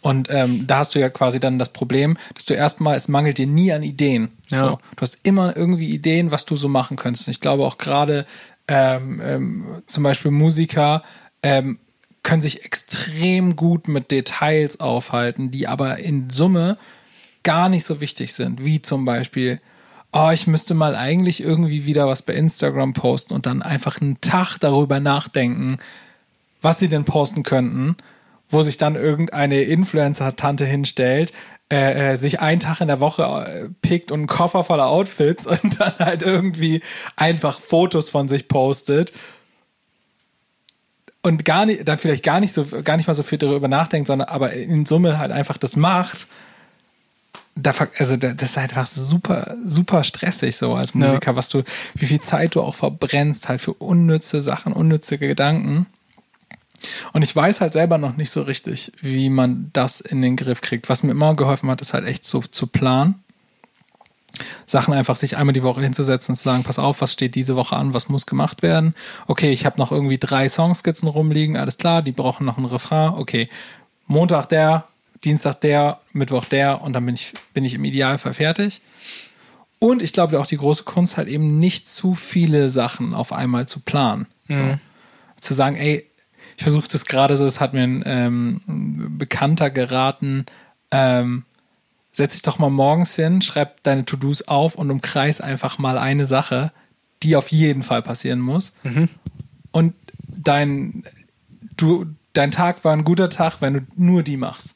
Und 0.02 0.28
ähm, 0.30 0.68
da 0.68 0.80
hast 0.80 0.96
du 0.96 1.00
ja 1.00 1.10
quasi 1.10 1.40
dann 1.40 1.60
das 1.60 1.70
Problem, 1.70 2.18
dass 2.34 2.46
du 2.46 2.54
erstmal, 2.54 2.96
es 2.96 3.08
mangelt 3.08 3.38
dir 3.38 3.48
nie 3.48 3.72
an 3.72 3.84
Ideen. 3.84 4.32
Ja. 4.50 4.58
So, 4.58 4.80
du 4.96 5.02
hast 5.02 5.20
immer 5.24 5.56
irgendwie 5.56 5.92
Ideen, 5.94 6.32
was 6.32 6.46
du 6.46 6.58
so 6.58 6.68
machen 6.68 6.98
könntest. 6.98 7.28
Und 7.28 7.32
ich 7.32 7.40
glaube 7.40 7.66
auch 7.66 7.78
gerade 7.78 8.26
ähm, 8.68 9.22
ähm, 9.24 9.84
zum 9.88 10.04
Beispiel 10.04 10.32
Musiker 10.32 11.04
ähm, 11.42 11.80
können 12.22 12.42
sich 12.42 12.66
extrem 12.66 13.56
gut 13.56 13.88
mit 13.88 14.12
Details 14.12 14.80
aufhalten, 14.80 15.52
die 15.52 15.68
aber 15.68 16.00
in 16.00 16.30
Summe 16.30 16.78
gar 17.44 17.70
nicht 17.70 17.86
so 17.86 18.02
wichtig 18.02 18.34
sind, 18.34 18.64
wie 18.64 18.82
zum 18.82 19.06
Beispiel, 19.06 19.62
oh, 20.12 20.30
ich 20.32 20.48
müsste 20.48 20.74
mal 20.74 20.96
eigentlich 20.96 21.44
irgendwie 21.44 21.86
wieder 21.86 22.08
was 22.08 22.22
bei 22.22 22.34
Instagram 22.34 22.94
posten 22.94 23.34
und 23.34 23.46
dann 23.46 23.62
einfach 23.62 24.02
einen 24.02 24.22
Tag 24.22 24.58
darüber 24.60 25.00
nachdenken, 25.00 25.78
was 26.62 26.80
sie 26.80 26.88
denn 26.88 27.06
posten 27.06 27.44
könnten, 27.44 27.98
wo 28.50 28.62
sich 28.62 28.78
dann 28.78 28.96
irgendeine 28.96 29.62
Influencer-Tante 29.62 30.66
hinstellt, 30.66 31.34
äh, 31.72 32.14
äh, 32.14 32.16
sich 32.18 32.40
einen 32.40 32.60
Tag 32.60 32.82
in 32.82 32.88
der 32.88 33.00
Woche 33.00 33.24
äh, 33.24 33.70
pickt 33.82 34.12
und 34.12 34.20
einen 34.20 34.28
Koffer 34.28 34.64
voller 34.64 34.88
Outfits 34.88 35.48
und 35.48 35.60
dann 35.80 35.98
halt 36.00 36.22
irgendwie 36.22 36.82
einfach 37.16 37.60
Fotos 37.60 38.10
von 38.10 38.28
sich 38.28 38.48
postet 38.48 39.12
und 41.24 41.46
gar 41.46 41.66
nicht, 41.66 41.88
dann 41.88 41.98
vielleicht 41.98 42.24
gar 42.24 42.40
nicht 42.40 42.54
so, 42.54 42.66
gar 42.84 42.98
nicht 42.98 43.08
mal 43.08 43.14
so 43.14 43.24
viel 43.24 43.38
darüber 43.38 43.68
nachdenkt, 43.68 44.08
sondern 44.08 44.28
aber 44.28 44.54
in 44.54 44.86
Summe 44.86 45.18
halt 45.18 45.32
einfach 45.32 45.58
das 45.58 45.76
macht 45.76 46.28
da, 47.56 47.74
also 47.98 48.18
das 48.18 48.50
ist 48.50 48.58
halt 48.58 48.72
einfach 48.72 48.86
super, 48.86 49.56
super 49.64 50.04
stressig 50.04 50.56
so 50.58 50.74
als 50.74 50.94
Musiker, 50.94 51.32
ja. 51.32 51.36
was 51.36 51.50
du, 51.50 51.64
wie 51.94 52.08
viel 52.08 52.20
Zeit 52.20 52.56
du 52.56 52.62
auch 52.62 52.76
verbrennst 52.76 53.48
halt 53.48 53.62
für 53.62 53.74
unnütze 53.74 54.42
Sachen, 54.42 54.74
unnütze 54.74 55.18
Gedanken. 55.18 55.86
Und 57.14 57.22
ich 57.22 57.36
weiß 57.36 57.62
halt 57.62 57.74
selber 57.74 57.98
noch 57.98 58.18
nicht 58.18 58.32
so 58.32 58.42
richtig, 58.42 58.92
wie 59.02 59.30
man 59.30 59.70
das 59.74 60.02
in 60.02 60.22
den 60.22 60.36
Griff 60.36 60.62
kriegt. 60.62 60.90
Was 60.90 61.04
mir 61.04 61.12
immer 61.12 61.36
geholfen 61.36 61.70
hat, 61.70 61.82
ist 61.82 61.94
halt 61.94 62.06
echt 62.06 62.26
so 62.26 62.42
zu 62.42 62.68
planen. 62.68 63.24
Sachen 64.66 64.94
einfach 64.94 65.16
sich 65.16 65.38
einmal 65.38 65.54
die 65.54 65.64
Woche 65.64 65.82
hinzusetzen 65.82 66.34
und 66.34 66.38
zu 66.38 66.44
sagen, 66.44 66.64
pass 66.64 66.80
auf, 66.80 67.02
was 67.02 67.14
steht 67.14 67.36
diese 67.36 67.56
Woche 67.56 67.76
an, 67.76 67.94
was 67.94 68.10
muss 68.10 68.26
gemacht 68.26 68.64
werden. 68.64 68.96
Okay, 69.28 69.52
ich 69.52 69.66
habe 69.66 69.80
noch 69.80 69.92
irgendwie 69.92 70.18
drei 70.18 70.50
Songskizzen 70.50 71.08
rumliegen, 71.08 71.56
alles 71.56 71.78
klar, 71.78 72.02
die 72.02 72.12
brauchen 72.12 72.46
noch 72.46 72.58
ein 72.58 72.66
Refrain. 72.66 73.14
Okay, 73.14 73.48
Montag 74.08 74.50
der, 74.50 74.86
Dienstag 75.24 75.62
der, 75.62 76.00
Mittwoch 76.12 76.46
der 76.46 76.82
und 76.82 76.94
dann 76.94 77.06
bin 77.06 77.16
ich, 77.16 77.34
bin 77.54 77.66
ich 77.66 77.74
im 77.74 77.86
Idealfall 77.86 78.34
fertig. 78.34 78.82
Und 79.80 80.02
ich 80.02 80.14
glaube 80.14 80.40
auch 80.40 80.46
die 80.46 80.58
große 80.58 80.84
Kunst 80.84 81.18
halt 81.18 81.28
eben 81.28 81.60
nicht 81.60 81.88
zu 81.88 82.16
viele 82.16 82.70
Sachen 82.70 83.14
auf 83.14 83.34
einmal 83.34 83.66
zu 83.66 83.82
planen. 83.82 84.28
So. 84.48 84.60
Mhm. 84.60 84.80
Zu 85.40 85.54
sagen, 85.54 85.76
ey, 85.76 86.06
ich 86.56 86.64
versuche 86.64 86.88
das 86.90 87.06
gerade 87.06 87.36
so, 87.36 87.46
es 87.46 87.60
hat 87.60 87.74
mir 87.74 87.84
ein 87.84 88.04
ähm, 88.06 88.62
Bekannter 89.18 89.70
geraten, 89.70 90.46
ähm, 90.92 91.44
setz 92.14 92.34
dich 92.34 92.44
doch 92.44 92.60
mal 92.60 92.70
morgens 92.70 93.16
hin, 93.16 93.42
schreib 93.42 93.82
deine 93.84 94.06
To-Dos 94.06 94.44
auf 94.44 94.76
und 94.76 94.92
umkreis 94.92 95.42
einfach 95.42 95.80
mal 95.80 95.98
eine 95.98 96.28
Sache, 96.28 96.72
die 97.24 97.36
auf 97.36 97.52
jeden 97.52 97.84
Fall 97.84 98.02
passieren 98.02 98.40
muss. 98.40 98.74
Mhm. 98.84 99.10
Und 99.72 99.96
dein, 100.28 101.04
du, 101.76 102.06
dein 102.34 102.52
Tag 102.52 102.84
war 102.86 102.94
ein 102.94 103.04
guter 103.04 103.30
Tag, 103.30 103.58
wenn 103.62 103.74
du 103.74 103.80
nur 103.96 104.24
die 104.24 104.38
machst. 104.38 104.76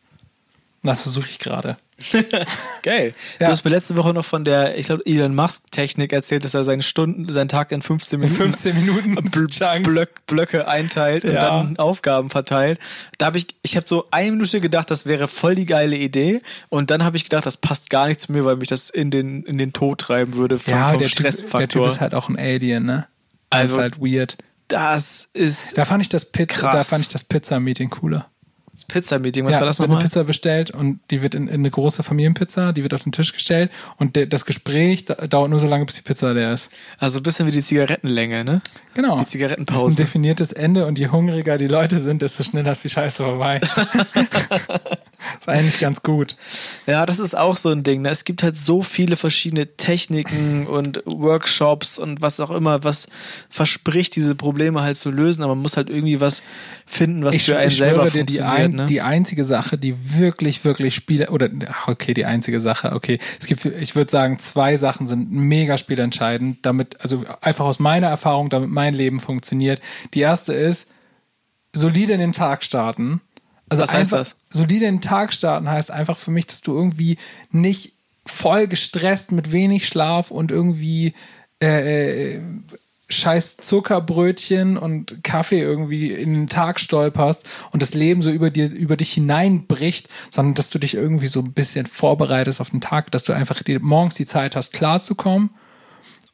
Das 0.84 1.02
versuche 1.02 1.28
ich 1.30 1.40
gerade. 1.40 1.78
Geil. 2.84 3.14
Ja. 3.40 3.48
Du 3.48 3.52
hast 3.52 3.66
mir 3.66 3.72
letzte 3.72 3.96
Woche 3.96 4.14
noch 4.14 4.24
von 4.24 4.46
der, 4.46 4.78
ich 4.78 4.86
glaube, 4.86 5.04
Elon 5.06 5.34
Musk-Technik 5.34 6.14
erzählt, 6.14 6.46
dass 6.46 6.54
er 6.54 6.64
seine 6.64 6.84
Stunden, 6.84 7.32
seinen 7.32 7.48
Tag 7.48 7.72
in 7.72 7.82
15 7.82 8.20
Minuten, 8.20 8.42
in 8.44 8.52
15 8.52 8.76
Minuten 8.76 9.16
Blöck, 9.84 10.26
Blöcke 10.28 10.68
einteilt 10.68 11.24
ja. 11.24 11.30
und 11.30 11.36
dann 11.36 11.78
Aufgaben 11.78 12.30
verteilt. 12.30 12.80
Da 13.18 13.26
habe 13.26 13.40
ich, 13.40 13.48
ich 13.64 13.76
habe 13.76 13.88
so 13.88 14.06
eine 14.12 14.32
Minute 14.32 14.62
gedacht, 14.62 14.92
das 14.92 15.08
wäre 15.08 15.28
voll 15.28 15.56
die 15.56 15.66
geile 15.66 15.98
Idee. 15.98 16.42
Und 16.70 16.92
dann 16.92 17.04
habe 17.04 17.18
ich 17.18 17.24
gedacht, 17.24 17.46
das 17.46 17.58
passt 17.58 17.90
gar 17.90 18.08
nicht 18.08 18.22
zu 18.22 18.32
mir, 18.32 18.46
weil 18.46 18.58
mich 18.58 18.70
das 18.70 18.92
in 18.92 19.10
den, 19.10 19.44
in 19.44 19.58
den 19.58 19.74
Tod 19.74 20.00
treiben 20.00 20.36
würde 20.36 20.60
vom, 20.60 20.74
ja, 20.74 20.90
vom 20.90 21.00
der 21.00 21.10
Stressfaktor. 21.10 21.62
Typ, 21.62 21.70
der 21.70 21.82
Typ 21.82 21.88
ist 21.88 22.02
halt 22.02 22.14
auch 22.14 22.30
ein 22.30 22.38
Alien, 22.38 22.86
ne? 22.86 23.08
Also, 23.50 23.78
das 23.78 23.88
ist 23.88 23.94
halt 23.94 24.02
weird. 24.02 24.38
Das 24.68 25.30
ist. 25.34 25.78
Da 25.78 25.86
fand 25.86 26.02
ich 26.02 26.10
das 26.10 26.26
Pizza, 26.26 26.72
da 26.72 26.84
fand 26.84 27.02
ich 27.02 27.08
das 27.08 27.24
Pizza-Meeting 27.24 27.90
cooler. 27.90 28.30
Pizza-Meeting, 28.86 29.46
was 29.46 29.54
ja, 29.54 29.60
war 29.60 29.68
das 29.68 29.80
nochmal? 29.80 29.98
eine 29.98 30.06
Pizza 30.06 30.24
bestellt 30.24 30.72
und 30.72 31.00
die 31.12 31.22
wird 31.22 31.36
in, 31.36 31.48
in, 31.48 31.56
eine 31.56 31.70
große 31.70 32.04
Familienpizza, 32.04 32.72
die 32.74 32.84
wird 32.84 32.94
auf 32.94 33.04
den 33.04 33.12
Tisch 33.12 33.34
gestellt 33.34 33.72
und 33.98 34.16
de, 34.16 34.26
das 34.26 34.46
Gespräch 34.46 35.06
dauert 35.06 35.50
nur 35.50 35.60
so 35.60 35.68
lange, 35.68 35.86
bis 35.86 35.96
die 35.96 36.02
Pizza 36.02 36.34
leer 36.34 36.54
ist. 36.54 36.72
Also 37.00 37.20
ein 37.20 37.24
bisschen 37.24 37.48
wie 37.48 37.52
die 37.52 37.62
Zigarettenlänge, 37.62 38.44
ne? 38.44 38.62
Genau. 38.94 39.20
Die 39.20 39.26
Zigarettenpause. 39.26 39.84
Das 39.84 39.94
ist 39.94 40.00
ein 40.00 40.04
definiertes 40.04 40.54
Ende 40.54 40.86
und 40.86 40.98
je 41.00 41.10
hungriger 41.10 41.58
die 41.58 41.68
Leute 41.68 42.00
sind, 42.00 42.22
desto 42.22 42.44
schneller 42.44 42.72
ist 42.72 42.84
die 42.84 42.90
Scheiße 42.90 43.24
vorbei. 43.24 43.62
ist 45.40 45.50
eigentlich 45.50 45.80
ganz 45.80 46.02
gut. 46.04 46.36
Ja, 46.86 47.06
das 47.06 47.20
ist 47.20 47.38
auch 47.38 47.56
so 47.56 47.70
ein 47.70 47.84
Ding. 47.84 48.02
Ne? 48.02 48.10
Es 48.10 48.26
gibt 48.26 48.44
halt 48.44 48.58
so 48.58 48.84
viele 48.84 49.16
verschiedene 49.16 49.76
Techniken 49.78 50.68
und 50.68 51.04
Workshops 51.06 52.00
und 52.00 52.22
was 52.22 52.40
auch 52.40 52.52
immer, 52.52 52.84
was 52.84 53.08
verspricht, 53.50 54.16
diese 54.16 54.36
Probleme 54.36 54.82
halt 54.82 54.98
zu 54.98 55.12
lösen, 55.12 55.44
aber 55.44 55.56
man 55.56 55.64
muss 55.64 55.78
halt 55.78 55.90
irgendwie 55.90 56.20
was 56.22 56.44
finden, 56.86 57.24
was 57.24 57.36
ich, 57.36 57.46
für 57.46 57.58
einen 57.58 57.70
ich 57.70 57.78
selber 57.78 58.06
dir, 58.06 58.26
die, 58.26 58.38
funktioniert. 58.38 58.60
ein, 58.60 58.72
ne? 58.72 58.86
die 58.86 59.02
einzige 59.02 59.44
Sache, 59.44 59.78
die 59.78 59.96
wirklich, 60.18 60.64
wirklich 60.64 60.96
Spiele, 60.96 61.30
oder 61.30 61.50
okay, 61.88 62.14
die 62.14 62.26
einzige 62.26 62.60
Sache, 62.60 62.94
okay, 62.94 63.20
es 63.40 63.48
gibt, 63.48 63.66
ich 63.66 63.96
würde 63.96 64.12
sagen, 64.12 64.40
zwei 64.40 64.78
Sachen 64.78 65.06
sind 65.08 65.32
mega 65.32 65.78
spielentscheidend, 65.78 66.66
damit, 66.66 67.02
also 67.02 67.24
einfach 67.42 67.66
aus 67.66 67.80
meiner 67.80 68.08
Erfahrung, 68.08 68.50
damit 68.50 68.70
mein 68.70 68.94
Leben 68.94 69.20
funktioniert. 69.20 69.82
Die 70.14 70.22
erste 70.22 70.54
ist, 70.54 70.92
solide 71.76 72.14
in 72.14 72.20
den 72.20 72.34
Tag 72.34 72.64
starten. 72.64 73.22
Also 73.70 73.84
Was 73.84 73.92
heißt 73.92 74.14
einfach, 74.14 74.18
das? 74.20 74.38
Solide 74.50 74.86
den 74.86 75.02
Tag 75.02 75.34
starten 75.34 75.70
heißt 75.70 75.92
einfach 75.92 76.18
für 76.18 76.32
mich, 76.32 76.46
dass 76.46 76.62
du 76.62 76.74
irgendwie 76.74 77.18
nicht 77.52 77.94
voll 78.26 78.68
gestresst 78.68 79.32
mit 79.32 79.52
wenig 79.52 79.88
Schlaf 79.88 80.32
und 80.32 80.52
irgendwie 80.52 81.14
äh, 81.62 82.36
äh, 82.36 82.42
scheiß 83.10 83.58
Zuckerbrötchen 83.58 84.78
und 84.78 85.24
Kaffee 85.24 85.62
irgendwie 85.62 86.12
in 86.12 86.34
den 86.34 86.50
Tag 86.50 86.80
stolperst 86.80 87.46
und 87.72 87.82
das 87.82 87.94
Leben 87.94 88.22
so 88.22 88.30
über 88.30 88.50
dir 88.50 88.70
über 88.70 88.98
dich 88.98 89.14
hineinbricht, 89.14 90.10
sondern 90.30 90.56
dass 90.56 90.70
du 90.70 90.80
dich 90.80 90.94
irgendwie 90.94 91.28
so 91.28 91.40
ein 91.40 91.54
bisschen 91.54 91.86
vorbereitest 91.86 92.60
auf 92.60 92.70
den 92.70 92.82
Tag, 92.82 93.12
dass 93.12 93.24
du 93.24 93.34
einfach 93.34 93.64
die, 93.64 93.80
morgens 93.80 94.16
die 94.16 94.26
Zeit 94.26 94.56
hast, 94.56 94.74
klarzukommen. 94.74 95.52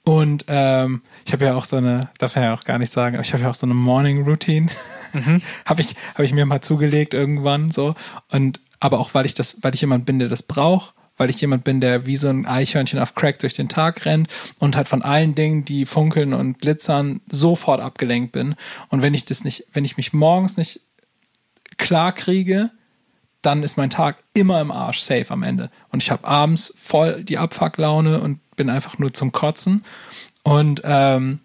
Und 0.04 0.46
ähm, 0.50 1.02
ich 1.26 1.32
habe 1.32 1.46
ja 1.46 1.56
auch 1.56 1.66
so 1.66 1.78
eine, 1.78 2.10
darf 2.18 2.36
man 2.36 2.46
ja 2.46 2.54
auch 2.54 2.66
gar 2.66 2.78
nicht 2.78 2.92
sagen, 2.92 3.16
aber 3.16 3.24
ich 3.24 3.32
habe 3.34 3.44
ja 3.44 3.50
auch 3.50 3.56
so 3.56 3.66
eine 3.66 3.74
Morning 3.74 4.24
Routine. 4.24 4.70
Mhm. 5.14 5.42
habe 5.66 5.82
ich, 5.82 5.96
hab 6.16 6.20
ich 6.20 6.34
mir 6.34 6.46
mal 6.46 6.62
zugelegt 6.62 7.14
irgendwann 7.14 7.72
so. 7.72 7.96
Und 8.30 8.60
aber 8.80 9.00
auch 9.00 9.14
weil 9.14 9.26
ich 9.26 9.34
das, 9.34 9.58
weil 9.62 9.74
ich 9.74 9.82
jemand 9.82 10.06
bin, 10.06 10.20
der 10.20 10.28
das 10.28 10.44
braucht, 10.44 10.94
weil 11.16 11.30
ich 11.30 11.40
jemand 11.40 11.64
bin, 11.64 11.80
der 11.80 12.06
wie 12.06 12.18
so 12.18 12.28
ein 12.28 12.46
Eichhörnchen 12.46 13.00
auf 13.00 13.16
Crack 13.16 13.40
durch 13.40 13.54
den 13.54 13.70
Tag 13.70 14.06
rennt 14.06 14.28
und 14.60 14.76
halt 14.76 14.90
von 14.90 15.02
allen 15.02 15.36
Dingen, 15.36 15.64
die 15.64 15.86
funkeln 15.86 16.34
und 16.34 16.60
glitzern, 16.60 17.22
sofort 17.30 17.80
abgelenkt 17.80 18.34
bin. 18.34 18.56
Und 18.90 19.02
wenn 19.02 19.14
ich 19.14 19.24
das 19.24 19.46
nicht, 19.46 19.68
wenn 19.72 19.86
ich 19.86 19.96
mich 19.96 20.12
morgens 20.12 20.58
nicht 20.58 20.82
klar 21.78 22.12
kriege, 22.12 22.72
dann 23.42 23.64
ist 23.64 23.78
mein 23.78 23.90
Tag 23.90 24.18
immer 24.34 24.60
im 24.62 24.72
Arsch, 24.72 25.00
safe 25.00 25.30
am 25.30 25.44
Ende. 25.44 25.70
Und 25.90 26.02
ich 26.02 26.12
habe 26.12 26.28
abends 26.28 26.74
voll 26.76 27.24
die 27.24 27.38
Abfucklaune 27.38 28.20
und 28.20 28.40
bin 28.56 28.70
einfach 28.70 28.98
nur 28.98 29.14
zum 29.14 29.32
Kotzen. 29.32 29.84
Und 30.44 30.82
ähm, 30.84 31.40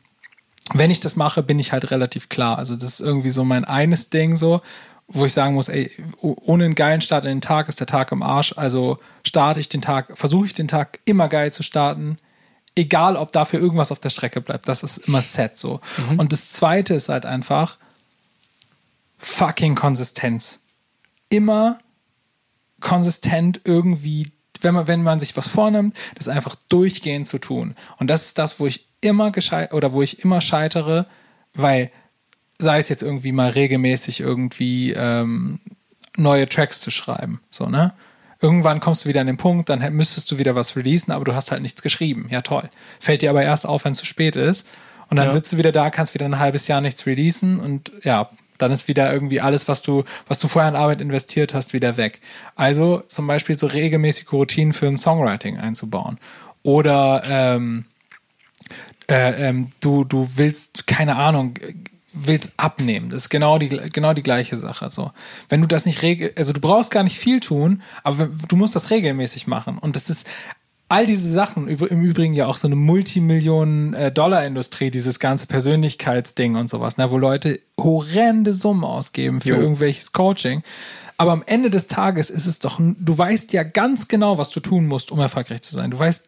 wenn 0.72 0.90
ich 0.90 1.00
das 1.00 1.16
mache, 1.16 1.42
bin 1.42 1.58
ich 1.58 1.72
halt 1.72 1.90
relativ 1.90 2.28
klar. 2.28 2.58
Also 2.58 2.76
das 2.76 2.88
ist 2.88 3.00
irgendwie 3.00 3.30
so 3.30 3.44
mein 3.44 3.64
eines 3.64 4.10
Ding 4.10 4.36
so, 4.36 4.60
wo 5.06 5.24
ich 5.24 5.32
sagen 5.32 5.54
muss, 5.54 5.68
ey, 5.68 5.90
ohne 6.20 6.66
einen 6.66 6.74
geilen 6.74 7.00
Start 7.00 7.24
in 7.24 7.30
den 7.30 7.40
Tag 7.40 7.68
ist 7.68 7.80
der 7.80 7.86
Tag 7.86 8.12
im 8.12 8.22
Arsch. 8.22 8.52
Also 8.56 8.98
starte 9.24 9.60
ich 9.60 9.68
den 9.68 9.80
Tag, 9.80 10.16
versuche 10.18 10.46
ich 10.46 10.54
den 10.54 10.68
Tag 10.68 11.00
immer 11.06 11.28
geil 11.28 11.52
zu 11.52 11.62
starten. 11.62 12.18
Egal, 12.74 13.16
ob 13.16 13.32
dafür 13.32 13.60
irgendwas 13.60 13.90
auf 13.90 14.00
der 14.00 14.10
Strecke 14.10 14.40
bleibt. 14.40 14.68
Das 14.68 14.82
ist 14.82 14.98
immer 14.98 15.22
set 15.22 15.56
so. 15.56 15.80
Mhm. 16.10 16.18
Und 16.18 16.32
das 16.32 16.52
zweite 16.52 16.94
ist 16.94 17.08
halt 17.08 17.24
einfach 17.24 17.78
fucking 19.16 19.74
Konsistenz. 19.74 20.60
Immer 21.30 21.78
konsistent 22.80 23.60
irgendwie, 23.64 24.30
wenn 24.60 24.74
man, 24.74 24.88
wenn 24.88 25.02
man 25.02 25.20
sich 25.20 25.36
was 25.36 25.46
vornimmt, 25.48 25.96
das 26.14 26.28
einfach 26.28 26.54
durchgehend 26.68 27.26
zu 27.26 27.38
tun. 27.38 27.74
Und 27.98 28.08
das 28.08 28.26
ist 28.26 28.38
das, 28.38 28.58
wo 28.60 28.66
ich 28.66 28.86
immer 29.00 29.30
gescheit 29.30 29.72
oder 29.72 29.92
wo 29.92 30.02
ich 30.02 30.24
immer 30.24 30.40
scheitere, 30.40 31.06
weil 31.54 31.90
sei 32.58 32.78
es 32.78 32.88
jetzt 32.88 33.02
irgendwie 33.02 33.32
mal 33.32 33.50
regelmäßig 33.50 34.20
irgendwie 34.20 34.92
ähm, 34.92 35.60
neue 36.16 36.48
Tracks 36.48 36.80
zu 36.80 36.90
schreiben, 36.90 37.40
so 37.50 37.66
ne? 37.66 37.92
Irgendwann 38.40 38.78
kommst 38.78 39.04
du 39.04 39.08
wieder 39.08 39.20
an 39.20 39.26
den 39.26 39.36
Punkt, 39.36 39.68
dann 39.68 39.80
müsstest 39.94 40.30
du 40.30 40.38
wieder 40.38 40.54
was 40.54 40.76
releasen, 40.76 41.12
aber 41.12 41.24
du 41.24 41.34
hast 41.34 41.50
halt 41.50 41.60
nichts 41.60 41.82
geschrieben. 41.82 42.28
Ja 42.30 42.40
toll. 42.40 42.70
Fällt 43.00 43.22
dir 43.22 43.30
aber 43.30 43.42
erst 43.42 43.66
auf, 43.66 43.84
wenn 43.84 43.92
es 43.92 43.98
zu 43.98 44.06
spät 44.06 44.36
ist. 44.36 44.68
Und 45.10 45.16
dann 45.16 45.26
Ja. 45.26 45.32
sitzt 45.32 45.52
du 45.52 45.58
wieder 45.58 45.72
da, 45.72 45.90
kannst 45.90 46.14
wieder 46.14 46.26
ein 46.26 46.38
halbes 46.38 46.68
Jahr 46.68 46.80
nichts 46.80 47.04
releasen 47.06 47.58
und 47.58 47.90
ja, 48.04 48.30
dann 48.58 48.72
ist 48.72 48.88
wieder 48.88 49.12
irgendwie 49.12 49.40
alles, 49.40 49.68
was 49.68 49.82
du, 49.82 50.04
was 50.26 50.38
du 50.40 50.48
vorher 50.48 50.70
in 50.70 50.76
Arbeit 50.76 51.00
investiert 51.00 51.54
hast, 51.54 51.72
wieder 51.72 51.96
weg. 51.96 52.20
Also 52.56 53.02
zum 53.06 53.26
Beispiel 53.26 53.56
so 53.56 53.66
regelmäßige 53.66 54.32
Routinen 54.32 54.72
für 54.72 54.86
ein 54.86 54.98
Songwriting 54.98 55.56
einzubauen. 55.56 56.18
Oder 56.62 57.22
ähm, 57.26 57.84
äh, 59.10 59.48
ähm, 59.48 59.68
du, 59.80 60.04
du 60.04 60.28
willst, 60.34 60.86
keine 60.86 61.16
Ahnung, 61.16 61.54
willst 62.12 62.52
abnehmen. 62.56 63.10
Das 63.10 63.22
ist 63.22 63.28
genau 63.28 63.58
die, 63.58 63.68
genau 63.68 64.12
die 64.12 64.22
gleiche 64.22 64.56
Sache. 64.56 64.90
So. 64.90 65.12
Wenn 65.48 65.60
du 65.60 65.68
das 65.68 65.86
nicht 65.86 66.02
regel, 66.02 66.32
also 66.36 66.52
du 66.52 66.60
brauchst 66.60 66.90
gar 66.90 67.02
nicht 67.02 67.18
viel 67.18 67.40
tun, 67.40 67.82
aber 68.02 68.28
du 68.48 68.56
musst 68.56 68.74
das 68.76 68.90
regelmäßig 68.90 69.46
machen. 69.46 69.78
Und 69.78 69.96
das 69.96 70.10
ist 70.10 70.26
all 70.88 71.06
diese 71.06 71.30
Sachen, 71.30 71.68
im 71.68 72.02
Übrigen 72.02 72.32
ja 72.32 72.46
auch 72.46 72.56
so 72.56 72.66
eine 72.66 72.76
Multimillionen-Dollar-Industrie, 72.76 74.90
dieses 74.90 75.18
ganze 75.18 75.46
Persönlichkeitsding 75.46 76.56
und 76.56 76.70
sowas, 76.70 76.96
ne, 76.96 77.10
wo 77.10 77.18
Leute 77.18 77.60
horrende 77.78 78.54
Summen 78.54 78.84
ausgeben 78.84 79.40
für 79.40 79.50
Jo. 79.50 79.56
irgendwelches 79.56 80.12
Coaching. 80.12 80.62
Aber 81.20 81.32
am 81.32 81.42
Ende 81.46 81.68
des 81.68 81.88
Tages 81.88 82.30
ist 82.30 82.46
es 82.46 82.60
doch, 82.60 82.80
du 82.80 83.18
weißt 83.18 83.52
ja 83.52 83.64
ganz 83.64 84.06
genau, 84.06 84.38
was 84.38 84.50
du 84.50 84.60
tun 84.60 84.86
musst, 84.86 85.10
um 85.10 85.18
erfolgreich 85.18 85.62
zu 85.62 85.74
sein. 85.74 85.90
Du 85.90 85.98
weißt, 85.98 86.24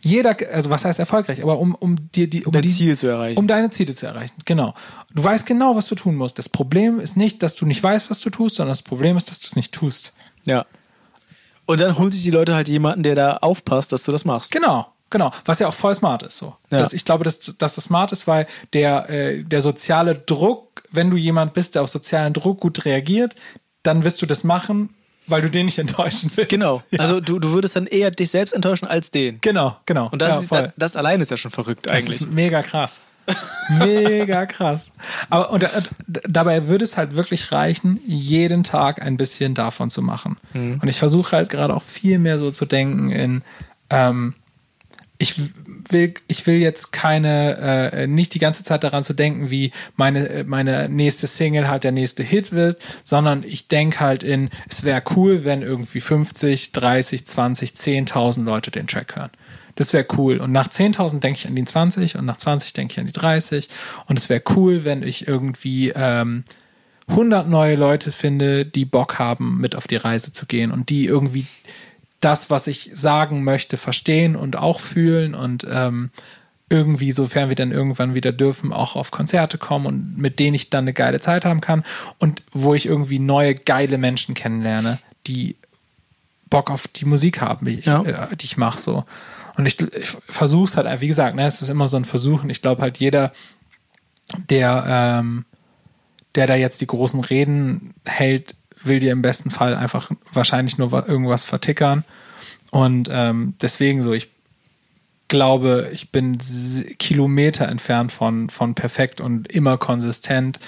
jeder, 0.00 0.34
also 0.52 0.70
was 0.70 0.86
heißt 0.86 0.98
erfolgreich, 0.98 1.42
aber 1.42 1.58
um, 1.58 1.74
um 1.74 2.10
dir 2.12 2.28
die, 2.28 2.46
um 2.46 2.52
Dein 2.52 2.62
die, 2.62 2.70
Ziel 2.70 2.96
zu 2.96 3.08
erreichen. 3.08 3.38
Um 3.38 3.46
deine 3.46 3.68
Ziele 3.68 3.94
zu 3.94 4.06
erreichen, 4.06 4.36
genau. 4.46 4.74
Du 5.14 5.22
weißt 5.22 5.44
genau, 5.44 5.76
was 5.76 5.86
du 5.88 5.96
tun 5.96 6.16
musst. 6.16 6.38
Das 6.38 6.48
Problem 6.48 6.98
ist 6.98 7.18
nicht, 7.18 7.42
dass 7.42 7.56
du 7.56 7.66
nicht 7.66 7.82
weißt, 7.82 8.08
was 8.08 8.20
du 8.20 8.30
tust, 8.30 8.56
sondern 8.56 8.72
das 8.72 8.82
Problem 8.82 9.18
ist, 9.18 9.28
dass 9.28 9.38
du 9.38 9.48
es 9.48 9.54
nicht 9.54 9.72
tust. 9.72 10.14
Ja. 10.46 10.64
Und 11.66 11.80
dann 11.80 11.98
holen 11.98 12.10
sich 12.12 12.22
die 12.22 12.30
Leute 12.30 12.54
halt 12.54 12.68
jemanden, 12.68 13.02
der 13.02 13.14
da 13.14 13.36
aufpasst, 13.38 13.92
dass 13.92 14.04
du 14.04 14.12
das 14.12 14.24
machst. 14.24 14.52
Genau, 14.52 14.86
genau. 15.10 15.32
Was 15.44 15.58
ja 15.58 15.68
auch 15.68 15.74
voll 15.74 15.94
smart 15.94 16.22
ist. 16.22 16.38
So. 16.38 16.54
Ja. 16.70 16.78
Das, 16.78 16.92
ich 16.92 17.04
glaube, 17.04 17.24
dass, 17.24 17.40
dass 17.40 17.74
das 17.74 17.84
smart 17.84 18.12
ist, 18.12 18.26
weil 18.26 18.46
der, 18.72 19.10
äh, 19.10 19.42
der 19.42 19.60
soziale 19.60 20.14
Druck, 20.14 20.82
wenn 20.90 21.10
du 21.10 21.16
jemand 21.16 21.54
bist, 21.54 21.74
der 21.74 21.82
auf 21.82 21.90
sozialen 21.90 22.32
Druck 22.32 22.60
gut 22.60 22.84
reagiert, 22.84 23.34
dann 23.82 24.04
wirst 24.04 24.22
du 24.22 24.26
das 24.26 24.44
machen, 24.44 24.90
weil 25.26 25.42
du 25.42 25.50
den 25.50 25.66
nicht 25.66 25.78
enttäuschen 25.86 26.30
willst. 26.36 26.50
Genau. 26.50 26.82
Ja. 26.90 27.00
Also 27.00 27.20
du, 27.20 27.40
du 27.40 27.50
würdest 27.50 27.74
dann 27.74 27.86
eher 27.86 28.10
dich 28.12 28.30
selbst 28.30 28.54
enttäuschen 28.54 28.86
als 28.86 29.10
den. 29.10 29.40
genau, 29.40 29.76
genau. 29.86 30.08
Und 30.10 30.22
das, 30.22 30.34
ja, 30.34 30.40
ist, 30.40 30.52
das, 30.52 30.72
das 30.76 30.96
allein 30.96 31.20
ist 31.20 31.30
ja 31.32 31.36
schon 31.36 31.50
verrückt 31.50 31.86
Das 31.86 31.96
eigentlich. 31.96 32.20
ist 32.20 32.30
mega 32.30 32.62
krass. 32.62 33.00
Mega 33.78 34.46
krass. 34.46 34.92
Aber 35.30 35.50
und, 35.50 35.64
äh, 35.64 35.68
dabei 36.06 36.68
würde 36.68 36.84
es 36.84 36.96
halt 36.96 37.16
wirklich 37.16 37.52
reichen, 37.52 38.00
jeden 38.06 38.62
Tag 38.62 39.02
ein 39.02 39.16
bisschen 39.16 39.54
davon 39.54 39.90
zu 39.90 40.02
machen. 40.02 40.36
Mhm. 40.54 40.78
Und 40.80 40.88
ich 40.88 40.98
versuche 40.98 41.36
halt 41.36 41.50
gerade 41.50 41.74
auch 41.74 41.82
viel 41.82 42.18
mehr 42.18 42.38
so 42.38 42.50
zu 42.50 42.66
denken 42.66 43.10
in, 43.10 43.42
ähm, 43.90 44.34
ich 45.18 45.40
will, 45.88 46.14
ich 46.28 46.46
will 46.46 46.56
jetzt 46.56 46.92
keine, 46.92 47.90
äh, 47.92 48.06
nicht 48.06 48.34
die 48.34 48.38
ganze 48.38 48.62
Zeit 48.62 48.84
daran 48.84 49.02
zu 49.02 49.14
denken, 49.14 49.50
wie 49.50 49.72
meine, 49.96 50.28
äh, 50.28 50.44
meine 50.44 50.88
nächste 50.88 51.26
Single 51.26 51.68
halt 51.68 51.84
der 51.84 51.92
nächste 51.92 52.22
Hit 52.22 52.52
wird, 52.52 52.80
sondern 53.02 53.42
ich 53.42 53.68
denke 53.68 54.00
halt 54.00 54.22
in, 54.22 54.50
es 54.68 54.84
wäre 54.84 55.02
cool, 55.16 55.44
wenn 55.44 55.62
irgendwie 55.62 56.00
50, 56.00 56.72
30, 56.72 57.26
20, 57.26 57.70
10.000 57.70 58.44
Leute 58.44 58.70
den 58.70 58.86
Track 58.86 59.16
hören. 59.16 59.30
Das 59.76 59.92
wäre 59.92 60.06
cool. 60.16 60.38
Und 60.38 60.52
nach 60.52 60.68
10.000 60.68 61.20
denke 61.20 61.38
ich 61.38 61.46
an 61.46 61.54
die 61.54 61.64
20 61.64 62.16
und 62.16 62.24
nach 62.24 62.36
20 62.38 62.72
denke 62.72 62.92
ich 62.92 62.98
an 62.98 63.06
die 63.06 63.12
30. 63.12 63.68
Und 64.06 64.18
es 64.18 64.28
wäre 64.28 64.42
cool, 64.56 64.84
wenn 64.84 65.02
ich 65.02 65.28
irgendwie 65.28 65.92
ähm, 65.94 66.44
100 67.08 67.48
neue 67.48 67.76
Leute 67.76 68.10
finde, 68.10 68.64
die 68.66 68.84
Bock 68.84 69.18
haben, 69.18 69.60
mit 69.60 69.76
auf 69.76 69.86
die 69.86 69.96
Reise 69.96 70.32
zu 70.32 70.46
gehen 70.46 70.72
und 70.72 70.88
die 70.88 71.04
irgendwie 71.06 71.46
das, 72.20 72.50
was 72.50 72.66
ich 72.66 72.90
sagen 72.94 73.44
möchte, 73.44 73.76
verstehen 73.76 74.34
und 74.34 74.56
auch 74.56 74.80
fühlen 74.80 75.34
und 75.34 75.66
ähm, 75.70 76.10
irgendwie, 76.68 77.12
sofern 77.12 77.48
wir 77.48 77.54
dann 77.54 77.70
irgendwann 77.70 78.14
wieder 78.14 78.32
dürfen, 78.32 78.72
auch 78.72 78.96
auf 78.96 79.10
Konzerte 79.12 79.56
kommen 79.58 79.86
und 79.86 80.18
mit 80.18 80.40
denen 80.40 80.54
ich 80.54 80.68
dann 80.70 80.84
eine 80.84 80.94
geile 80.94 81.20
Zeit 81.20 81.44
haben 81.44 81.60
kann 81.60 81.84
und 82.18 82.42
wo 82.52 82.74
ich 82.74 82.86
irgendwie 82.86 83.20
neue 83.20 83.54
geile 83.54 83.98
Menschen 83.98 84.34
kennenlerne, 84.34 84.98
die 85.28 85.54
Bock 86.50 86.70
auf 86.70 86.88
die 86.88 87.04
Musik 87.04 87.40
haben, 87.40 87.66
die 87.66 87.78
ich, 87.78 87.86
Ja. 87.86 88.02
äh, 88.02 88.28
ich 88.40 88.56
mache 88.56 88.80
so. 88.80 89.04
Und 89.56 89.66
ich, 89.66 89.80
ich 89.80 90.16
versuche 90.28 90.64
es 90.64 90.76
halt, 90.76 91.00
wie 91.00 91.06
gesagt, 91.06 91.36
ne, 91.36 91.46
es 91.46 91.62
ist 91.62 91.68
immer 91.68 91.88
so 91.88 91.96
ein 91.96 92.04
Versuchen. 92.04 92.50
Ich 92.50 92.62
glaube 92.62 92.82
halt 92.82 92.98
jeder, 92.98 93.32
der, 94.50 94.84
ähm, 94.86 95.44
der 96.34 96.46
da 96.46 96.54
jetzt 96.54 96.80
die 96.80 96.86
großen 96.86 97.20
Reden 97.20 97.94
hält, 98.04 98.54
will 98.82 99.00
dir 99.00 99.12
im 99.12 99.22
besten 99.22 99.50
Fall 99.50 99.74
einfach 99.74 100.10
wahrscheinlich 100.32 100.78
nur 100.78 100.92
wa- 100.92 101.04
irgendwas 101.06 101.44
vertickern. 101.44 102.04
Und 102.70 103.08
ähm, 103.10 103.54
deswegen 103.60 104.02
so, 104.02 104.12
ich 104.12 104.30
glaube, 105.28 105.90
ich 105.92 106.12
bin 106.12 106.38
Kilometer 106.98 107.68
entfernt 107.68 108.12
von, 108.12 108.50
von 108.50 108.74
perfekt 108.74 109.20
und 109.20 109.50
immer 109.50 109.78
konsistent. 109.78 110.60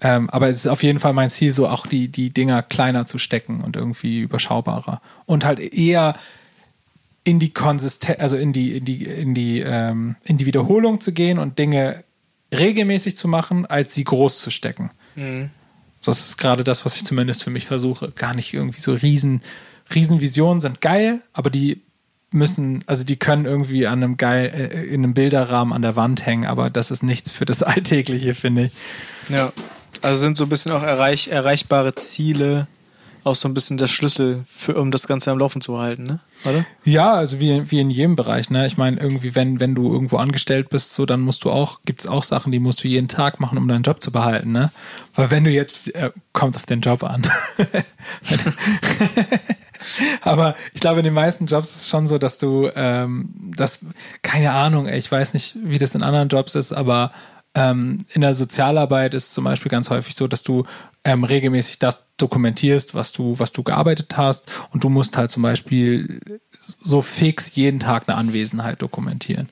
Ähm, 0.00 0.28
aber 0.30 0.48
es 0.48 0.58
ist 0.58 0.66
auf 0.66 0.82
jeden 0.82 0.98
Fall 0.98 1.12
mein 1.12 1.30
Ziel, 1.30 1.52
so 1.52 1.68
auch 1.68 1.86
die, 1.86 2.08
die 2.08 2.30
Dinger 2.30 2.62
kleiner 2.62 3.06
zu 3.06 3.18
stecken 3.18 3.60
und 3.62 3.76
irgendwie 3.76 4.20
überschaubarer. 4.20 5.00
Und 5.26 5.44
halt 5.44 5.60
eher 5.60 6.14
in 7.24 7.38
die 7.38 7.52
Konsistenz, 7.52 8.20
also 8.20 8.36
in 8.36 8.52
die, 8.52 8.76
in 8.76 8.84
die, 8.84 9.04
in 9.04 9.34
die, 9.34 9.60
ähm, 9.60 10.16
in 10.24 10.38
die 10.38 10.46
Wiederholung 10.46 11.00
zu 11.00 11.12
gehen 11.12 11.38
und 11.38 11.58
Dinge 11.58 12.04
regelmäßig 12.52 13.16
zu 13.16 13.28
machen, 13.28 13.66
als 13.66 13.94
sie 13.94 14.04
groß 14.04 14.40
zu 14.40 14.50
stecken. 14.50 14.90
Das 16.04 16.20
ist 16.20 16.36
gerade 16.36 16.64
das, 16.64 16.84
was 16.84 16.96
ich 16.96 17.04
zumindest 17.04 17.44
für 17.44 17.50
mich 17.50 17.66
versuche. 17.66 18.10
Gar 18.10 18.34
nicht 18.34 18.52
irgendwie 18.52 18.80
so 18.80 18.92
riesen, 18.92 19.40
riesen 19.94 20.20
Visionen 20.20 20.60
sind 20.60 20.80
geil, 20.80 21.20
aber 21.32 21.48
die 21.48 21.82
müssen, 22.32 22.82
also 22.86 23.04
die 23.04 23.16
können 23.16 23.44
irgendwie 23.44 23.86
an 23.86 24.02
einem 24.02 24.16
geil, 24.16 24.50
äh, 24.54 24.86
in 24.86 25.04
einem 25.04 25.14
Bilderrahmen 25.14 25.72
an 25.72 25.82
der 25.82 25.96
Wand 25.96 26.24
hängen, 26.24 26.46
aber 26.46 26.70
das 26.70 26.90
ist 26.90 27.02
nichts 27.02 27.30
für 27.30 27.44
das 27.44 27.62
Alltägliche, 27.62 28.34
finde 28.34 28.64
ich. 28.66 28.72
Ja. 29.28 29.52
Also 30.00 30.20
sind 30.20 30.36
so 30.36 30.44
ein 30.44 30.48
bisschen 30.48 30.72
auch 30.72 30.82
erreich, 30.82 31.28
erreichbare 31.28 31.94
Ziele 31.94 32.66
auch 33.24 33.34
so 33.34 33.48
ein 33.48 33.54
bisschen 33.54 33.76
der 33.76 33.86
Schlüssel, 33.86 34.44
für, 34.46 34.76
um 34.76 34.90
das 34.90 35.06
Ganze 35.06 35.30
am 35.30 35.38
Laufen 35.38 35.60
zu 35.60 35.78
halten, 35.78 36.04
ne? 36.04 36.20
Oder? 36.44 36.64
Ja, 36.84 37.12
also 37.12 37.40
wie, 37.40 37.70
wie 37.70 37.80
in 37.80 37.90
jedem 37.90 38.16
Bereich, 38.16 38.50
ne? 38.50 38.66
Ich 38.66 38.76
meine, 38.76 39.00
irgendwie, 39.00 39.34
wenn, 39.34 39.60
wenn 39.60 39.74
du 39.74 39.92
irgendwo 39.92 40.16
angestellt 40.16 40.70
bist, 40.70 40.94
so, 40.94 41.06
dann 41.06 41.20
musst 41.20 41.44
du 41.44 41.50
auch, 41.50 41.80
gibt 41.84 42.00
es 42.00 42.06
auch 42.06 42.22
Sachen, 42.22 42.52
die 42.52 42.58
musst 42.58 42.82
du 42.82 42.88
jeden 42.88 43.08
Tag 43.08 43.40
machen, 43.40 43.58
um 43.58 43.68
deinen 43.68 43.82
Job 43.82 44.02
zu 44.02 44.10
behalten, 44.10 44.52
ne? 44.52 44.72
Weil 45.14 45.30
wenn 45.30 45.44
du 45.44 45.50
jetzt, 45.50 45.94
äh, 45.94 46.10
kommt 46.32 46.56
auf 46.56 46.66
den 46.66 46.80
Job 46.80 47.04
an. 47.04 47.26
Aber 50.22 50.54
ich 50.74 50.80
glaube, 50.80 51.00
in 51.00 51.04
den 51.04 51.14
meisten 51.14 51.46
Jobs 51.46 51.70
ist 51.70 51.82
es 51.82 51.88
schon 51.88 52.06
so, 52.06 52.18
dass 52.18 52.38
du 52.38 52.70
ähm, 52.74 53.30
das, 53.56 53.80
keine 54.22 54.52
Ahnung, 54.52 54.86
ey, 54.86 54.98
ich 54.98 55.10
weiß 55.10 55.34
nicht, 55.34 55.56
wie 55.62 55.78
das 55.78 55.94
in 55.94 56.02
anderen 56.02 56.28
Jobs 56.28 56.54
ist, 56.54 56.72
aber 56.72 57.12
ähm, 57.54 58.04
in 58.12 58.22
der 58.22 58.34
Sozialarbeit 58.34 59.14
ist 59.14 59.34
zum 59.34 59.44
Beispiel 59.44 59.70
ganz 59.70 59.90
häufig 59.90 60.14
so, 60.14 60.26
dass 60.26 60.42
du 60.42 60.64
ähm, 61.04 61.24
regelmäßig 61.24 61.78
das 61.78 62.06
dokumentierst, 62.16 62.94
was 62.94 63.12
du, 63.12 63.38
was 63.38 63.52
du 63.52 63.62
gearbeitet 63.62 64.16
hast 64.16 64.50
und 64.70 64.84
du 64.84 64.88
musst 64.88 65.16
halt 65.16 65.30
zum 65.30 65.42
Beispiel 65.42 66.20
so 66.58 67.02
fix 67.02 67.54
jeden 67.54 67.80
Tag 67.80 68.08
eine 68.08 68.16
Anwesenheit 68.16 68.82
dokumentieren. 68.82 69.48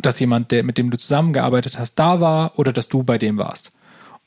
Dass 0.00 0.20
jemand, 0.20 0.52
der, 0.52 0.62
mit 0.62 0.78
dem 0.78 0.90
du 0.90 0.98
zusammengearbeitet 0.98 1.78
hast, 1.78 1.94
da 1.94 2.20
war 2.20 2.58
oder 2.58 2.72
dass 2.72 2.88
du 2.88 3.02
bei 3.02 3.18
dem 3.18 3.38
warst. 3.38 3.72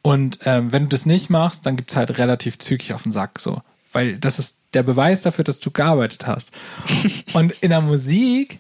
Und 0.02 0.40
ähm, 0.46 0.72
wenn 0.72 0.84
du 0.84 0.90
das 0.90 1.06
nicht 1.06 1.30
machst, 1.30 1.66
dann 1.66 1.76
gibt 1.76 1.92
es 1.92 1.98
halt 1.98 2.18
relativ 2.18 2.58
zügig 2.58 2.94
auf 2.94 3.04
den 3.04 3.12
Sack 3.12 3.40
so. 3.40 3.62
Weil 3.92 4.18
das 4.18 4.40
ist 4.40 4.62
der 4.74 4.84
Beweis 4.84 5.22
dafür, 5.22 5.44
dass 5.44 5.60
du 5.60 5.72
gearbeitet 5.72 6.28
hast. 6.28 6.54
und 7.34 7.52
in 7.62 7.70
der 7.70 7.82
Musik 7.82 8.60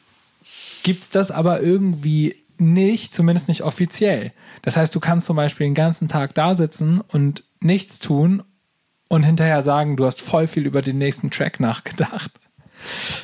gibt 0.84 1.04
es 1.04 1.10
das 1.10 1.32
aber 1.32 1.62
irgendwie 1.62 2.36
nicht, 2.58 3.14
zumindest 3.14 3.48
nicht 3.48 3.64
offiziell. 3.64 4.34
Das 4.62 4.76
heißt, 4.76 4.94
du 4.94 5.00
kannst 5.00 5.28
zum 5.28 5.36
Beispiel 5.36 5.68
den 5.68 5.76
ganzen 5.76 6.08
Tag 6.08 6.34
da 6.36 6.54
sitzen 6.56 7.02
und 7.08 7.44
nichts 7.62 8.00
tun 8.00 8.44
und 9.10 9.24
hinterher 9.24 9.62
sagen, 9.62 9.98
du 9.98 10.06
hast 10.06 10.22
voll 10.22 10.48
viel 10.48 10.66
über 10.66 10.82
den 10.82 10.98
nächsten 10.98 11.32
Track 11.32 11.60
nachgedacht. 11.60 12.40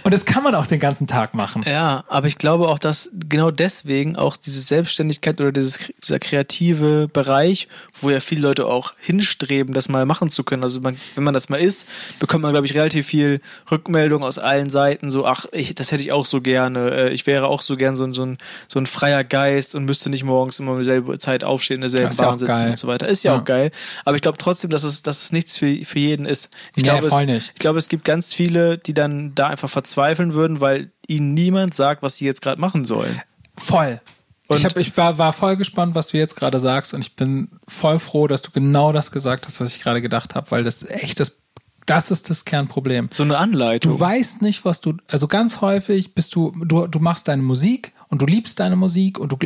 Und 0.03 0.13
das 0.13 0.25
kann 0.25 0.43
man 0.43 0.55
auch 0.55 0.67
den 0.67 0.79
ganzen 0.79 1.07
Tag 1.07 1.33
machen. 1.33 1.63
Ja, 1.65 2.03
aber 2.07 2.27
ich 2.27 2.37
glaube 2.37 2.67
auch, 2.67 2.79
dass 2.79 3.09
genau 3.13 3.51
deswegen 3.51 4.15
auch 4.15 4.37
diese 4.37 4.61
Selbstständigkeit 4.61 5.39
oder 5.41 5.51
dieses, 5.51 5.79
dieser 6.01 6.19
kreative 6.19 7.07
Bereich, 7.07 7.67
wo 8.01 8.09
ja 8.09 8.19
viele 8.19 8.41
Leute 8.41 8.67
auch 8.67 8.93
hinstreben, 8.99 9.73
das 9.73 9.89
mal 9.89 10.05
machen 10.05 10.29
zu 10.29 10.43
können. 10.43 10.63
Also 10.63 10.79
man, 10.81 10.97
wenn 11.15 11.23
man 11.23 11.33
das 11.33 11.49
mal 11.49 11.59
ist, 11.59 11.87
bekommt 12.19 12.43
man, 12.43 12.51
glaube 12.51 12.67
ich, 12.67 12.75
relativ 12.75 13.07
viel 13.07 13.41
Rückmeldung 13.71 14.23
aus 14.23 14.37
allen 14.37 14.69
Seiten. 14.69 15.09
So, 15.09 15.25
ach, 15.25 15.45
ich, 15.51 15.73
das 15.75 15.91
hätte 15.91 16.03
ich 16.03 16.11
auch 16.11 16.25
so 16.25 16.41
gerne. 16.41 16.91
Äh, 16.91 17.13
ich 17.13 17.27
wäre 17.27 17.47
auch 17.47 17.61
so 17.61 17.75
gern 17.77 17.95
so, 17.95 18.11
so, 18.13 18.23
ein, 18.23 18.37
so 18.67 18.79
ein 18.79 18.85
freier 18.85 19.23
Geist 19.23 19.75
und 19.75 19.85
müsste 19.85 20.09
nicht 20.09 20.23
morgens 20.23 20.59
immer 20.59 20.73
um 20.73 20.79
dieselbe 20.79 21.17
Zeit 21.19 21.43
aufstehen, 21.43 21.75
in 21.75 21.81
derselben 21.81 22.15
Bahn 22.15 22.37
sitzen 22.37 22.51
geil. 22.51 22.69
und 22.71 22.79
so 22.79 22.87
weiter. 22.87 23.07
Ist 23.07 23.23
ja, 23.23 23.33
ja, 23.33 23.39
auch 23.39 23.45
geil. 23.45 23.71
Aber 24.03 24.15
ich 24.15 24.21
glaube 24.21 24.37
trotzdem, 24.37 24.69
dass 24.69 24.83
es, 24.83 25.01
dass 25.01 25.23
es 25.23 25.31
nichts 25.31 25.57
für, 25.57 25.73
für 25.85 25.99
jeden 25.99 26.25
ist. 26.25 26.49
Ich 26.75 26.83
nee, 26.83 26.89
glaube, 26.89 27.07
es, 27.07 27.25
nicht. 27.25 27.51
ich 27.53 27.59
glaube, 27.59 27.79
es 27.79 27.89
gibt 27.89 28.05
ganz 28.05 28.33
viele, 28.33 28.77
die 28.77 28.93
dann 28.93 29.33
da 29.35 29.44
einfach 29.49 29.69
verzweifeln 29.69 30.34
würden, 30.34 30.62
weil 30.62 30.91
ihnen 31.08 31.34
niemand 31.34 31.73
sagt, 31.73 32.01
was 32.01 32.17
sie 32.17 32.25
jetzt 32.25 32.41
gerade 32.41 32.62
machen 32.62 32.86
sollen. 32.86 33.21
Voll. 33.58 34.01
Und 34.47 34.58
ich, 34.58 34.65
hab, 34.65 34.77
ich 34.77 34.95
war, 34.95 35.17
war 35.17 35.34
voll 35.34 35.58
gespannt, 35.58 35.95
was 35.95 36.10
du 36.10 36.17
jetzt 36.17 36.36
gerade 36.36 36.60
sagst 36.60 36.93
und 36.93 37.01
ich 37.01 37.15
bin 37.15 37.49
voll 37.67 37.99
froh, 37.99 38.27
dass 38.27 38.43
du 38.43 38.51
genau 38.51 38.91
das 38.91 39.12
gesagt 39.12 39.47
hast, 39.47 39.60
was 39.60 39.75
ich 39.75 39.81
gerade 39.81 40.01
gedacht 40.01 40.36
habe, 40.36 40.51
weil 40.51 40.63
das 40.63 40.84
echt 40.84 41.19
das, 41.19 41.39
das 41.88 42.12
ist 42.12 42.29
das 42.29 42.45
Kernproblem. 42.45 43.10
So 43.12 43.23
eine 43.23 43.38
Anleitung. 43.38 43.93
Du 43.93 43.99
weißt 43.99 44.43
nicht, 44.43 44.63
was 44.63 44.81
du, 44.81 44.97
also 45.08 45.27
ganz 45.27 45.62
häufig 45.62 46.13
bist 46.13 46.36
du, 46.36 46.51
du, 46.63 46.86
du 46.86 46.99
machst 46.99 47.27
deine 47.27 47.41
Musik 47.41 47.93
und 48.10 48.21
du 48.21 48.27
liebst 48.27 48.60
deine 48.60 48.75
Musik 48.75 49.17
und 49.17 49.31
du 49.31 49.38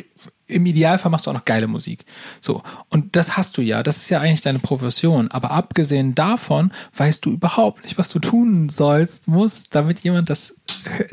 im 0.50 0.66
Idealfall 0.66 1.12
machst 1.12 1.26
du 1.26 1.30
auch 1.30 1.36
noch 1.36 1.46
geile 1.46 1.68
Musik. 1.68 2.06
So. 2.42 2.64
Und 2.90 3.16
das 3.16 3.38
hast 3.38 3.58
du 3.58 3.62
ja. 3.62 3.84
Das 3.84 3.98
ist 3.98 4.10
ja 4.10 4.20
eigentlich 4.20 4.42
deine 4.42 4.60
Profession. 4.60 5.30
Aber 5.32 5.52
abgesehen 5.52 6.16
davon 6.16 6.72
weißt 6.96 7.24
du 7.24 7.32
überhaupt 7.32 7.84
nicht, 7.84 7.98
was 7.98 8.10
du 8.10 8.20
tun 8.20 8.70
sollst, 8.70 9.28
musst, 9.28 9.76
damit 9.76 10.00
jemand 10.00 10.30
das, 10.30 10.56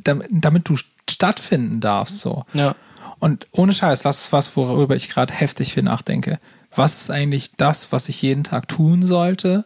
damit, 0.02 0.28
damit 0.30 0.68
du 0.68 0.76
stattfinden 1.08 1.80
darfst. 1.80 2.20
So. 2.20 2.44
Ja. 2.54 2.74
Und 3.18 3.46
ohne 3.52 3.72
Scheiß, 3.72 4.02
das 4.02 4.22
ist 4.22 4.32
was, 4.32 4.56
worüber 4.56 4.96
ich 4.96 5.08
gerade 5.08 5.32
heftig 5.32 5.74
viel 5.74 5.82
nachdenke. 5.82 6.40
Was 6.74 6.96
ist 6.96 7.10
eigentlich 7.10 7.52
das, 7.52 7.92
was 7.92 8.08
ich 8.08 8.20
jeden 8.22 8.44
Tag 8.44 8.68
tun 8.68 9.02
sollte? 9.02 9.64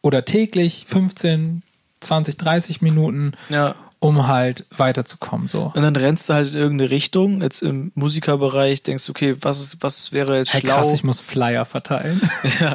Oder 0.00 0.24
täglich 0.24 0.84
15, 0.88 1.62
20, 2.00 2.36
30 2.36 2.82
Minuten, 2.82 3.32
ja 3.48 3.76
um 4.02 4.26
halt 4.26 4.66
weiterzukommen. 4.76 5.46
So. 5.46 5.70
Und 5.76 5.80
dann 5.80 5.94
rennst 5.94 6.28
du 6.28 6.34
halt 6.34 6.48
in 6.48 6.56
irgendeine 6.56 6.90
Richtung. 6.90 7.40
Jetzt 7.40 7.62
im 7.62 7.92
Musikerbereich 7.94 8.82
denkst 8.82 9.06
du, 9.06 9.10
okay, 9.10 9.36
was 9.40 9.60
ist, 9.60 9.76
was 9.80 10.10
wäre 10.10 10.38
jetzt 10.38 10.52
hey, 10.52 10.60
schlau? 10.60 10.74
Krass, 10.74 10.92
ich 10.92 11.04
muss 11.04 11.20
Flyer 11.20 11.64
verteilen. 11.64 12.20
ja, 12.60 12.72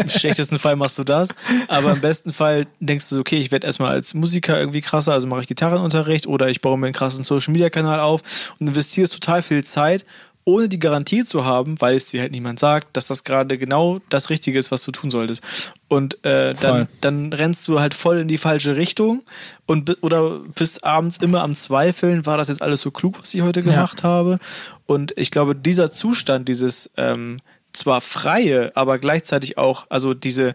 Im 0.00 0.08
schlechtesten 0.08 0.60
Fall 0.60 0.76
machst 0.76 0.96
du 0.96 1.02
das. 1.02 1.30
Aber 1.66 1.90
im 1.90 2.00
besten 2.00 2.32
Fall 2.32 2.68
denkst 2.78 3.08
du, 3.08 3.18
okay, 3.18 3.38
ich 3.38 3.50
werde 3.50 3.66
erstmal 3.66 3.90
als 3.90 4.14
Musiker 4.14 4.60
irgendwie 4.60 4.80
krasser, 4.80 5.12
also 5.12 5.26
mache 5.26 5.40
ich 5.40 5.48
Gitarrenunterricht 5.48 6.28
oder 6.28 6.48
ich 6.48 6.60
baue 6.60 6.78
mir 6.78 6.86
einen 6.86 6.94
krassen 6.94 7.24
Social 7.24 7.50
Media 7.50 7.68
Kanal 7.68 7.98
auf 7.98 8.22
und 8.60 8.68
investierst 8.68 9.12
total 9.12 9.42
viel 9.42 9.64
Zeit 9.64 10.04
ohne 10.44 10.68
die 10.68 10.78
Garantie 10.78 11.24
zu 11.24 11.44
haben, 11.44 11.80
weil 11.80 11.96
es 11.96 12.06
dir 12.06 12.22
halt 12.22 12.32
niemand 12.32 12.58
sagt, 12.58 12.96
dass 12.96 13.06
das 13.06 13.24
gerade 13.24 13.58
genau 13.58 14.00
das 14.08 14.30
Richtige 14.30 14.58
ist, 14.58 14.70
was 14.70 14.82
du 14.84 14.90
tun 14.90 15.10
solltest. 15.10 15.42
Und 15.88 16.24
äh, 16.24 16.54
dann, 16.54 16.88
dann 17.00 17.32
rennst 17.32 17.68
du 17.68 17.80
halt 17.80 17.94
voll 17.94 18.18
in 18.18 18.28
die 18.28 18.38
falsche 18.38 18.76
Richtung 18.76 19.22
und 19.66 20.02
oder 20.02 20.40
bist 20.54 20.84
abends 20.84 21.18
immer 21.18 21.42
am 21.42 21.54
Zweifeln, 21.54 22.26
war 22.26 22.36
das 22.36 22.48
jetzt 22.48 22.62
alles 22.62 22.80
so 22.80 22.90
klug, 22.90 23.20
was 23.20 23.34
ich 23.34 23.42
heute 23.42 23.62
gemacht 23.62 24.00
ja. 24.02 24.08
habe? 24.08 24.38
Und 24.86 25.12
ich 25.16 25.30
glaube, 25.30 25.54
dieser 25.54 25.92
Zustand, 25.92 26.48
dieses 26.48 26.90
ähm, 26.96 27.38
zwar 27.72 28.00
freie, 28.00 28.76
aber 28.76 28.98
gleichzeitig 28.98 29.58
auch, 29.58 29.86
also 29.90 30.14
diese 30.14 30.54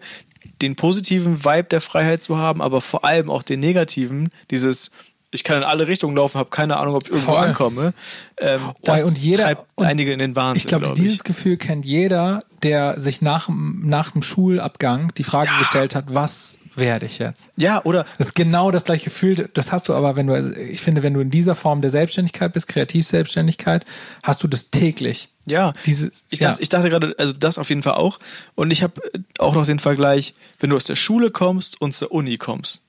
den 0.62 0.76
positiven 0.76 1.44
Vibe 1.44 1.66
der 1.66 1.82
Freiheit 1.82 2.24
zu 2.24 2.38
haben, 2.38 2.62
aber 2.62 2.82
vor 2.82 3.04
allem 3.04 3.30
auch 3.30 3.44
den 3.44 3.60
negativen, 3.60 4.30
dieses 4.52 4.92
ich 5.36 5.44
kann 5.44 5.58
in 5.58 5.64
alle 5.64 5.88
Richtungen 5.88 6.16
laufen, 6.16 6.40
habe 6.40 6.50
keine 6.50 6.78
Ahnung, 6.78 6.96
ob 6.96 7.04
ich 7.04 7.12
irgendwo 7.12 7.34
Voll. 7.34 7.44
ankomme. 7.44 7.94
Ähm, 8.38 8.60
das 8.82 9.04
und 9.04 9.18
jeder, 9.18 9.44
treibt 9.44 9.66
und 9.76 9.86
einige 9.86 10.12
in 10.12 10.20
den 10.20 10.36
Wahnsinn. 10.36 10.58
Ich 10.58 10.68
glaube, 10.68 10.86
glaub 10.86 10.96
dieses 10.96 11.24
Gefühl 11.24 11.58
kennt 11.58 11.86
jeder, 11.86 12.40
der 12.64 13.00
sich 13.00 13.22
nach, 13.22 13.50
nach 13.50 14.12
dem 14.12 14.24
Schulabgang 14.24 15.14
die 15.16 15.24
Frage 15.24 15.50
ja. 15.50 15.60
gestellt 15.60 15.94
hat, 15.94 16.06
was 16.08 16.60
werde 16.76 17.06
ich 17.06 17.20
jetzt? 17.20 17.52
Ja, 17.56 17.82
oder? 17.84 18.06
Das 18.18 18.28
ist 18.28 18.36
genau 18.36 18.72
das 18.72 18.86
gleiche 18.86 19.06
Gefühl. 19.06 19.50
Das 19.54 19.72
hast 19.72 19.88
du 19.88 19.94
aber, 19.94 20.16
wenn 20.16 20.28
du, 20.28 20.34
also 20.34 20.54
ich 20.54 20.82
finde, 20.82 21.04
wenn 21.04 21.14
du 21.14 21.20
in 21.20 21.30
dieser 21.30 21.56
Form 21.56 21.82
der 21.82 21.92
Selbstständigkeit 21.92 22.54
bist, 22.54 22.68
Kreativselbstständigkeit, 22.68 23.86
hast 24.24 24.44
du 24.44 24.48
das 24.48 24.72
täglich. 24.72 25.30
Ja, 25.46 25.74
Dieses, 25.86 26.26
ich, 26.30 26.40
dachte, 26.40 26.60
ja. 26.60 26.64
ich 26.64 26.70
dachte 26.70 26.90
gerade, 26.90 27.14
also 27.18 27.34
das 27.34 27.58
auf 27.58 27.70
jeden 27.70 27.84
Fall 27.84 27.94
auch. 27.94 28.20
Und 28.56 28.72
ich 28.72 28.82
habe 28.82 29.02
auch 29.38 29.54
noch 29.54 29.66
den 29.66 29.80
Vergleich, 29.80 30.34
wenn 30.60 30.72
du 30.72 30.76
aus 30.76 30.86
der 30.86 30.96
Schule 30.96 31.30
kommst 31.30 31.80
und 31.80 31.94
zur 31.94 32.12
Uni 32.12 32.38
kommst 32.38 32.82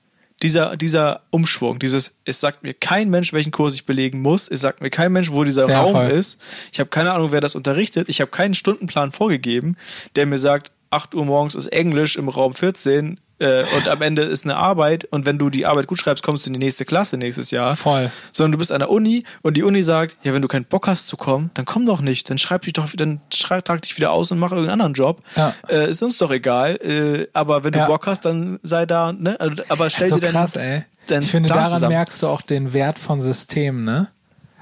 dieser, 0.43 0.77
dieser 0.77 1.21
Umschwung, 1.31 1.79
dieses, 1.79 2.15
es 2.25 2.39
sagt 2.39 2.63
mir 2.63 2.73
kein 2.73 3.09
Mensch, 3.09 3.33
welchen 3.33 3.51
Kurs 3.51 3.73
ich 3.75 3.85
belegen 3.85 4.21
muss, 4.21 4.47
es 4.47 4.61
sagt 4.61 4.81
mir 4.81 4.89
kein 4.89 5.11
Mensch, 5.11 5.31
wo 5.31 5.43
dieser 5.43 5.67
ja, 5.67 5.81
Raum 5.81 5.93
voll. 5.93 6.07
ist. 6.07 6.39
Ich 6.71 6.79
habe 6.79 6.89
keine 6.89 7.13
Ahnung, 7.13 7.31
wer 7.31 7.41
das 7.41 7.55
unterrichtet. 7.55 8.07
Ich 8.09 8.21
habe 8.21 8.29
keinen 8.29 8.53
Stundenplan 8.53 9.11
vorgegeben, 9.11 9.77
der 10.15 10.25
mir 10.25 10.37
sagt, 10.37 10.71
8 10.89 11.15
Uhr 11.15 11.25
morgens 11.25 11.55
ist 11.55 11.67
Englisch 11.67 12.15
im 12.15 12.29
Raum 12.29 12.53
14, 12.53 13.19
äh, 13.39 13.63
und 13.75 13.87
am 13.87 14.01
Ende 14.01 14.23
ist 14.23 14.45
eine 14.45 14.57
Arbeit 14.57 15.05
und 15.05 15.25
wenn 15.25 15.37
du 15.37 15.49
die 15.49 15.65
Arbeit 15.65 15.87
gut 15.87 15.99
schreibst, 15.99 16.23
kommst 16.23 16.45
du 16.45 16.49
in 16.49 16.53
die 16.53 16.59
nächste 16.59 16.85
Klasse 16.85 17.17
nächstes 17.17 17.51
Jahr. 17.51 17.75
Voll. 17.75 18.09
Sondern 18.31 18.53
du 18.53 18.57
bist 18.57 18.71
an 18.71 18.79
der 18.79 18.89
Uni 18.89 19.23
und 19.43 19.57
die 19.57 19.63
Uni 19.63 19.83
sagt, 19.83 20.17
ja, 20.23 20.33
wenn 20.33 20.41
du 20.41 20.47
keinen 20.47 20.65
Bock 20.65 20.87
hast 20.87 21.07
zu 21.07 21.17
kommen, 21.17 21.51
dann 21.53 21.65
komm 21.65 21.85
doch 21.85 22.01
nicht. 22.01 22.29
Dann 22.29 22.37
schreib 22.37 22.63
dich 22.63 22.73
doch, 22.73 22.89
dann 22.95 23.21
schreib, 23.33 23.65
trag 23.65 23.81
dich 23.81 23.95
wieder 23.97 24.11
aus 24.11 24.31
und 24.31 24.39
mach 24.39 24.51
irgendeinen 24.51 24.81
anderen 24.81 24.93
Job. 24.93 25.21
Ja. 25.35 25.53
Äh, 25.69 25.89
ist 25.91 26.01
uns 26.01 26.17
doch 26.17 26.31
egal. 26.31 26.77
Äh, 26.77 27.27
aber 27.33 27.63
wenn 27.63 27.73
du 27.73 27.79
ja. 27.79 27.85
Bock 27.85 28.07
hast, 28.07 28.25
dann 28.25 28.59
sei 28.63 28.85
da, 28.85 29.13
ne? 29.13 29.39
Also, 29.39 29.63
aber 29.69 29.89
stell 29.89 30.09
das 30.09 30.17
ist 30.17 30.21
so 30.21 30.27
dir 30.27 30.31
dann, 30.31 30.31
krass, 30.31 30.55
ey. 30.55 30.83
Ich 31.09 31.31
finde, 31.31 31.47
Plan 31.47 31.59
daran 31.59 31.73
zusammen. 31.75 31.93
merkst 31.93 32.21
du 32.21 32.27
auch 32.27 32.41
den 32.41 32.73
Wert 32.73 32.99
von 32.99 33.21
Systemen, 33.21 33.85
ne? 33.85 34.07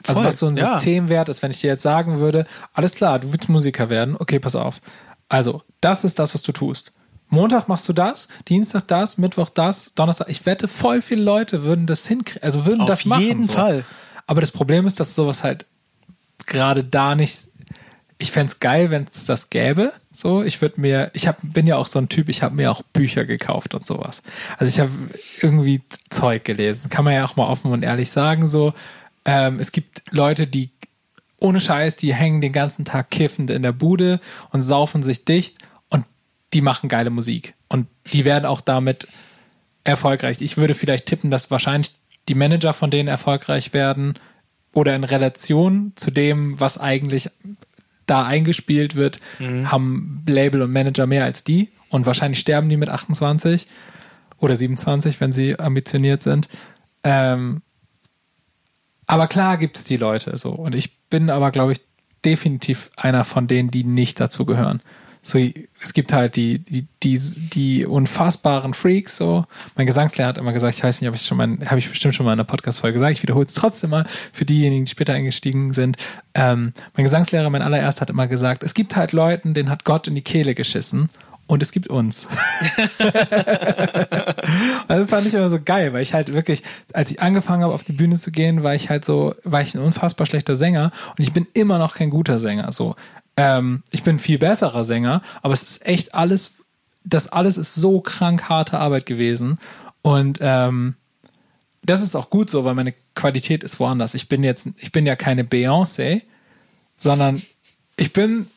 Also 0.08 0.22
Voll. 0.22 0.28
was 0.28 0.40
so 0.40 0.48
ein 0.48 0.56
ja. 0.56 0.74
Systemwert 0.74 1.30
ist, 1.30 1.42
wenn 1.42 1.50
ich 1.52 1.62
dir 1.62 1.68
jetzt 1.68 1.82
sagen 1.82 2.20
würde, 2.20 2.46
alles 2.74 2.94
klar, 2.94 3.20
du 3.20 3.32
willst 3.32 3.50
Musiker 3.50 3.90
werden, 3.90 4.16
okay, 4.20 4.40
pass 4.40 4.56
auf. 4.56 4.80
Also, 5.30 5.64
das 5.82 6.04
ist 6.04 6.20
das, 6.20 6.36
was 6.36 6.44
du 6.44 6.52
tust. 6.52 6.92
Montag 7.36 7.68
machst 7.68 7.88
du 7.88 7.94
das, 7.94 8.28
Dienstag 8.48 8.88
das, 8.88 9.18
Mittwoch 9.18 9.50
das, 9.50 9.94
Donnerstag. 9.94 10.30
Ich 10.30 10.46
wette, 10.46 10.68
voll 10.68 11.02
viele 11.02 11.22
Leute 11.22 11.64
würden 11.64 11.86
das 11.86 12.08
hinkriegen, 12.08 12.44
also 12.44 12.66
würden 12.66 12.82
Auf 12.82 12.88
das 12.88 13.06
machen. 13.06 13.22
Auf 13.22 13.28
jeden 13.28 13.44
so. 13.44 13.54
Fall. 13.54 13.86
Aber 14.26 14.42
das 14.42 14.52
Problem 14.52 14.88
ist, 14.88 15.00
dass 15.00 15.14
sowas 15.14 15.44
halt 15.44 15.66
gerade 16.46 16.84
da 16.84 17.16
nicht. 17.16 17.48
Ich 18.18 18.32
fände 18.32 18.52
es 18.52 18.60
geil, 18.60 18.90
wenn 18.90 19.06
es 19.12 19.26
das 19.26 19.50
gäbe. 19.50 19.92
So, 20.14 20.42
ich 20.42 20.62
würde 20.62 20.80
mir, 20.80 21.12
ich 21.14 21.28
hab, 21.28 21.38
bin 21.44 21.68
ja 21.68 21.76
auch 21.76 21.86
so 21.86 22.00
ein 22.00 22.08
Typ, 22.08 22.30
ich 22.30 22.42
habe 22.42 22.56
mir 22.56 22.72
auch 22.72 22.82
Bücher 22.82 23.26
gekauft 23.26 23.76
und 23.76 23.86
sowas. 23.86 24.24
Also 24.58 24.70
ich 24.70 24.80
habe 24.80 24.92
irgendwie 25.42 25.82
Zeug 26.10 26.46
gelesen. 26.46 26.90
Kann 26.90 27.04
man 27.04 27.14
ja 27.14 27.26
auch 27.26 27.36
mal 27.36 27.48
offen 27.48 27.72
und 27.72 27.84
ehrlich 27.84 28.10
sagen. 28.10 28.48
So, 28.48 28.74
ähm, 29.26 29.60
es 29.60 29.74
gibt 29.74 30.04
Leute, 30.12 30.48
die 30.48 30.70
ohne 31.42 31.60
Scheiß, 31.60 31.98
die 31.98 32.14
hängen 32.14 32.40
den 32.40 32.54
ganzen 32.54 32.86
Tag 32.86 33.12
kiffend 33.12 33.50
in 33.50 33.62
der 33.62 33.74
Bude 33.74 34.22
und 34.52 34.62
saufen 34.62 35.04
sich 35.04 35.26
dicht 35.26 35.58
die 36.56 36.62
machen 36.62 36.90
geile 36.90 37.12
Musik. 37.12 37.54
Und 37.68 37.88
die 38.14 38.26
werden 38.26 38.46
auch 38.46 38.62
damit 38.62 39.08
erfolgreich. 39.84 40.42
Ich 40.42 40.58
würde 40.58 40.74
vielleicht 40.74 41.06
tippen, 41.06 41.30
dass 41.30 41.52
wahrscheinlich 41.52 41.92
die 42.28 42.34
Manager 42.34 42.74
von 42.74 42.90
denen 42.90 43.08
erfolgreich 43.08 43.74
werden 43.74 44.16
oder 44.74 44.96
in 44.96 45.04
Relation 45.04 45.94
zu 45.96 46.10
dem, 46.10 46.60
was 46.60 46.80
eigentlich 46.80 47.30
da 48.08 48.26
eingespielt 48.26 48.96
wird, 48.96 49.20
Mhm. 49.40 49.72
haben 49.72 50.24
Label 50.28 50.62
und 50.64 50.72
Manager 50.72 51.06
mehr 51.06 51.24
als 51.26 51.44
die. 51.44 51.70
Und 51.90 52.06
wahrscheinlich 52.06 52.40
sterben 52.40 52.70
die 52.70 52.78
mit 52.78 52.90
28 52.90 53.68
oder 54.40 54.56
27, 54.56 55.22
wenn 55.22 55.32
sie 55.32 55.58
ambitioniert 55.60 56.24
sind. 56.24 56.50
Ähm, 57.04 57.62
aber 59.08 59.28
klar 59.28 59.58
gibt 59.58 59.78
es 59.78 59.84
die 59.84 59.98
Leute 59.98 60.38
so. 60.38 60.52
Und 60.52 60.74
ich 60.76 60.98
bin 61.10 61.30
aber, 61.30 61.52
glaube 61.52 61.74
ich, 61.74 61.82
definitiv 62.24 62.90
einer 62.96 63.24
von 63.24 63.48
denen, 63.48 63.70
die 63.72 63.84
nicht 63.84 64.20
dazu 64.20 64.46
gehören. 64.46 64.82
So, 65.26 65.40
es 65.82 65.94
gibt 65.94 66.14
halt 66.14 66.36
die, 66.36 66.60
die, 66.60 66.86
die, 67.02 67.20
die 67.20 67.86
unfassbaren 67.88 68.76
Freaks, 68.76 69.18
so. 69.18 69.46
Mein 69.76 69.88
Gesangslehrer 69.88 70.30
hat 70.30 70.38
immer 70.38 70.54
gesagt, 70.54 70.76
ich 70.76 70.84
weiß 70.84 71.02
nicht, 71.02 71.10
ob 71.10 71.16
ich 71.16 71.24
schon 71.24 71.38
mal, 71.38 71.58
habe 71.66 71.80
ich 71.80 71.90
bestimmt 71.90 72.14
schon 72.14 72.28
mal 72.28 72.34
in 72.34 72.40
einer 72.40 72.46
Podcast-Folge 72.48 72.94
gesagt, 72.94 73.14
ich 73.14 73.24
wiederhole 73.24 73.48
es 73.48 73.56
trotzdem 73.56 73.90
mal 73.90 74.06
für 74.34 74.46
diejenigen, 74.46 74.86
die 74.86 74.92
später 74.92 75.14
eingestiegen 75.14 75.74
sind. 75.74 75.98
Ähm, 76.36 76.74
mein 76.96 77.06
Gesangslehrer, 77.06 77.50
mein 77.50 77.64
allererster, 77.64 78.02
hat 78.02 78.12
immer 78.12 78.28
gesagt, 78.28 78.62
es 78.62 78.76
gibt 78.76 78.96
halt 78.96 79.14
Leuten, 79.14 79.56
denen 79.56 79.72
hat 79.72 79.84
Gott 79.84 80.08
in 80.08 80.14
die 80.14 80.22
Kehle 80.22 80.54
geschissen. 80.54 81.10
Und 81.48 81.62
es 81.64 81.72
gibt 81.72 81.88
uns. 81.88 82.28
Also 84.88 85.02
das 85.02 85.10
fand 85.10 85.26
ich 85.26 85.34
immer 85.34 85.50
so 85.50 85.60
geil, 85.60 85.94
weil 85.94 86.04
ich 86.04 86.14
halt 86.14 86.32
wirklich, 86.32 86.62
als 86.94 87.10
ich 87.10 87.20
angefangen 87.20 87.64
habe, 87.64 87.74
auf 87.74 87.84
die 87.84 87.94
Bühne 87.94 88.16
zu 88.18 88.32
gehen, 88.32 88.62
war 88.62 88.76
ich 88.76 88.92
halt 88.92 89.04
so, 89.04 89.34
war 89.44 89.62
ich 89.62 89.74
ein 89.74 89.82
unfassbar 89.82 90.28
schlechter 90.28 90.56
Sänger 90.56 90.92
und 91.18 91.24
ich 91.24 91.34
bin 91.34 91.48
immer 91.54 91.80
noch 91.80 91.96
kein 91.96 92.12
guter 92.12 92.38
Sänger. 92.38 92.72
So, 92.72 92.96
ähm, 93.38 93.84
ich 93.92 94.04
bin 94.04 94.20
viel 94.20 94.38
besserer 94.38 94.84
Sänger, 94.84 95.22
aber 95.42 95.54
es 95.54 95.64
ist 95.64 95.86
echt 95.86 96.16
alles, 96.16 96.54
das 97.04 97.28
alles 97.28 97.58
ist 97.58 97.76
so 97.76 98.02
krank 98.02 98.50
harte 98.50 98.80
Arbeit 98.80 99.06
gewesen 99.06 99.58
und 100.02 100.40
ähm, 100.42 100.96
das 101.84 102.02
ist 102.02 102.16
auch 102.16 102.30
gut 102.30 102.50
so, 102.50 102.66
weil 102.66 102.74
meine 102.74 102.94
Qualität 103.14 103.64
ist 103.64 103.80
woanders. 103.80 104.16
Ich 104.16 104.28
bin 104.28 104.44
jetzt, 104.44 104.70
ich 104.78 104.92
bin 104.92 105.06
ja 105.06 105.16
keine 105.16 105.44
Beyoncé, 105.44 106.24
sondern 106.98 107.42
ich 107.98 108.12
bin, 108.12 108.48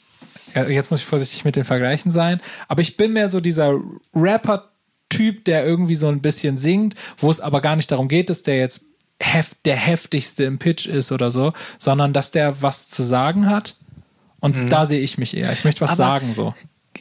ja, 0.55 0.67
jetzt 0.67 0.91
muss 0.91 1.01
ich 1.01 1.07
vorsichtig 1.07 1.45
mit 1.45 1.57
den 1.57 1.65
Vergleichen 1.65 2.11
sein, 2.11 2.41
aber 2.69 2.83
ich 2.83 2.97
bin 2.97 3.13
mehr 3.13 3.29
so 3.29 3.41
dieser 3.41 3.79
Rapper-Typ, 4.15 5.45
der 5.45 5.65
irgendwie 5.65 5.95
so 5.95 6.09
ein 6.09 6.23
bisschen 6.23 6.57
singt, 6.57 6.95
wo 7.19 7.31
es 7.31 7.41
aber 7.41 7.61
gar 7.61 7.77
nicht 7.77 7.91
darum 7.91 8.09
geht, 8.09 8.31
dass 8.31 8.43
der 8.43 8.59
jetzt 8.59 8.85
heft, 9.21 9.59
der 9.65 9.77
heftigste 9.77 10.45
im 10.45 10.59
Pitch 10.59 10.87
ist 10.87 11.13
oder 11.13 11.31
so, 11.31 11.53
sondern 11.79 12.13
dass 12.13 12.31
der 12.31 12.63
was 12.63 12.89
zu 12.89 13.03
sagen 13.03 13.49
hat. 13.51 13.77
Und 14.41 14.71
da 14.71 14.87
sehe 14.87 15.01
ich 15.01 15.19
mich 15.19 15.37
eher. 15.37 15.53
Ich 15.53 15.65
möchte 15.65 15.81
was 15.81 15.91
Mhm. 15.97 16.03
Aber- 16.03 16.13
sagen 16.21 16.35
so. 16.35 16.55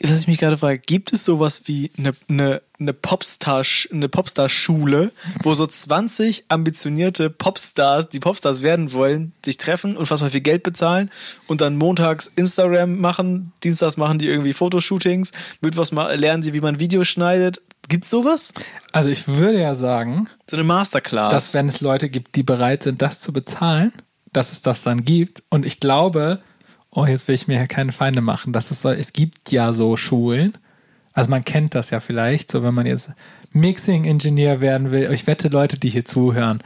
was 0.03 0.19
ich 0.21 0.27
mich 0.27 0.37
gerade 0.37 0.57
frage, 0.59 0.77
gibt 0.79 1.11
es 1.11 1.25
sowas 1.25 1.63
wie 1.65 1.89
eine, 1.97 2.13
eine, 2.29 2.61
eine 2.79 2.93
Popstar, 2.93 3.63
eine 3.91 4.07
Popstar-Schule, 4.09 5.11
wo 5.41 5.53
so 5.55 5.65
20 5.65 6.45
ambitionierte 6.49 7.31
Popstars, 7.31 8.07
die 8.09 8.19
Popstars 8.19 8.61
werden 8.61 8.93
wollen, 8.93 9.33
sich 9.43 9.57
treffen 9.57 9.97
und 9.97 10.05
fast 10.05 10.21
mal 10.21 10.29
viel 10.29 10.41
Geld 10.41 10.61
bezahlen 10.61 11.09
und 11.47 11.61
dann 11.61 11.77
montags 11.77 12.31
Instagram 12.35 12.99
machen, 12.99 13.53
dienstags 13.63 13.97
machen 13.97 14.19
die 14.19 14.27
irgendwie 14.27 14.53
Fotoshootings, 14.53 15.31
mittwochs 15.61 15.91
lernen 15.91 16.43
sie, 16.43 16.53
wie 16.53 16.61
man 16.61 16.79
Videos 16.79 17.07
schneidet. 17.07 17.61
Gibt's 17.89 18.09
sowas? 18.11 18.49
Also 18.91 19.09
ich 19.09 19.27
würde 19.27 19.59
ja 19.61 19.73
sagen, 19.73 20.27
So 20.49 20.57
eine 20.57 20.63
Masterclass. 20.65 21.31
dass 21.31 21.53
wenn 21.55 21.67
es 21.69 21.81
Leute 21.81 22.09
gibt, 22.09 22.35
die 22.35 22.43
bereit 22.43 22.83
sind, 22.83 23.01
das 23.01 23.19
zu 23.19 23.33
bezahlen, 23.33 23.93
dass 24.33 24.51
es 24.51 24.61
das 24.61 24.83
dann 24.83 25.05
gibt. 25.05 25.41
Und 25.49 25.65
ich 25.65 25.79
glaube, 25.79 26.39
oh, 26.97 27.05
jetzt 27.05 27.27
will 27.27 27.35
ich 27.35 27.47
mir 27.47 27.59
hier 27.59 27.67
keine 27.67 27.91
Feinde 27.91 28.21
machen, 28.21 28.53
dass 28.53 28.71
es 28.71 28.81
so, 28.81 28.89
es 28.89 29.13
gibt 29.13 29.51
ja 29.51 29.71
so 29.71 29.97
Schulen. 29.97 30.57
Also 31.13 31.29
man 31.29 31.45
kennt 31.45 31.75
das 31.75 31.91
ja 31.91 31.99
vielleicht, 31.99 32.51
so 32.51 32.63
wenn 32.63 32.73
man 32.73 32.87
jetzt 32.87 33.11
Mixing-Ingenieur 33.51 34.61
werden 34.61 34.89
will. 34.89 35.11
Ich 35.13 35.27
wette, 35.27 35.47
Leute, 35.49 35.77
die 35.77 35.89
hier 35.89 36.05
zuhören, 36.05 36.57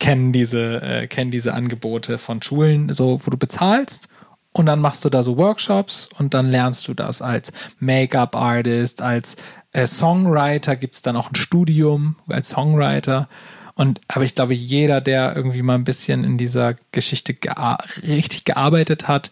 kennen 0.00 0.32
diese, 0.32 0.82
äh, 0.82 1.06
kennen 1.06 1.30
diese 1.30 1.54
Angebote 1.54 2.18
von 2.18 2.42
Schulen, 2.42 2.92
so 2.92 3.20
wo 3.24 3.30
du 3.30 3.36
bezahlst 3.36 4.08
und 4.52 4.66
dann 4.66 4.80
machst 4.80 5.04
du 5.04 5.10
da 5.10 5.22
so 5.22 5.36
Workshops 5.36 6.08
und 6.18 6.34
dann 6.34 6.50
lernst 6.50 6.88
du 6.88 6.94
das 6.94 7.22
als 7.22 7.52
Make-up-Artist, 7.78 9.00
als 9.00 9.36
äh, 9.70 9.86
Songwriter 9.86 10.74
gibt 10.74 10.96
es 10.96 11.02
dann 11.02 11.16
auch 11.16 11.30
ein 11.30 11.36
Studium 11.36 12.16
als 12.26 12.48
Songwriter. 12.48 13.28
Und 13.76 14.00
aber 14.08 14.24
ich 14.24 14.34
glaube, 14.34 14.54
jeder, 14.54 15.00
der 15.00 15.36
irgendwie 15.36 15.62
mal 15.62 15.76
ein 15.76 15.84
bisschen 15.84 16.24
in 16.24 16.36
dieser 16.36 16.74
Geschichte 16.90 17.32
gea 17.32 17.78
richtig 18.02 18.44
gearbeitet 18.44 19.06
hat, 19.06 19.30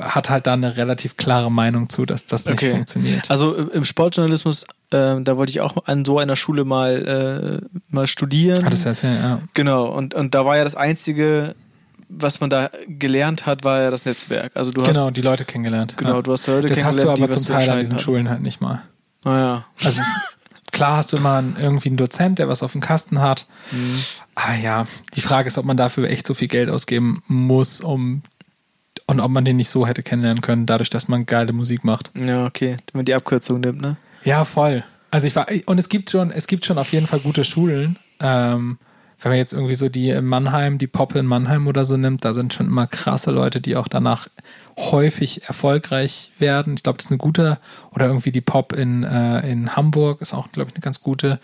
hat 0.00 0.30
halt 0.30 0.46
da 0.46 0.54
eine 0.54 0.76
relativ 0.76 1.16
klare 1.16 1.50
Meinung 1.50 1.88
zu, 1.88 2.06
dass 2.06 2.26
das 2.26 2.46
nicht 2.46 2.62
funktioniert. 2.64 3.30
Also 3.30 3.54
im 3.54 3.84
Sportjournalismus, 3.84 4.64
ähm, 4.92 5.24
da 5.24 5.36
wollte 5.36 5.50
ich 5.50 5.60
auch 5.60 5.86
an 5.86 6.04
so 6.04 6.18
einer 6.18 6.36
Schule 6.36 6.64
mal, 6.64 7.60
äh, 7.62 7.66
mal 7.90 8.06
studieren. 8.06 8.64
Hattest 8.64 8.84
du 8.84 8.88
erzählt, 8.88 9.18
ja. 9.22 9.40
Genau, 9.54 9.86
und, 9.86 10.14
und 10.14 10.34
da 10.34 10.44
war 10.46 10.56
ja 10.56 10.64
das 10.64 10.74
Einzige, 10.74 11.54
was 12.08 12.40
man 12.40 12.50
da 12.50 12.70
gelernt 12.88 13.46
hat, 13.46 13.64
war 13.64 13.82
ja 13.82 13.90
das 13.90 14.04
Netzwerk. 14.04 14.52
Also 14.54 14.70
du 14.70 14.82
Genau, 14.82 15.06
hast, 15.06 15.16
die 15.16 15.20
Leute 15.22 15.44
kennengelernt. 15.44 15.96
genau, 15.96 16.16
ja. 16.16 16.22
du 16.22 16.32
hast 16.32 16.46
Leute 16.46 16.68
Das 16.68 16.84
hast 16.84 16.98
du 16.98 17.02
kennengelernt, 17.04 17.30
aber 17.30 17.36
die 17.36 17.42
zum 17.42 17.54
Teil 17.56 17.70
an 17.70 17.78
diesen 17.78 17.94
hatten. 17.94 18.04
Schulen 18.04 18.28
halt 18.28 18.42
nicht 18.42 18.60
mal. 18.60 18.82
Naja. 19.24 19.64
Also 19.82 20.00
es, 20.00 20.06
klar 20.72 20.96
hast 20.98 21.12
du 21.12 21.16
immer 21.18 21.36
einen, 21.36 21.56
irgendwie 21.58 21.88
einen 21.88 21.96
Dozent, 21.96 22.38
der 22.38 22.48
was 22.48 22.62
auf 22.62 22.72
dem 22.72 22.80
Kasten 22.80 23.20
hat. 23.20 23.46
Mhm. 23.70 23.94
Aber 24.34 24.54
ja, 24.56 24.86
die 25.14 25.20
Frage 25.20 25.46
ist, 25.48 25.56
ob 25.58 25.64
man 25.64 25.76
dafür 25.76 26.08
echt 26.10 26.26
so 26.26 26.34
viel 26.34 26.48
Geld 26.48 26.68
ausgeben 26.70 27.22
muss, 27.28 27.80
um 27.80 28.22
und 29.06 29.20
ob 29.20 29.30
man 29.30 29.44
den 29.44 29.56
nicht 29.56 29.68
so 29.68 29.86
hätte 29.86 30.02
kennenlernen 30.02 30.42
können, 30.42 30.66
dadurch, 30.66 30.90
dass 30.90 31.08
man 31.08 31.26
geile 31.26 31.52
Musik 31.52 31.84
macht. 31.84 32.10
Ja, 32.14 32.46
okay. 32.46 32.76
Wenn 32.92 33.00
man 33.00 33.04
die 33.04 33.14
Abkürzung 33.14 33.60
nimmt, 33.60 33.80
ne? 33.80 33.96
Ja, 34.24 34.44
voll. 34.44 34.84
Also 35.10 35.26
ich 35.26 35.36
war, 35.36 35.46
und 35.66 35.78
es 35.78 35.88
gibt 35.88 36.10
schon, 36.10 36.30
es 36.30 36.46
gibt 36.46 36.64
schon 36.64 36.78
auf 36.78 36.92
jeden 36.92 37.06
Fall 37.06 37.20
gute 37.20 37.44
Schulen. 37.44 37.96
Ähm, 38.20 38.78
wenn 39.22 39.30
man 39.30 39.38
jetzt 39.38 39.52
irgendwie 39.52 39.74
so 39.74 39.88
die 39.88 40.10
in 40.10 40.26
Mannheim, 40.26 40.78
die 40.78 40.88
Poppe 40.88 41.20
in 41.20 41.26
Mannheim 41.26 41.68
oder 41.68 41.84
so 41.84 41.96
nimmt, 41.96 42.24
da 42.24 42.32
sind 42.32 42.52
schon 42.52 42.66
immer 42.66 42.88
krasse 42.88 43.30
Leute, 43.30 43.60
die 43.60 43.76
auch 43.76 43.86
danach 43.86 44.26
häufig 44.76 45.44
erfolgreich 45.44 46.32
werden. 46.38 46.74
Ich 46.74 46.82
glaube, 46.82 46.96
das 46.96 47.06
ist 47.06 47.12
eine 47.12 47.18
gute, 47.18 47.58
oder 47.92 48.06
irgendwie 48.06 48.32
die 48.32 48.40
Pop 48.40 48.72
in, 48.72 49.04
äh, 49.04 49.48
in 49.48 49.76
Hamburg 49.76 50.20
ist 50.22 50.34
auch, 50.34 50.50
glaube 50.50 50.70
ich, 50.70 50.76
eine 50.76 50.82
ganz 50.82 51.00
gute. 51.00 51.38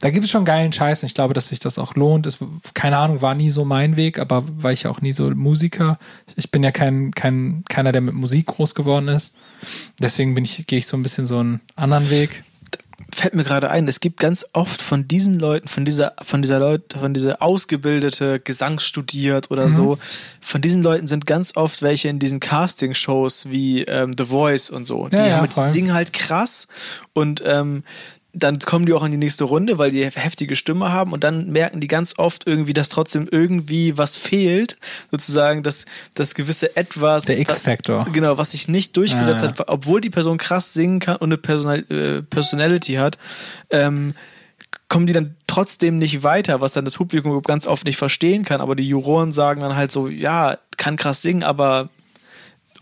Da 0.00 0.10
gibt 0.10 0.24
es 0.24 0.30
schon 0.30 0.44
geilen 0.44 0.72
Scheiß 0.72 1.02
und 1.02 1.06
ich 1.06 1.14
glaube, 1.14 1.32
dass 1.32 1.48
sich 1.48 1.58
das 1.58 1.78
auch 1.78 1.94
lohnt. 1.94 2.26
Es, 2.26 2.38
keine 2.74 2.98
Ahnung, 2.98 3.22
war 3.22 3.34
nie 3.34 3.50
so 3.50 3.64
mein 3.64 3.96
Weg, 3.96 4.18
aber 4.18 4.44
war 4.62 4.72
ich 4.72 4.82
ja 4.82 4.90
auch 4.90 5.00
nie 5.00 5.12
so 5.12 5.30
Musiker. 5.30 5.98
Ich 6.36 6.50
bin 6.50 6.62
ja 6.62 6.70
kein, 6.70 7.12
kein, 7.12 7.64
keiner, 7.68 7.92
der 7.92 8.02
mit 8.02 8.14
Musik 8.14 8.46
groß 8.46 8.74
geworden 8.74 9.08
ist. 9.08 9.34
Deswegen 10.00 10.36
ich, 10.36 10.66
gehe 10.66 10.80
ich 10.80 10.86
so 10.86 10.96
ein 10.96 11.02
bisschen 11.02 11.24
so 11.24 11.38
einen 11.38 11.60
anderen 11.76 12.10
Weg. 12.10 12.44
Fällt 13.14 13.34
mir 13.34 13.44
gerade 13.44 13.70
ein, 13.70 13.88
es 13.88 14.00
gibt 14.00 14.18
ganz 14.20 14.46
oft 14.52 14.80
von 14.82 15.08
diesen 15.08 15.38
Leuten, 15.38 15.68
von 15.68 15.84
dieser, 15.84 16.14
von 16.22 16.42
dieser 16.42 16.58
Leute, 16.58 16.98
von 16.98 17.14
dieser 17.14 17.42
ausgebildete 17.42 18.40
Gesang 18.40 18.78
studiert 18.78 19.50
oder 19.50 19.64
Mhm. 19.66 19.70
so, 19.70 19.98
von 20.40 20.60
diesen 20.60 20.82
Leuten 20.82 21.06
sind 21.06 21.26
ganz 21.26 21.56
oft 21.56 21.82
welche 21.82 22.08
in 22.08 22.18
diesen 22.18 22.40
Casting-Shows 22.40 23.46
wie 23.50 23.82
ähm, 23.84 24.12
The 24.16 24.26
Voice 24.26 24.70
und 24.70 24.86
so. 24.86 25.08
Die, 25.08 25.16
Ja, 25.16 25.26
ja, 25.26 25.36
haben, 25.36 25.48
die 25.48 25.70
singen 25.72 25.94
halt 25.94 26.12
krass 26.12 26.68
und 27.12 27.42
ähm, 27.44 27.84
dann 28.34 28.58
kommen 28.60 28.86
die 28.86 28.94
auch 28.94 29.04
in 29.04 29.10
die 29.10 29.18
nächste 29.18 29.44
Runde, 29.44 29.76
weil 29.76 29.90
die 29.90 30.04
heftige 30.04 30.56
Stimme 30.56 30.90
haben 30.90 31.12
und 31.12 31.22
dann 31.22 31.50
merken 31.50 31.80
die 31.80 31.86
ganz 31.86 32.18
oft 32.18 32.46
irgendwie, 32.46 32.72
dass 32.72 32.88
trotzdem 32.88 33.28
irgendwie 33.30 33.98
was 33.98 34.16
fehlt, 34.16 34.76
sozusagen, 35.10 35.62
dass 35.62 35.84
das 36.14 36.34
gewisse 36.34 36.74
Etwas. 36.76 37.24
Der 37.24 37.38
X-Factor. 37.38 38.06
Genau, 38.12 38.38
was 38.38 38.52
sich 38.52 38.68
nicht 38.68 38.96
durchgesetzt 38.96 39.42
Ah, 39.44 39.48
ja. 39.48 39.58
hat, 39.58 39.68
obwohl 39.68 40.00
die 40.00 40.08
Person 40.10 40.38
krass 40.38 40.72
singen 40.72 40.98
kann 40.98 41.16
und 41.16 41.28
eine 41.28 41.36
Personal, 41.36 41.84
äh, 41.90 42.22
Personality 42.22 42.94
hat, 42.94 43.18
ähm, 43.70 44.14
kommen 44.88 45.06
die 45.06 45.12
dann 45.12 45.36
trotzdem 45.46 45.98
nicht 45.98 46.22
weiter, 46.22 46.60
was 46.62 46.72
dann 46.72 46.86
das 46.86 46.94
Publikum 46.96 47.40
ganz 47.42 47.66
oft 47.66 47.84
nicht 47.84 47.96
verstehen 47.98 48.44
kann. 48.44 48.60
Aber 48.62 48.74
die 48.76 48.88
Juroren 48.88 49.32
sagen 49.32 49.60
dann 49.60 49.76
halt 49.76 49.92
so, 49.92 50.08
ja, 50.08 50.56
kann 50.78 50.96
krass 50.96 51.20
singen, 51.22 51.42
aber 51.42 51.90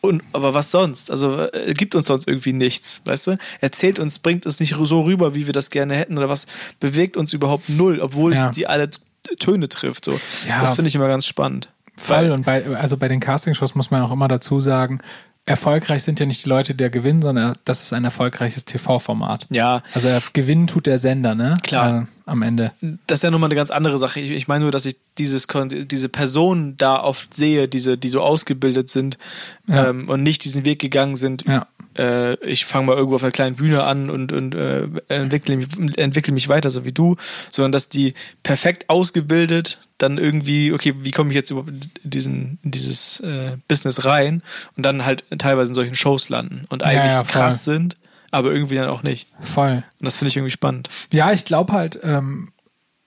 und, 0.00 0.22
aber 0.32 0.54
was 0.54 0.70
sonst? 0.70 1.10
Also 1.10 1.48
äh, 1.52 1.72
gibt 1.74 1.94
uns 1.94 2.06
sonst 2.06 2.26
irgendwie 2.28 2.52
nichts, 2.52 3.02
weißt 3.04 3.26
du? 3.28 3.38
Erzählt 3.60 3.98
uns, 3.98 4.18
bringt 4.18 4.46
es 4.46 4.60
nicht 4.60 4.74
so 4.82 5.02
rüber, 5.02 5.34
wie 5.34 5.46
wir 5.46 5.52
das 5.52 5.70
gerne 5.70 5.94
hätten 5.94 6.16
oder 6.18 6.28
was 6.28 6.46
bewegt 6.80 7.16
uns 7.16 7.32
überhaupt 7.32 7.68
null, 7.68 8.00
obwohl 8.00 8.34
Ja. 8.34 8.52
sie 8.52 8.66
alle 8.66 8.90
Töne 9.38 9.68
trifft. 9.68 10.04
So, 10.06 10.18
Ja. 10.48 10.60
das 10.60 10.74
finde 10.74 10.88
ich 10.88 10.94
immer 10.94 11.08
ganz 11.08 11.26
spannend. 11.26 11.68
Voll. 11.96 12.30
Und 12.30 12.46
bei, 12.46 12.64
also 12.76 12.96
bei 12.96 13.08
den 13.08 13.20
Castingshows 13.20 13.74
muss 13.74 13.90
man 13.90 14.00
auch 14.02 14.10
immer 14.12 14.26
dazu 14.28 14.60
sagen, 14.60 15.00
erfolgreich 15.46 16.02
sind 16.02 16.20
ja 16.20 16.26
nicht 16.26 16.44
die 16.44 16.48
Leute, 16.48 16.74
die 16.74 16.84
da 16.84 16.88
gewinnen, 16.88 17.20
sondern 17.22 17.56
das 17.64 17.82
ist 17.82 17.92
ein 17.92 18.04
erfolgreiches 18.04 18.64
TV-Format. 18.64 19.46
Ja, 19.50 19.82
Also 19.94 20.08
er- 20.08 20.22
gewinnen 20.32 20.66
tut 20.66 20.86
der 20.86 20.98
Sender, 20.98 21.34
ne? 21.34 21.58
Klar. 21.62 22.02
Äh, 22.02 22.06
am 22.30 22.42
Ende. 22.42 22.72
das 23.06 23.18
ist 23.18 23.22
ja 23.22 23.30
nochmal 23.30 23.48
eine 23.48 23.56
ganz 23.56 23.70
andere 23.70 23.98
Sache. 23.98 24.20
Ich, 24.20 24.30
ich 24.30 24.46
meine 24.48 24.62
nur, 24.62 24.70
dass 24.72 24.86
ich 24.86 24.96
dieses, 25.18 25.46
diese 25.48 26.08
Personen 26.08 26.76
da 26.76 27.02
oft 27.02 27.34
sehe, 27.34 27.66
diese, 27.68 27.98
die 27.98 28.08
so 28.08 28.22
ausgebildet 28.22 28.88
sind 28.88 29.18
Ja. 29.66 29.88
ähm, 29.88 30.08
und 30.08 30.22
nicht 30.22 30.44
diesen 30.44 30.64
Weg 30.64 30.78
gegangen 30.78 31.16
sind. 31.16 31.44
Ja. 31.46 31.66
Äh, 31.98 32.34
ich 32.46 32.64
fange 32.66 32.86
mal 32.86 32.96
irgendwo 32.96 33.16
auf 33.16 33.24
einer 33.24 33.32
kleinen 33.32 33.56
Bühne 33.56 33.82
an 33.82 34.10
und, 34.10 34.32
und 34.32 34.54
äh, 34.54 34.86
entwickle, 35.08 35.56
mich, 35.56 35.66
entwickle 35.96 36.32
mich 36.32 36.48
weiter, 36.48 36.70
so 36.70 36.84
wie 36.84 36.92
du, 36.92 37.16
sondern 37.50 37.72
dass 37.72 37.88
die 37.88 38.14
perfekt 38.42 38.88
ausgebildet 38.88 39.80
dann 39.98 40.16
irgendwie, 40.16 40.72
okay, 40.72 40.94
wie 41.00 41.10
komme 41.10 41.30
ich 41.30 41.34
jetzt 41.36 41.50
überhaupt 41.50 41.70
in 41.70 42.10
diesen, 42.10 42.58
in 42.62 42.70
dieses 42.70 43.20
äh, 43.20 43.56
Business 43.68 44.04
rein 44.04 44.42
und 44.76 44.86
dann 44.86 45.04
halt 45.04 45.24
teilweise 45.36 45.72
in 45.72 45.74
solchen 45.74 45.94
Shows 45.96 46.28
landen 46.28 46.64
und 46.68 46.82
eigentlich 46.84 47.12
ja, 47.12 47.22
krass 47.24 47.64
sind, 47.64 47.96
aber 48.30 48.52
irgendwie 48.52 48.76
dann 48.76 48.88
auch 48.88 49.02
nicht. 49.02 49.28
Voll. 49.40 49.82
Und 49.98 50.04
das 50.04 50.16
finde 50.16 50.28
ich 50.28 50.36
irgendwie 50.36 50.52
spannend. 50.52 50.88
Ja, 51.12 51.32
ich 51.32 51.44
glaube 51.44 51.72
halt, 51.72 51.98
ähm, 52.02 52.52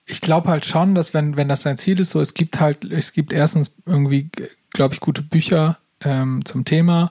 ich 0.06 0.20
glaube 0.20 0.48
halt 0.48 0.64
schon, 0.64 0.94
dass 0.94 1.14
wenn, 1.14 1.36
wenn 1.36 1.48
das 1.48 1.62
sein 1.62 1.78
Ziel 1.78 1.98
ist, 2.00 2.10
so 2.10 2.20
es 2.20 2.34
gibt 2.34 2.60
halt, 2.60 2.84
es 2.84 3.12
gibt 3.12 3.32
erstens 3.32 3.74
irgendwie, 3.86 4.30
glaube 4.72 4.94
ich, 4.94 5.00
gute 5.00 5.22
Bücher 5.22 5.78
ähm, 6.02 6.44
zum 6.44 6.64
Thema. 6.64 7.10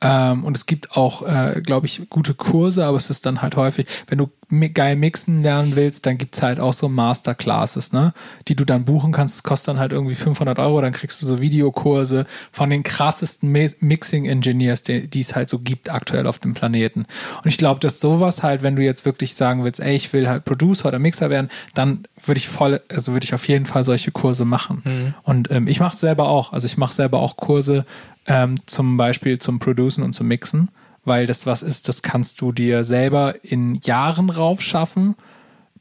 Ähm, 0.00 0.44
und 0.44 0.56
es 0.56 0.66
gibt 0.66 0.96
auch, 0.96 1.22
äh, 1.22 1.60
glaube 1.60 1.86
ich, 1.86 2.08
gute 2.08 2.34
Kurse, 2.34 2.84
aber 2.86 2.96
es 2.96 3.10
ist 3.10 3.26
dann 3.26 3.42
halt 3.42 3.56
häufig, 3.56 3.86
wenn 4.06 4.18
du 4.18 4.30
geil 4.50 4.96
mixen 4.96 5.42
lernen 5.42 5.76
willst, 5.76 6.06
dann 6.06 6.16
gibt's 6.16 6.40
halt 6.42 6.58
auch 6.58 6.72
so 6.72 6.88
Masterclasses, 6.88 7.92
ne, 7.92 8.12
die 8.48 8.56
du 8.56 8.64
dann 8.64 8.84
buchen 8.84 9.12
kannst. 9.12 9.36
Das 9.36 9.42
kostet 9.42 9.68
dann 9.68 9.78
halt 9.78 9.92
irgendwie 9.92 10.14
500 10.14 10.58
Euro, 10.58 10.80
dann 10.80 10.92
kriegst 10.92 11.20
du 11.20 11.26
so 11.26 11.40
Videokurse 11.40 12.26
von 12.50 12.70
den 12.70 12.82
krassesten 12.82 13.50
Mi- 13.54 13.74
Mixing-Engineers, 13.80 14.82
die 14.84 15.20
es 15.20 15.34
halt 15.36 15.50
so 15.50 15.58
gibt 15.58 15.90
aktuell 15.90 16.26
auf 16.26 16.38
dem 16.38 16.54
Planeten. 16.54 17.00
Und 17.44 17.46
ich 17.48 17.58
glaube, 17.58 17.80
dass 17.80 18.00
sowas 18.00 18.42
halt, 18.42 18.62
wenn 18.62 18.76
du 18.76 18.82
jetzt 18.82 19.04
wirklich 19.04 19.34
sagen 19.34 19.64
willst, 19.64 19.80
ey, 19.80 19.94
ich 19.94 20.12
will 20.12 20.28
halt 20.28 20.44
Producer 20.44 20.88
oder 20.88 20.98
Mixer 20.98 21.30
werden, 21.30 21.50
dann 21.74 22.04
würde 22.24 22.38
ich 22.38 22.48
voll, 22.48 22.80
also 22.88 23.12
würde 23.12 23.24
ich 23.24 23.34
auf 23.34 23.46
jeden 23.48 23.66
Fall 23.66 23.84
solche 23.84 24.10
Kurse 24.10 24.44
machen. 24.44 25.14
Und 25.24 25.50
ähm, 25.50 25.66
ich 25.68 25.80
mache 25.80 25.96
selber 25.96 26.28
auch, 26.28 26.52
also 26.52 26.66
ich 26.66 26.76
mache 26.78 26.94
selber 26.94 27.20
auch 27.20 27.36
Kurse, 27.36 27.84
ähm, 28.26 28.56
zum 28.66 28.96
Beispiel 28.96 29.38
zum 29.38 29.58
Producen 29.58 30.02
und 30.02 30.12
zum 30.14 30.28
Mixen, 30.28 30.68
weil 31.08 31.26
das 31.26 31.46
was 31.46 31.62
ist, 31.62 31.88
das 31.88 32.02
kannst 32.02 32.40
du 32.40 32.52
dir 32.52 32.84
selber 32.84 33.42
in 33.42 33.74
Jahren 33.82 34.30
raufschaffen 34.30 35.16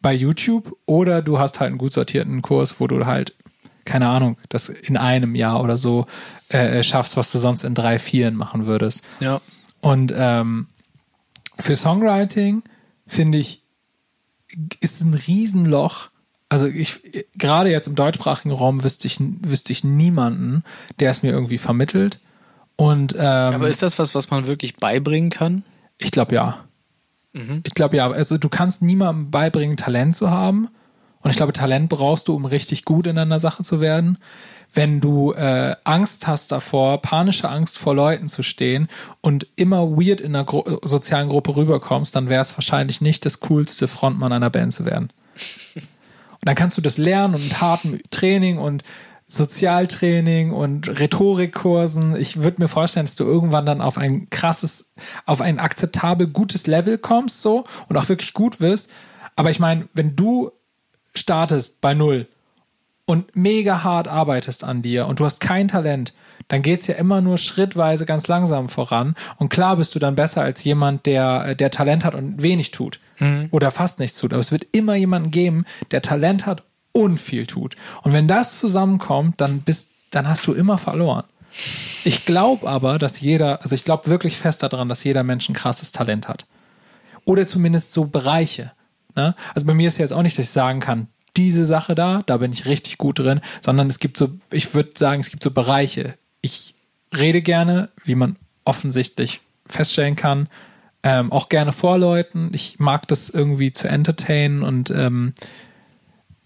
bei 0.02 0.14
YouTube 0.14 0.76
oder 0.86 1.22
du 1.22 1.40
hast 1.40 1.60
halt 1.60 1.70
einen 1.70 1.78
gut 1.78 1.92
sortierten 1.92 2.42
Kurs, 2.42 2.80
wo 2.80 2.88
du 2.88 3.06
halt, 3.06 3.36
keine 3.86 4.08
Ahnung, 4.08 4.38
das 4.50 4.70
in 4.70 4.98
einem 4.98 5.36
Jahr 5.36 5.62
oder 5.62 5.78
so 5.78 6.08
äh, 6.50 6.82
schaffst, 6.84 7.18
was 7.18 7.32
du 7.32 7.38
sonst 7.38 7.64
in 7.64 7.76
drei, 7.76 8.00
vieren 8.00 8.36
machen 8.36 8.66
würdest. 8.66 9.04
Ja. 9.20 9.42
Und 9.82 10.14
ähm, 10.16 10.68
für 11.60 11.76
Songwriting 11.76 12.64
finde 13.06 13.38
ich, 13.38 13.64
ist 14.80 15.02
ein 15.02 15.14
Riesenloch. 15.14 16.10
Also 16.50 16.68
ich, 16.68 17.02
gerade 17.36 17.70
jetzt 17.70 17.88
im 17.88 17.96
deutschsprachigen 17.96 18.52
Raum 18.52 18.84
wüsste 18.84 19.08
ich, 19.08 19.18
wüsste 19.20 19.74
ich 19.74 19.84
niemanden, 19.84 20.64
der 21.00 21.12
es 21.12 21.24
mir 21.24 21.32
irgendwie 21.32 21.58
vermittelt. 21.58 22.20
Und 22.78 23.14
ähm, 23.16 23.22
Aber 23.22 23.68
ist 23.68 23.82
das 23.82 24.00
was, 24.00 24.16
was 24.16 24.30
man 24.30 24.48
wirklich 24.48 24.78
beibringen 24.78 25.30
kann? 25.30 25.64
ich 25.98 26.12
glaube 26.12 26.36
ja. 26.36 26.58
Ich 27.64 27.76
glaube 27.76 27.98
ja. 27.98 28.10
Also 28.10 28.38
du 28.40 28.50
kannst 28.50 28.82
niemandem 28.82 29.30
beibringen, 29.30 29.78
Talent 29.78 30.16
zu 30.16 30.32
haben. 30.32 30.70
Und 31.22 31.32
ich 31.32 31.38
glaube, 31.38 31.54
Talent 31.54 31.90
brauchst 31.90 32.28
du, 32.28 32.36
um 32.36 32.46
richtig 32.46 32.84
gut 32.86 33.06
in 33.06 33.18
einer 33.18 33.40
Sache 33.40 33.64
zu 33.64 33.80
werden. 33.80 34.18
Wenn 34.74 35.02
du 35.02 35.34
äh, 35.34 35.76
Angst 35.84 36.26
hast 36.28 36.52
davor, 36.52 37.02
panische 37.02 37.50
Angst 37.50 37.78
vor 37.78 37.96
Leuten 37.96 38.28
zu 38.28 38.44
stehen 38.44 38.88
und 39.22 39.46
immer 39.56 39.92
weird 39.92 40.20
in 40.20 40.36
einer 40.36 40.46
Gru 40.46 40.80
sozialen 40.84 41.30
Gruppe 41.30 41.56
rüberkommst, 41.56 42.16
dann 42.16 42.30
wäre 42.30 42.42
es 42.42 42.58
wahrscheinlich 42.58 43.02
nicht 43.02 43.26
das 43.26 43.40
coolste, 43.42 43.88
Frontmann 43.88 44.32
einer 44.32 44.50
Band 44.50 44.74
zu 44.74 44.86
werden. 44.86 45.12
Und 45.76 46.46
dann 46.46 46.56
kannst 46.56 46.78
du 46.78 46.82
das 46.82 46.98
lernen 46.98 47.34
und 47.34 47.44
mit 47.44 47.60
hartem 47.62 48.00
Training 48.12 48.60
und 48.60 48.84
Sozialtraining 49.28 50.52
und 50.52 51.00
Rhetorikkursen. 51.00 52.16
Ich 52.16 52.42
würde 52.42 52.62
mir 52.62 52.70
vorstellen, 52.70 53.06
dass 53.06 53.16
du 53.16 53.26
irgendwann 53.26 53.66
dann 53.66 53.82
auf 53.82 53.98
ein 53.98 54.30
krasses, 54.30 54.94
auf 55.26 55.42
ein 55.42 55.60
akzeptabel 55.60 56.28
gutes 56.28 56.66
Level 56.66 56.98
kommst, 56.98 57.42
so 57.42 57.66
und 57.90 57.98
auch 57.98 58.08
wirklich 58.08 58.34
gut 58.34 58.62
wirst. 58.62 58.90
Aber 59.36 59.52
ich 59.52 59.60
meine, 59.60 59.88
wenn 59.94 60.16
du 60.16 60.52
startest 61.14 61.82
bei 61.82 61.94
Null 61.94 62.28
und 63.06 63.36
mega 63.36 63.84
hart 63.84 64.08
arbeitest 64.08 64.64
an 64.64 64.82
dir 64.82 65.08
und 65.08 65.20
du 65.20 65.26
hast 65.26 65.40
kein 65.40 65.68
Talent, 65.68 66.14
dann 66.48 66.62
geht's 66.62 66.88
ja 66.88 66.96
immer 66.96 67.20
nur 67.20 67.38
schrittweise 67.38 68.06
ganz 68.06 68.28
langsam 68.28 68.70
voran. 68.70 69.16
Und 69.38 69.50
klar 69.50 69.76
bist 69.76 69.94
du 69.94 70.00
dann 70.00 70.16
besser 70.16 70.42
als 70.42 70.64
jemand, 70.64 71.06
der, 71.06 71.56
der 71.56 71.72
Talent 71.72 72.06
hat 72.06 72.16
und 72.16 72.42
wenig 72.42 72.72
tut. 72.72 73.00
Oder 73.52 73.72
fast 73.72 74.00
nichts 74.00 74.18
tut. 74.20 74.32
Aber 74.32 74.40
es 74.40 74.52
wird 74.52 74.68
immer 74.72 74.96
jemanden 74.96 75.32
geben, 75.32 75.66
der 75.92 76.02
Talent 76.02 76.46
hat 76.46 76.64
und 76.98 77.20
viel 77.20 77.46
tut. 77.46 77.76
Und 78.04 78.14
wenn 78.14 78.28
das 78.28 78.60
zusammenkommt, 78.60 79.40
dann 79.40 79.62
bist, 79.62 79.92
dann 80.10 80.28
hast 80.28 80.48
du 80.48 80.54
immer 80.54 80.78
verloren. 80.78 81.24
Ich 82.04 82.26
glaube 82.26 82.68
aber, 82.68 82.98
dass 82.98 83.20
jeder, 83.22 83.62
also 83.62 83.76
ich 83.76 83.86
glaube 83.86 84.08
wirklich 84.08 84.38
fest 84.38 84.64
daran, 84.64 84.90
dass 84.90 85.04
jeder 85.04 85.24
Mensch 85.24 85.48
ein 85.50 85.54
krasses 85.54 85.92
Talent 85.92 86.28
hat. 86.28 86.46
Oder 87.26 87.48
zumindest 87.48 87.94
so 87.94 88.06
Bereiche. 88.06 88.72
Ne? 89.16 89.36
Also 89.54 89.66
bei 89.66 89.74
mir 89.74 89.88
ist 89.88 89.98
jetzt 89.98 90.14
auch 90.14 90.24
nicht, 90.24 90.38
dass 90.38 90.46
ich 90.46 90.52
sagen 90.52 90.80
kann, 90.80 91.08
diese 91.36 91.66
Sache 91.66 91.94
da, 91.94 92.24
da 92.26 92.38
bin 92.38 92.52
ich 92.52 92.66
richtig 92.66 92.98
gut 92.98 93.20
drin, 93.20 93.42
sondern 93.62 93.88
es 93.88 94.00
gibt 94.00 94.18
so, 94.18 94.30
ich 94.52 94.74
würde 94.74 94.92
sagen, 94.96 95.22
es 95.22 95.30
gibt 95.30 95.44
so 95.44 95.52
Bereiche. 95.52 96.16
Ich 96.42 96.74
rede 97.16 97.42
gerne, 97.42 97.90
wie 98.04 98.16
man 98.16 98.38
offensichtlich 98.66 99.42
feststellen 99.68 100.16
kann, 100.16 100.50
ähm, 101.04 101.32
auch 101.32 101.50
gerne 101.50 101.74
vor 101.74 101.98
Leuten. 101.98 102.50
Ich 102.54 102.80
mag 102.80 103.08
das 103.08 103.30
irgendwie 103.30 103.72
zu 103.72 103.88
entertainen 103.88 104.64
und 104.64 104.90
ähm, 104.90 105.34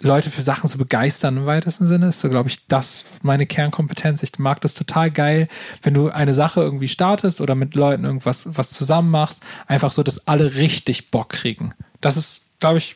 Leute 0.01 0.31
für 0.31 0.41
Sachen 0.41 0.69
zu 0.69 0.77
begeistern 0.77 1.37
im 1.37 1.45
weitesten 1.45 1.85
Sinne 1.85 2.07
ist 2.07 2.19
so, 2.19 2.29
glaube 2.29 2.49
ich, 2.49 2.65
das 2.67 3.05
meine 3.21 3.45
Kernkompetenz. 3.45 4.23
Ich 4.23 4.37
mag 4.39 4.59
das 4.61 4.73
total 4.73 5.11
geil, 5.11 5.47
wenn 5.83 5.93
du 5.93 6.09
eine 6.09 6.33
Sache 6.33 6.61
irgendwie 6.61 6.87
startest 6.87 7.39
oder 7.41 7.55
mit 7.55 7.75
Leuten 7.75 8.03
irgendwas 8.03 8.47
was 8.51 8.71
zusammen 8.71 9.11
machst, 9.11 9.43
einfach 9.67 9.91
so, 9.91 10.03
dass 10.03 10.27
alle 10.27 10.55
richtig 10.55 11.11
Bock 11.11 11.29
kriegen. 11.29 11.73
Das 12.01 12.17
ist, 12.17 12.43
glaube 12.59 12.79
ich, 12.79 12.95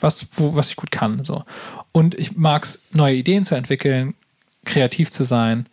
was, 0.00 0.26
wo, 0.32 0.54
was 0.54 0.70
ich 0.70 0.76
gut 0.76 0.90
kann. 0.90 1.24
So. 1.24 1.44
Und 1.92 2.14
ich 2.14 2.36
mag 2.36 2.64
es, 2.64 2.82
neue 2.92 3.14
Ideen 3.16 3.44
zu 3.44 3.54
entwickeln, 3.54 4.14
kreativ 4.64 5.10
zu 5.10 5.24
sein 5.24 5.66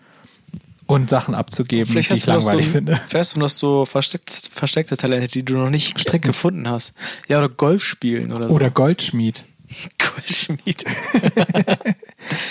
und 0.86 1.09
Sachen 1.09 1.34
abzugeben, 1.34 1.91
Vielleicht 1.91 2.09
die 2.09 2.15
ich 2.15 2.27
noch 2.27 2.41
so, 2.41 2.47
langweilig 2.47 2.67
finde. 2.67 2.95
vielleicht 2.95 3.15
hast 3.15 3.36
du 3.36 3.39
noch 3.39 3.49
so 3.49 3.86
versteckt, 3.86 4.49
versteckte 4.51 4.97
Talente, 4.97 5.27
die 5.27 5.43
du 5.43 5.55
noch 5.55 5.69
nicht 5.69 5.99
Stricken. 5.99 6.27
gefunden 6.27 6.69
hast. 6.69 6.93
Ja, 7.27 7.39
oder 7.39 7.49
Golf 7.49 7.84
spielen 7.84 8.31
oder 8.31 8.49
so. 8.49 8.55
Oder 8.55 8.69
Goldschmied. 8.69 9.45
Goldschmied. 9.97 10.86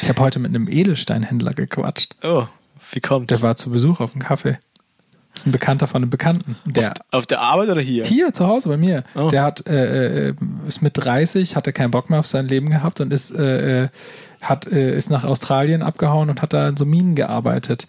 Ich 0.02 0.08
habe 0.08 0.20
heute 0.20 0.38
mit 0.38 0.54
einem 0.54 0.68
Edelsteinhändler 0.68 1.54
gequatscht. 1.54 2.14
Oh, 2.22 2.46
wie 2.90 3.00
kommt's? 3.00 3.28
Der 3.28 3.42
war 3.42 3.56
zu 3.56 3.70
Besuch 3.70 4.00
auf 4.00 4.12
dem 4.12 4.22
Kaffee. 4.22 4.58
Das 5.32 5.42
ist 5.42 5.46
ein 5.46 5.52
Bekannter 5.52 5.86
von 5.86 6.02
einem 6.02 6.10
Bekannten. 6.10 6.56
Der 6.66 6.90
auf, 6.90 6.96
auf 7.10 7.26
der 7.26 7.40
Arbeit 7.40 7.70
oder 7.70 7.80
hier? 7.80 8.04
hier 8.04 8.34
zu 8.34 8.46
Hause 8.46 8.68
bei 8.68 8.76
mir. 8.76 9.02
Oh. 9.14 9.28
Der 9.30 9.42
hat 9.42 9.66
äh, 9.66 10.28
äh, 10.28 10.34
ist 10.68 10.82
mit 10.82 10.92
30, 10.94 11.56
hatte 11.56 11.72
keinen 11.72 11.90
Bock 11.90 12.10
mehr 12.10 12.18
auf 12.18 12.26
sein 12.26 12.46
Leben 12.46 12.68
gehabt 12.68 13.00
und 13.00 13.12
ist 13.12 13.30
äh, 13.30 13.84
äh, 13.84 13.88
hat 14.42 14.66
äh, 14.66 14.94
ist 14.94 15.10
nach 15.10 15.24
Australien 15.24 15.82
abgehauen 15.82 16.28
und 16.28 16.42
hat 16.42 16.52
da 16.52 16.68
in 16.68 16.76
so 16.76 16.84
Minen 16.84 17.14
gearbeitet 17.14 17.88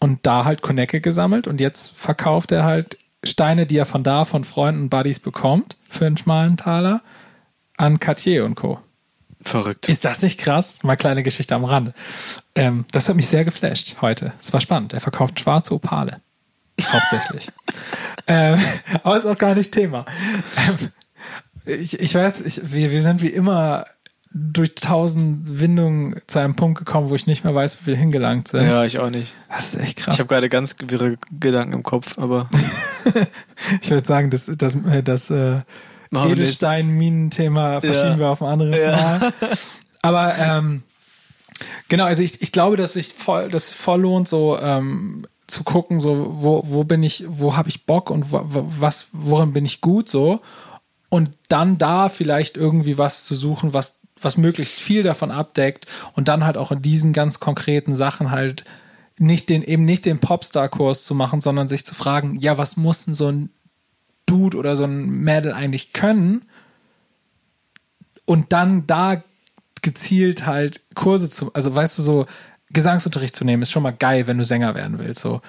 und 0.00 0.26
da 0.26 0.44
halt 0.44 0.62
Konecke 0.62 1.00
gesammelt 1.00 1.46
und 1.46 1.60
jetzt 1.60 1.92
verkauft 1.94 2.50
er 2.50 2.64
halt 2.64 2.98
Steine, 3.22 3.66
die 3.66 3.76
er 3.76 3.86
von 3.86 4.02
da 4.02 4.24
von 4.24 4.42
Freunden 4.42 4.82
und 4.82 4.88
Buddies 4.90 5.20
bekommt 5.20 5.76
für 5.88 6.06
einen 6.06 6.16
schmalen 6.16 6.56
Taler 6.56 7.02
an 7.76 7.98
Cartier 8.00 8.44
und 8.44 8.54
Co. 8.54 8.80
Verrückt. 9.40 9.88
Ist 9.88 10.04
das 10.04 10.22
nicht 10.22 10.40
krass? 10.40 10.82
Mal 10.82 10.96
kleine 10.96 11.22
Geschichte 11.22 11.54
am 11.54 11.64
Rand. 11.64 11.92
Ähm, 12.54 12.86
das 12.92 13.08
hat 13.08 13.16
mich 13.16 13.28
sehr 13.28 13.44
geflasht 13.44 13.96
heute. 14.00 14.32
Es 14.40 14.52
war 14.52 14.60
spannend. 14.60 14.94
Er 14.94 15.00
verkauft 15.00 15.38
schwarze 15.38 15.74
Opale. 15.74 16.20
Hauptsächlich. 16.82 17.48
ähm, 18.26 18.58
aber 19.02 19.18
ist 19.18 19.26
auch 19.26 19.38
gar 19.38 19.54
nicht 19.54 19.72
Thema. 19.72 20.06
Ähm, 20.56 20.90
ich, 21.66 22.00
ich 22.00 22.14
weiß, 22.14 22.40
ich, 22.42 22.72
wir, 22.72 22.90
wir 22.90 23.02
sind 23.02 23.20
wie 23.20 23.28
immer 23.28 23.86
durch 24.32 24.74
tausend 24.74 25.60
Windungen 25.60 26.20
zu 26.26 26.40
einem 26.40 26.56
Punkt 26.56 26.78
gekommen, 26.78 27.10
wo 27.10 27.14
ich 27.14 27.26
nicht 27.26 27.44
mehr 27.44 27.54
weiß, 27.54 27.82
wie 27.82 27.86
wir 27.88 27.96
hingelangt 27.96 28.48
sind. 28.48 28.64
ja, 28.64 28.84
ich 28.84 28.98
auch 28.98 29.10
nicht. 29.10 29.32
Das 29.48 29.74
ist 29.74 29.80
echt 29.80 29.98
krass. 29.98 30.14
Ich 30.14 30.20
habe 30.20 30.28
gerade 30.28 30.48
ganz 30.48 30.74
wirre 30.80 31.18
Gedanken 31.38 31.74
im 31.74 31.82
Kopf, 31.82 32.18
aber 32.18 32.48
Ich 33.82 33.90
würde 33.90 34.06
sagen, 34.06 34.30
das, 34.30 34.50
das, 34.56 34.74
äh, 34.74 35.02
das 35.02 35.30
äh, 35.30 35.60
Machen. 36.14 36.30
Edelstein-Minen-Thema 36.32 37.80
verschieben 37.80 38.12
Ja. 38.12 38.18
wir 38.18 38.28
auf 38.30 38.42
ein 38.42 38.48
anderes 38.48 38.82
Ja. 38.82 38.90
Mal. 38.92 39.32
Aber 40.02 40.34
ähm, 40.38 40.82
genau, 41.88 42.04
also 42.04 42.22
ich, 42.22 42.42
ich 42.42 42.52
glaube, 42.52 42.76
dass 42.76 42.94
sich 42.94 43.08
voll, 43.14 43.48
das 43.50 43.72
voll 43.72 44.00
lohnt, 44.02 44.28
so 44.28 44.58
ähm, 44.58 45.26
zu 45.46 45.62
gucken, 45.64 46.00
so 46.00 46.36
wo, 46.40 46.62
wo 46.66 46.84
bin 46.84 47.02
ich, 47.02 47.24
wo 47.28 47.56
habe 47.56 47.68
ich 47.68 47.86
Bock 47.86 48.10
und 48.10 48.32
wo- 48.32 48.42
was, 48.44 49.08
worin 49.12 49.52
bin 49.52 49.64
ich 49.64 49.80
gut 49.80 50.08
so 50.08 50.40
und 51.10 51.30
dann 51.48 51.78
da 51.78 52.08
vielleicht 52.08 52.56
irgendwie 52.56 52.98
was 52.98 53.24
zu 53.24 53.34
suchen, 53.34 53.74
was 53.74 54.00
was 54.20 54.36
möglichst 54.38 54.80
viel 54.80 55.02
davon 55.02 55.30
abdeckt 55.30 55.86
und 56.14 56.28
dann 56.28 56.44
halt 56.46 56.56
auch 56.56 56.72
in 56.72 56.80
diesen 56.80 57.12
ganz 57.12 57.40
konkreten 57.40 57.94
Sachen 57.94 58.30
halt 58.30 58.64
nicht 59.18 59.48
den 59.50 59.62
eben 59.62 59.84
nicht 59.84 60.06
den 60.06 60.18
Popstar-Kurs 60.18 61.04
zu 61.04 61.14
machen, 61.14 61.40
sondern 61.42 61.68
sich 61.68 61.84
zu 61.84 61.94
fragen, 61.94 62.38
ja, 62.40 62.56
was 62.56 62.76
muss 62.78 63.04
denn 63.04 63.12
so 63.12 63.28
ein 63.28 63.50
Dude 64.26 64.56
oder 64.56 64.76
so 64.76 64.84
ein 64.84 65.06
Mädel 65.06 65.52
eigentlich 65.52 65.92
können 65.92 66.42
und 68.24 68.52
dann 68.52 68.86
da 68.86 69.22
gezielt 69.82 70.46
halt 70.46 70.80
Kurse 70.94 71.28
zu, 71.28 71.52
also 71.52 71.74
weißt 71.74 71.98
du, 71.98 72.02
so 72.02 72.26
Gesangsunterricht 72.70 73.36
zu 73.36 73.44
nehmen, 73.44 73.62
ist 73.62 73.70
schon 73.70 73.82
mal 73.82 73.92
geil, 73.92 74.26
wenn 74.26 74.38
du 74.38 74.44
Sänger 74.44 74.74
werden 74.74 74.98
willst, 74.98 75.20
so. 75.20 75.40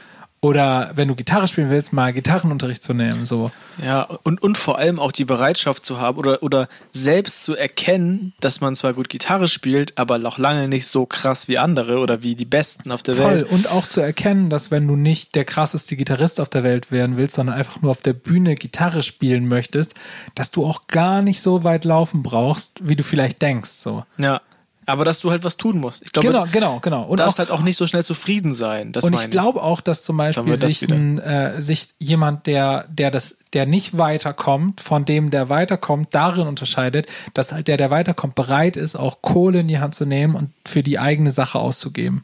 Oder 0.42 0.92
wenn 0.94 1.08
du 1.08 1.16
Gitarre 1.16 1.48
spielen 1.48 1.72
willst, 1.72 1.92
mal 1.92 2.14
Gitarrenunterricht 2.14 2.84
zu 2.84 2.94
nehmen. 2.94 3.26
So. 3.26 3.50
Ja, 3.84 4.04
und, 4.24 4.44
und 4.44 4.60
vor 4.60 4.78
allem 4.78 5.00
auch 5.00 5.12
die 5.12 5.26
Bereitschaft 5.26 5.84
zu 5.84 6.00
haben 6.00 6.20
oder, 6.20 6.44
oder 6.44 6.68
selbst 6.94 7.44
zu 7.44 7.56
erkennen, 7.56 8.34
dass 8.42 8.62
man 8.62 8.76
zwar 8.76 8.94
gut 8.94 9.10
Gitarre 9.10 9.48
spielt, 9.48 9.98
aber 9.98 10.20
noch 10.20 10.38
lange 10.38 10.68
nicht 10.68 10.86
so 10.86 11.08
krass 11.08 11.48
wie 11.48 11.58
andere 11.58 11.98
oder 11.98 12.22
wie 12.22 12.36
die 12.36 12.46
Besten 12.46 12.92
auf 12.92 13.02
der 13.02 13.16
Voll. 13.16 13.32
Welt. 13.32 13.50
Und 13.50 13.72
auch 13.72 13.88
zu 13.88 14.02
erkennen, 14.02 14.52
dass 14.52 14.70
wenn 14.70 14.88
du 14.88 14.96
nicht 14.96 15.34
der 15.34 15.46
krasseste 15.46 15.96
Gitarrist 15.96 16.40
auf 16.40 16.50
der 16.50 16.64
Welt 16.64 16.92
werden 16.92 17.18
willst, 17.18 17.36
sondern 17.36 17.56
einfach 17.56 17.82
nur 17.82 17.90
auf 17.90 18.04
der 18.04 18.14
Bühne 18.14 18.54
Gitarre 18.54 19.02
spielen 19.02 19.48
möchtest, 19.48 19.96
dass 20.36 20.52
du 20.52 20.64
auch 20.64 20.86
gar 20.88 21.24
nicht 21.24 21.42
so 21.42 21.64
weit 21.64 21.86
laufen 21.86 22.22
brauchst, 22.22 22.88
wie 22.88 22.96
du 22.96 23.04
vielleicht 23.04 23.42
denkst. 23.42 23.72
So. 23.72 24.04
Ja. 24.18 24.42
Aber 24.86 25.06
dass 25.06 25.20
du 25.20 25.32
halt 25.32 25.44
was 25.44 25.58
tun 25.58 25.80
musst. 25.80 26.04
Ich 26.04 26.12
glaube, 26.12 26.28
Genau, 26.28 26.46
genau, 26.52 26.80
genau. 26.80 27.04
Und 27.04 27.20
darfst 27.20 27.36
auch, 27.36 27.40
halt 27.40 27.52
auch 27.52 27.62
nicht 27.62 27.78
so 27.78 27.88
schnell 27.88 28.04
zufrieden 28.04 28.54
sein. 28.54 28.92
Das 28.92 29.04
und 29.04 29.14
meine 29.14 29.26
ich 29.26 29.32
glaube 29.32 29.62
auch, 29.62 29.82
dass 29.82 30.04
zum 30.04 30.18
Beispiel 30.18 30.56
sich, 30.56 30.84
ein, 30.84 31.20
äh, 31.20 31.62
sich 31.62 31.94
jemand, 31.98 32.48
der, 32.48 32.86
der 32.90 33.12
das, 33.12 33.38
der 33.54 33.66
nicht 33.66 33.98
weiterkommt, 33.98 34.82
von 34.82 35.06
dem, 35.06 35.32
der 35.32 35.50
weiterkommt, 35.50 36.10
darin 36.12 36.48
unterscheidet, 36.48 37.08
dass 37.34 37.52
halt 37.52 37.68
der, 37.68 37.78
der 37.78 37.90
weiterkommt, 37.90 38.36
bereit 38.36 38.78
ist, 38.78 38.96
auch 38.96 39.22
Kohle 39.22 39.62
in 39.62 39.68
die 39.68 39.80
Hand 39.80 39.96
zu 39.96 40.06
nehmen 40.06 40.36
und 40.36 40.52
für 40.66 40.84
die 40.84 41.00
eigene 41.00 41.32
Sache 41.32 41.60
auszugeben. 41.60 42.24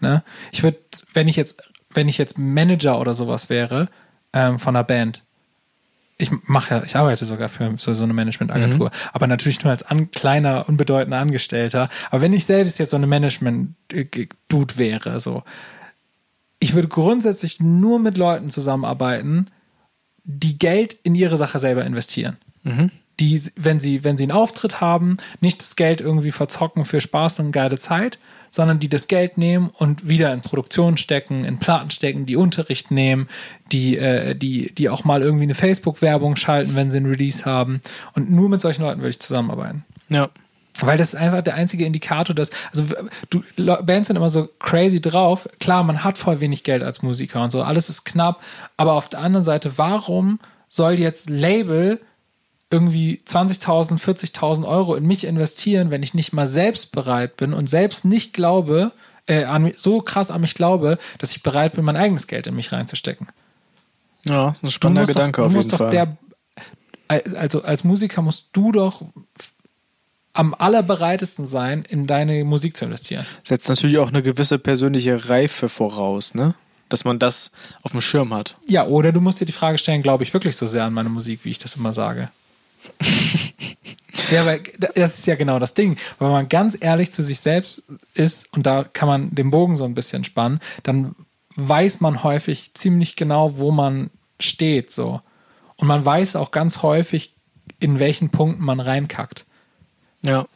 Ne? 0.00 0.22
Ich 0.52 0.62
würde, 0.62 0.78
wenn 1.12 1.28
ich 1.28 1.36
jetzt, 1.36 1.62
wenn 1.92 2.08
ich 2.08 2.18
jetzt 2.18 2.38
Manager 2.38 3.00
oder 3.00 3.14
sowas 3.14 3.50
wäre 3.50 3.88
ähm, 4.32 4.58
von 4.58 4.76
einer 4.76 4.84
Band, 4.84 5.22
ich 6.18 6.30
mache 6.44 6.74
ja, 6.74 6.82
ich 6.82 6.96
arbeite 6.96 7.24
sogar 7.24 7.48
für, 7.48 7.76
so 7.76 8.04
eine 8.04 8.14
Managementagentur, 8.14 8.90
aber 9.12 9.26
natürlich 9.26 9.62
nur 9.62 9.70
als 9.70 9.82
an, 9.82 10.10
kleiner, 10.10 10.68
unbedeutender 10.68 11.18
Angestellter. 11.18 11.88
Aber 12.10 12.22
wenn 12.22 12.32
ich 12.32 12.46
selbst 12.46 12.78
jetzt 12.78 12.90
so 12.90 12.96
eine 12.96 13.06
Management-Dude 13.06 14.78
wäre, 14.78 15.20
so, 15.20 15.42
ich 16.58 16.74
würde 16.74 16.88
grundsätzlich 16.88 17.60
nur 17.60 17.98
mit 17.98 18.16
Leuten 18.16 18.48
zusammenarbeiten, 18.48 19.48
die 20.24 20.58
Geld 20.58 20.94
in 21.02 21.14
ihre 21.14 21.36
Sache 21.36 21.58
selber 21.58 21.84
investieren. 21.84 22.38
Die, 23.20 23.40
wenn 23.56 23.78
sie, 23.78 24.02
wenn 24.02 24.16
sie 24.16 24.24
einen 24.24 24.32
Auftritt 24.32 24.80
haben, 24.80 25.18
nicht 25.40 25.60
das 25.60 25.76
Geld 25.76 26.00
irgendwie 26.00 26.32
verzocken 26.32 26.84
für 26.84 27.00
Spaß 27.00 27.40
und 27.40 27.52
geile 27.52 27.78
Zeit, 27.78 28.18
sondern 28.56 28.78
die 28.78 28.88
das 28.88 29.06
Geld 29.06 29.36
nehmen 29.36 29.68
und 29.68 30.08
wieder 30.08 30.32
in 30.32 30.40
Produktion 30.40 30.96
stecken, 30.96 31.44
in 31.44 31.58
Platten 31.58 31.90
stecken, 31.90 32.24
die 32.24 32.36
Unterricht 32.36 32.90
nehmen, 32.90 33.28
die, 33.70 33.98
äh, 33.98 34.34
die, 34.34 34.74
die 34.74 34.88
auch 34.88 35.04
mal 35.04 35.20
irgendwie 35.20 35.42
eine 35.42 35.52
Facebook-Werbung 35.54 36.36
schalten, 36.36 36.74
wenn 36.74 36.90
sie 36.90 36.96
einen 36.96 37.10
Release 37.10 37.44
haben. 37.44 37.82
Und 38.14 38.30
nur 38.30 38.48
mit 38.48 38.62
solchen 38.62 38.80
Leuten 38.80 39.00
würde 39.00 39.10
ich 39.10 39.20
zusammenarbeiten. 39.20 39.84
Ja. 40.08 40.30
Weil 40.80 40.96
das 40.96 41.12
ist 41.12 41.20
einfach 41.20 41.42
der 41.42 41.54
einzige 41.54 41.84
Indikator, 41.84 42.34
dass, 42.34 42.50
also 42.70 42.84
du, 43.28 43.42
Bands 43.82 44.08
sind 44.08 44.16
immer 44.16 44.30
so 44.30 44.48
crazy 44.58 45.02
drauf. 45.02 45.46
Klar, 45.60 45.82
man 45.82 46.02
hat 46.02 46.16
voll 46.16 46.40
wenig 46.40 46.62
Geld 46.64 46.82
als 46.82 47.02
Musiker 47.02 47.42
und 47.42 47.50
so, 47.50 47.62
alles 47.62 47.90
ist 47.90 48.06
knapp. 48.06 48.40
Aber 48.78 48.94
auf 48.94 49.10
der 49.10 49.20
anderen 49.20 49.44
Seite, 49.44 49.76
warum 49.76 50.38
soll 50.70 50.98
jetzt 50.98 51.28
Label 51.28 52.00
irgendwie 52.70 53.20
20.000, 53.24 54.00
40.000 54.00 54.66
Euro 54.66 54.94
in 54.96 55.06
mich 55.06 55.24
investieren, 55.24 55.90
wenn 55.90 56.02
ich 56.02 56.14
nicht 56.14 56.32
mal 56.32 56.48
selbst 56.48 56.92
bereit 56.92 57.36
bin 57.36 57.52
und 57.52 57.68
selbst 57.68 58.04
nicht 58.04 58.32
glaube, 58.32 58.92
äh, 59.26 59.44
an, 59.44 59.72
so 59.76 60.00
krass 60.00 60.30
an 60.30 60.40
mich 60.40 60.54
glaube, 60.54 60.98
dass 61.18 61.32
ich 61.32 61.42
bereit 61.42 61.74
bin, 61.74 61.84
mein 61.84 61.96
eigenes 61.96 62.26
Geld 62.26 62.46
in 62.46 62.54
mich 62.56 62.72
reinzustecken. 62.72 63.28
Ja, 64.24 64.48
das 64.48 64.56
ist 64.56 64.62
ein 64.64 64.70
spannender 64.70 65.06
Gedanke 65.06 65.40
doch, 65.40 65.46
auf 65.46 65.52
du 65.52 65.58
jeden 65.58 65.68
musst 65.68 65.72
doch 65.72 65.78
Fall. 65.78 65.90
der, 65.90 66.16
also 67.38 67.62
als 67.62 67.84
Musiker 67.84 68.22
musst 68.22 68.48
du 68.52 68.72
doch 68.72 69.02
am 70.32 70.54
allerbereitesten 70.54 71.46
sein, 71.46 71.84
in 71.88 72.06
deine 72.06 72.44
Musik 72.44 72.76
zu 72.76 72.84
investieren. 72.84 73.24
Setzt 73.42 73.68
natürlich 73.68 73.98
auch 73.98 74.08
eine 74.08 74.22
gewisse 74.22 74.58
persönliche 74.58 75.28
Reife 75.28 75.68
voraus, 75.68 76.34
ne? 76.34 76.54
Dass 76.88 77.04
man 77.04 77.18
das 77.18 77.50
auf 77.82 77.92
dem 77.92 78.00
Schirm 78.00 78.32
hat. 78.34 78.54
Ja, 78.68 78.86
oder 78.86 79.12
du 79.12 79.20
musst 79.20 79.40
dir 79.40 79.46
die 79.46 79.52
Frage 79.52 79.78
stellen, 79.78 80.02
glaube 80.02 80.24
ich 80.24 80.32
wirklich 80.34 80.56
so 80.56 80.66
sehr 80.66 80.84
an 80.84 80.92
meine 80.92 81.08
Musik, 81.08 81.40
wie 81.44 81.50
ich 81.50 81.58
das 81.58 81.76
immer 81.76 81.92
sage. 81.92 82.30
ja, 84.30 84.46
weil 84.46 84.62
das 84.94 85.18
ist 85.18 85.26
ja 85.26 85.34
genau 85.34 85.58
das 85.58 85.74
Ding. 85.74 85.96
Wenn 86.18 86.30
man 86.30 86.48
ganz 86.48 86.76
ehrlich 86.80 87.12
zu 87.12 87.22
sich 87.22 87.40
selbst 87.40 87.84
ist, 88.14 88.52
und 88.52 88.66
da 88.66 88.84
kann 88.84 89.08
man 89.08 89.34
den 89.34 89.50
Bogen 89.50 89.76
so 89.76 89.84
ein 89.84 89.94
bisschen 89.94 90.24
spannen, 90.24 90.60
dann 90.82 91.14
weiß 91.56 92.00
man 92.00 92.22
häufig 92.22 92.74
ziemlich 92.74 93.16
genau, 93.16 93.58
wo 93.58 93.70
man 93.70 94.10
steht, 94.40 94.90
so. 94.90 95.20
Und 95.76 95.88
man 95.88 96.04
weiß 96.04 96.36
auch 96.36 96.50
ganz 96.50 96.82
häufig, 96.82 97.34
in 97.80 97.98
welchen 97.98 98.30
Punkten 98.30 98.64
man 98.64 98.80
reinkackt. 98.80 99.44
Ja. 100.22 100.46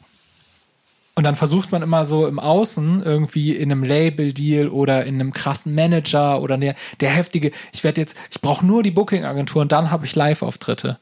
Und 1.15 1.25
dann 1.25 1.37
versucht 1.37 1.73
man 1.73 1.83
immer 1.83 2.05
so 2.05 2.27
im 2.27 2.39
Außen 2.39 3.03
irgendwie 3.03 3.55
in 3.55 3.71
einem 3.71 3.85
Label-Deal 3.85 4.69
oder 4.69 5.05
in 5.05 5.17
einem 5.17 5.33
krassen 5.33 5.75
Manager 5.75 6.41
oder 6.41 6.57
der, 6.57 6.75
der 7.01 7.11
heftige, 7.11 7.51
ich 7.73 7.85
werde 7.85 8.01
jetzt, 8.01 8.17
ich 8.31 8.41
brauche 8.41 8.65
nur 8.65 8.83
die 8.83 8.91
Booking-Agentur 8.91 9.61
und 9.63 9.73
dann 9.73 9.91
habe 9.91 10.07
ich 10.07 10.15
Live-Auftritte. 10.15 10.99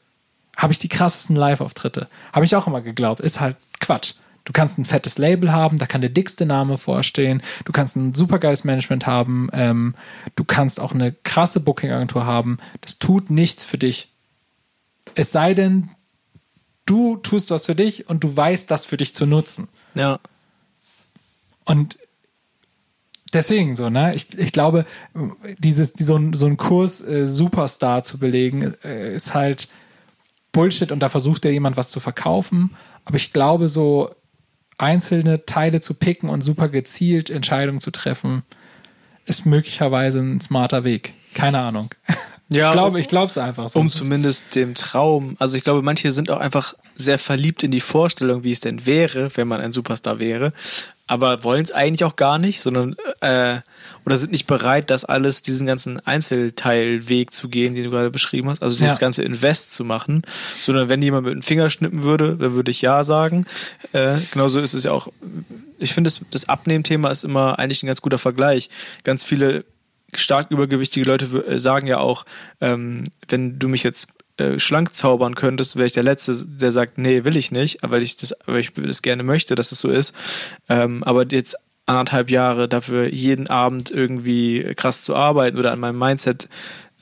Habe 0.59 0.73
ich 0.73 0.79
die 0.79 0.89
krassesten 0.89 1.37
Live-Auftritte. 1.37 2.09
Habe 2.33 2.45
ich 2.45 2.55
auch 2.57 2.67
immer 2.67 2.83
geglaubt. 2.83 3.21
Ist 3.21 3.41
halt 3.41 3.57
Quatsch. 3.81 4.15
Du 4.45 4.53
kannst 4.53 4.77
ein 4.79 4.85
fettes 4.85 5.19
Label 5.19 5.53
haben, 5.53 5.79
da 5.79 5.87
kann 5.87 6.01
der 6.01 6.11
dickste 6.11 6.47
Name 6.47 6.79
vorstehen. 6.79 7.43
Du 7.65 7.73
kannst 7.73 7.97
ein 7.97 8.13
supergeiles 8.13 8.65
Management 8.65 9.07
haben. 9.07 9.49
Ähm, 9.53 9.95
du 10.37 10.45
kannst 10.45 10.81
auch 10.81 10.93
eine 10.93 11.13
krasse 11.23 11.61
Booking-Agentur 11.61 12.27
haben. 12.27 12.59
Das 12.81 12.99
tut 12.99 13.31
nichts 13.31 13.65
für 13.65 13.79
dich. 13.79 14.11
Es 15.15 15.33
sei 15.33 15.55
denn, 15.55 15.91
du 16.87 17.17
tust 17.17 17.51
was 17.51 17.67
für 17.67 17.75
dich 17.75 18.09
und 18.09 18.25
du 18.25 18.37
weißt, 18.37 18.71
das 18.71 18.85
für 18.85 18.97
dich 18.97 19.15
zu 19.15 19.27
nutzen. 19.27 19.69
Ja. 19.95 20.19
Und 21.65 21.99
deswegen 23.33 23.77
so, 23.77 23.91
ne? 23.91 24.15
Ich, 24.15 24.37
ich 24.39 24.53
glaube, 24.53 24.87
dieses, 25.59 25.93
so, 25.99 26.19
so 26.33 26.47
einen 26.47 26.57
Kurs 26.57 27.01
äh, 27.03 27.27
Superstar 27.27 28.03
zu 28.03 28.19
belegen, 28.19 28.75
äh, 28.83 29.15
ist 29.15 29.35
halt 29.35 29.69
Bullshit 30.59 30.91
und 30.91 30.99
da 30.99 31.09
versucht 31.09 31.45
ja 31.45 31.53
jemand 31.53 31.77
was 31.77 31.93
zu 31.93 32.01
verkaufen. 32.01 32.75
Aber 33.05 33.17
ich 33.17 33.33
glaube, 33.33 33.69
so 33.69 34.11
einzelne 34.77 35.45
Teile 35.45 35.81
zu 35.81 35.95
picken 35.95 36.29
und 36.29 36.41
super 36.41 36.69
gezielt 36.69 37.31
Entscheidungen 37.31 37.81
zu 37.81 37.93
treffen, 37.93 38.43
ist 39.25 39.47
möglicherweise 39.47 40.19
ein 40.19 40.41
smarter 40.41 40.83
Weg. 40.83 41.15
Keine 41.35 41.61
Ahnung. 41.61 41.91
Ja, 42.51 42.69
ich 42.69 42.73
glaube, 42.73 42.99
ich 42.99 43.09
glaube 43.09 43.27
es 43.27 43.37
einfach 43.37 43.69
so. 43.69 43.79
um 43.79 43.91
zumindest 43.91 44.55
dem 44.55 44.75
Traum. 44.75 45.37
Also 45.39 45.59
ich 45.59 45.65
glaube, 45.65 45.83
manche 45.83 46.13
sind 46.13 46.31
auch 46.31 46.41
einfach 46.41 46.73
sehr 46.95 47.19
verliebt 47.19 47.63
in 47.63 47.71
die 47.71 47.83
Vorstellung, 47.83 48.43
wie 48.43 48.53
es 48.53 48.61
denn 48.61 48.87
wäre, 48.87 49.31
wenn 49.37 49.47
man 49.47 49.61
ein 49.61 49.71
Superstar 49.71 50.19
wäre, 50.19 50.55
aber 51.09 51.43
wollen 51.43 51.63
es 51.65 51.73
eigentlich 51.73 52.05
auch 52.05 52.17
gar 52.17 52.39
nicht, 52.39 52.61
sondern 52.61 52.95
äh, 53.21 53.59
oder 54.05 54.17
sind 54.17 54.31
nicht 54.33 54.47
bereit, 54.47 54.91
das 54.91 55.05
alles, 55.05 55.43
diesen 55.43 55.67
ganzen 55.67 55.99
Einzelteilweg 56.07 57.33
zu 57.33 57.49
gehen, 57.49 57.75
den 57.75 57.85
du 57.85 57.91
gerade 57.91 58.11
beschrieben 58.11 58.49
hast, 58.49 58.63
also 58.63 58.77
dieses 58.77 58.95
Ja. 58.95 58.99
ganze 59.01 59.23
Invest 59.23 59.75
zu 59.75 59.85
machen, 59.85 60.23
sondern 60.61 60.89
wenn 60.89 61.03
jemand 61.03 61.27
mit 61.27 61.35
dem 61.35 61.43
Finger 61.43 61.69
schnippen 61.71 62.03
würde, 62.03 62.37
dann 62.37 62.55
würde 62.55 62.71
ich 62.71 62.81
ja 62.83 63.05
sagen. 63.05 63.45
Äh, 63.93 64.19
genauso 64.31 64.61
ist 64.61 64.75
es 64.75 64.85
ja 64.85 64.93
auch. 64.93 65.09
Ich 65.79 65.93
finde, 65.95 66.11
das, 66.11 66.21
das 66.31 66.49
Abnehmthema 66.49 67.11
ist 67.11 67.25
immer 67.25 67.59
eigentlich 67.59 67.83
ein 67.83 67.87
ganz 67.89 68.01
guter 68.01 68.19
Vergleich. 68.19 68.71
Ganz 69.05 69.25
viele 69.25 69.65
stark 70.15 70.51
übergewichtige 70.51 71.05
Leute 71.07 71.27
äh, 71.47 71.59
sagen 71.59 71.87
ja 71.87 71.99
auch, 71.99 72.25
ähm, 72.61 73.05
wenn 73.29 73.59
du 73.59 73.69
mich 73.69 73.83
jetzt 73.83 74.09
äh, 74.39 74.59
schlank 74.59 74.95
zaubern 74.95 75.35
könntest, 75.35 75.77
wäre 75.77 75.87
ich 75.87 75.93
der 75.93 76.03
Letzte, 76.03 76.45
der 76.47 76.71
sagt, 76.71 76.99
nee, 76.99 77.25
will 77.25 77.37
ich 77.37 77.53
nicht, 77.53 77.79
weil 77.83 78.03
ich 78.03 78.17
das, 78.17 78.35
weil 78.47 78.61
ich 78.61 78.73
das 78.73 79.03
gerne 79.03 79.23
möchte, 79.23 79.55
dass 79.55 79.73
es 79.73 79.81
so 79.81 79.91
ist. 79.91 80.15
Ähm, 80.69 81.05
aber 81.05 81.27
jetzt 81.31 81.57
anderthalb 81.87 82.31
Jahre 82.31 82.69
dafür 82.69 83.13
jeden 83.13 83.47
Abend 83.47 83.91
irgendwie 83.91 84.75
krass 84.77 85.03
zu 85.03 85.17
arbeiten 85.17 85.59
oder 85.59 85.73
an 85.73 85.81
meinem 85.81 85.99
Mindset 85.99 86.49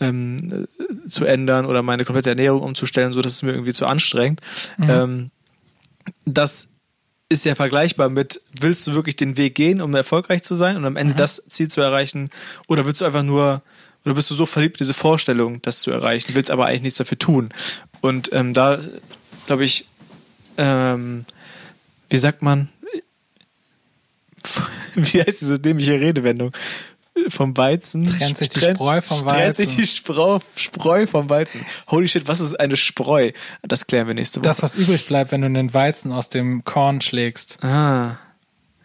ähm, 0.01 0.67
äh, 0.79 1.09
zu 1.09 1.25
ändern 1.25 1.67
oder 1.67 1.83
meine 1.83 2.05
komplette 2.05 2.31
Ernährung 2.31 2.63
umzustellen, 2.63 3.13
so 3.13 3.23
dass 3.23 3.35
es 3.35 3.43
mir 3.43 3.53
irgendwie 3.53 3.73
zu 3.73 3.87
anstrengend. 3.87 4.41
Ähm, 4.79 5.31
das 6.25 6.69
ist 7.29 7.45
ja 7.45 7.55
vergleichbar 7.55 8.09
mit, 8.09 8.41
willst 8.61 8.87
du 8.87 8.95
wirklich 8.95 9.17
den 9.17 9.37
Weg 9.37 9.57
gehen, 9.57 9.81
um 9.81 9.95
erfolgreich 9.95 10.43
zu 10.43 10.55
sein 10.55 10.77
und 10.77 10.85
am 10.85 10.97
Ende 10.97 11.15
das 11.15 11.45
Ziel 11.49 11.69
zu 11.69 11.81
erreichen? 11.81 12.31
Oder 12.69 12.87
willst 12.87 13.01
du 13.01 13.05
einfach 13.05 13.25
nur, 13.25 13.63
oder 14.07 14.15
bist 14.15 14.31
du 14.31 14.35
so 14.35 14.47
verliebt 14.47 14.79
diese 14.79 14.95
Vorstellung, 14.95 15.61
das 15.63 15.81
zu 15.81 15.91
erreichen, 15.91 16.35
willst 16.35 16.53
aber 16.53 16.67
eigentlich 16.67 16.83
nichts 16.83 16.99
dafür 16.99 17.19
tun? 17.19 17.51
Und 18.01 18.33
ähm, 18.33 18.55
da, 18.55 18.79
glaube 19.47 19.65
ich, 19.65 19.87
ähm, 20.57 21.25
wie 22.09 22.17
sagt 22.17 22.41
man, 22.41 22.69
wie 24.95 25.21
heißt 25.21 25.41
diese 25.41 25.59
dämliche 25.59 26.01
Redewendung? 26.01 26.53
Vom 27.29 27.57
Weizen. 27.57 28.05
Trennt 28.05 28.37
sich 28.37 28.51
die 28.51 28.61
Spreu 28.61 29.01
vom 29.01 29.27
Trennt 29.27 29.57
sich 29.57 29.69
Weizen. 29.69 29.81
die 29.81 29.87
Spreu, 29.89 30.39
Spreu 30.55 31.07
vom 31.07 31.29
Weizen. 31.29 31.67
Holy 31.89 32.07
shit, 32.07 32.29
was 32.29 32.41
ist 32.41 32.55
eine 32.61 32.77
Spreu? 32.77 33.33
Das 33.63 33.87
klären 33.87 34.07
wir 34.07 34.15
nächste 34.15 34.39
Woche. 34.39 34.49
das, 34.49 34.63
was 34.63 34.77
übrig 34.77 35.07
bleibt, 35.09 35.33
wenn 35.33 35.41
du 35.41 35.51
den 35.51 35.75
Weizen 35.75 36.13
aus 36.13 36.29
dem 36.29 36.63
Korn 36.65 37.01
schlägst. 37.01 37.59
Ah. 37.65 38.19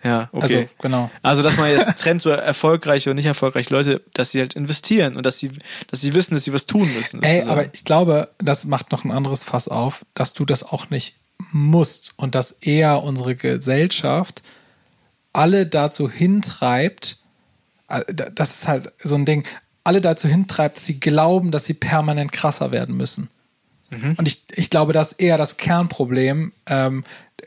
Ja, 0.03 0.29
okay. 0.31 0.41
Also, 0.41 0.65
genau. 0.81 1.11
Also, 1.21 1.43
dass 1.43 1.57
man 1.57 1.69
jetzt 1.69 1.99
trennt 1.99 2.21
so 2.21 2.29
erfolgreiche 2.29 3.09
und 3.09 3.17
nicht 3.17 3.25
erfolgreiche 3.25 3.73
Leute, 3.73 4.01
dass 4.13 4.31
sie 4.31 4.39
halt 4.39 4.55
investieren 4.55 5.15
und 5.15 5.25
dass 5.25 5.39
sie, 5.39 5.51
dass 5.87 6.01
sie 6.01 6.13
wissen, 6.13 6.33
dass 6.33 6.43
sie 6.43 6.53
was 6.53 6.65
tun 6.65 6.91
müssen. 6.95 7.21
Ey, 7.23 7.43
aber 7.43 7.73
ich 7.73 7.85
glaube, 7.85 8.29
das 8.39 8.65
macht 8.65 8.91
noch 8.91 9.03
ein 9.03 9.11
anderes 9.11 9.43
Fass 9.43 9.67
auf, 9.67 10.05
dass 10.13 10.33
du 10.33 10.45
das 10.45 10.63
auch 10.63 10.89
nicht 10.89 11.15
musst 11.51 12.13
und 12.17 12.35
dass 12.35 12.51
eher 12.51 13.03
unsere 13.03 13.35
Gesellschaft 13.35 14.41
alle 15.33 15.65
dazu 15.65 16.09
hintreibt, 16.09 17.17
äh, 17.87 18.01
das 18.13 18.51
ist 18.51 18.67
halt 18.67 18.91
so 19.03 19.15
ein 19.15 19.25
Ding, 19.25 19.47
alle 19.83 20.01
dazu 20.01 20.27
hintreibt, 20.27 20.77
dass 20.77 20.85
sie 20.85 20.99
glauben, 20.99 21.51
dass 21.51 21.65
sie 21.65 21.73
permanent 21.73 22.31
krasser 22.31 22.71
werden 22.71 22.95
müssen. 22.95 23.29
Mhm. 23.91 24.15
Und 24.17 24.27
ich, 24.27 24.43
ich 24.55 24.69
glaube, 24.69 24.93
das 24.93 25.11
ist 25.11 25.19
eher 25.19 25.37
das 25.37 25.57
Kernproblem, 25.57 26.53
ähm, 26.65 27.03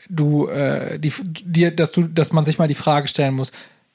du, 0.09 0.47
äh, 0.47 0.97
die, 0.99 1.11
dir, 1.43 1.75
dass 1.75 1.91
du, 1.91 2.03
dass 2.03 2.31
man 2.31 2.43
sich 2.43 2.57
mal 2.57 2.67
die 2.67 2.75
Frage 2.75 3.07
stellen 3.07 3.33
muss, 3.33 3.51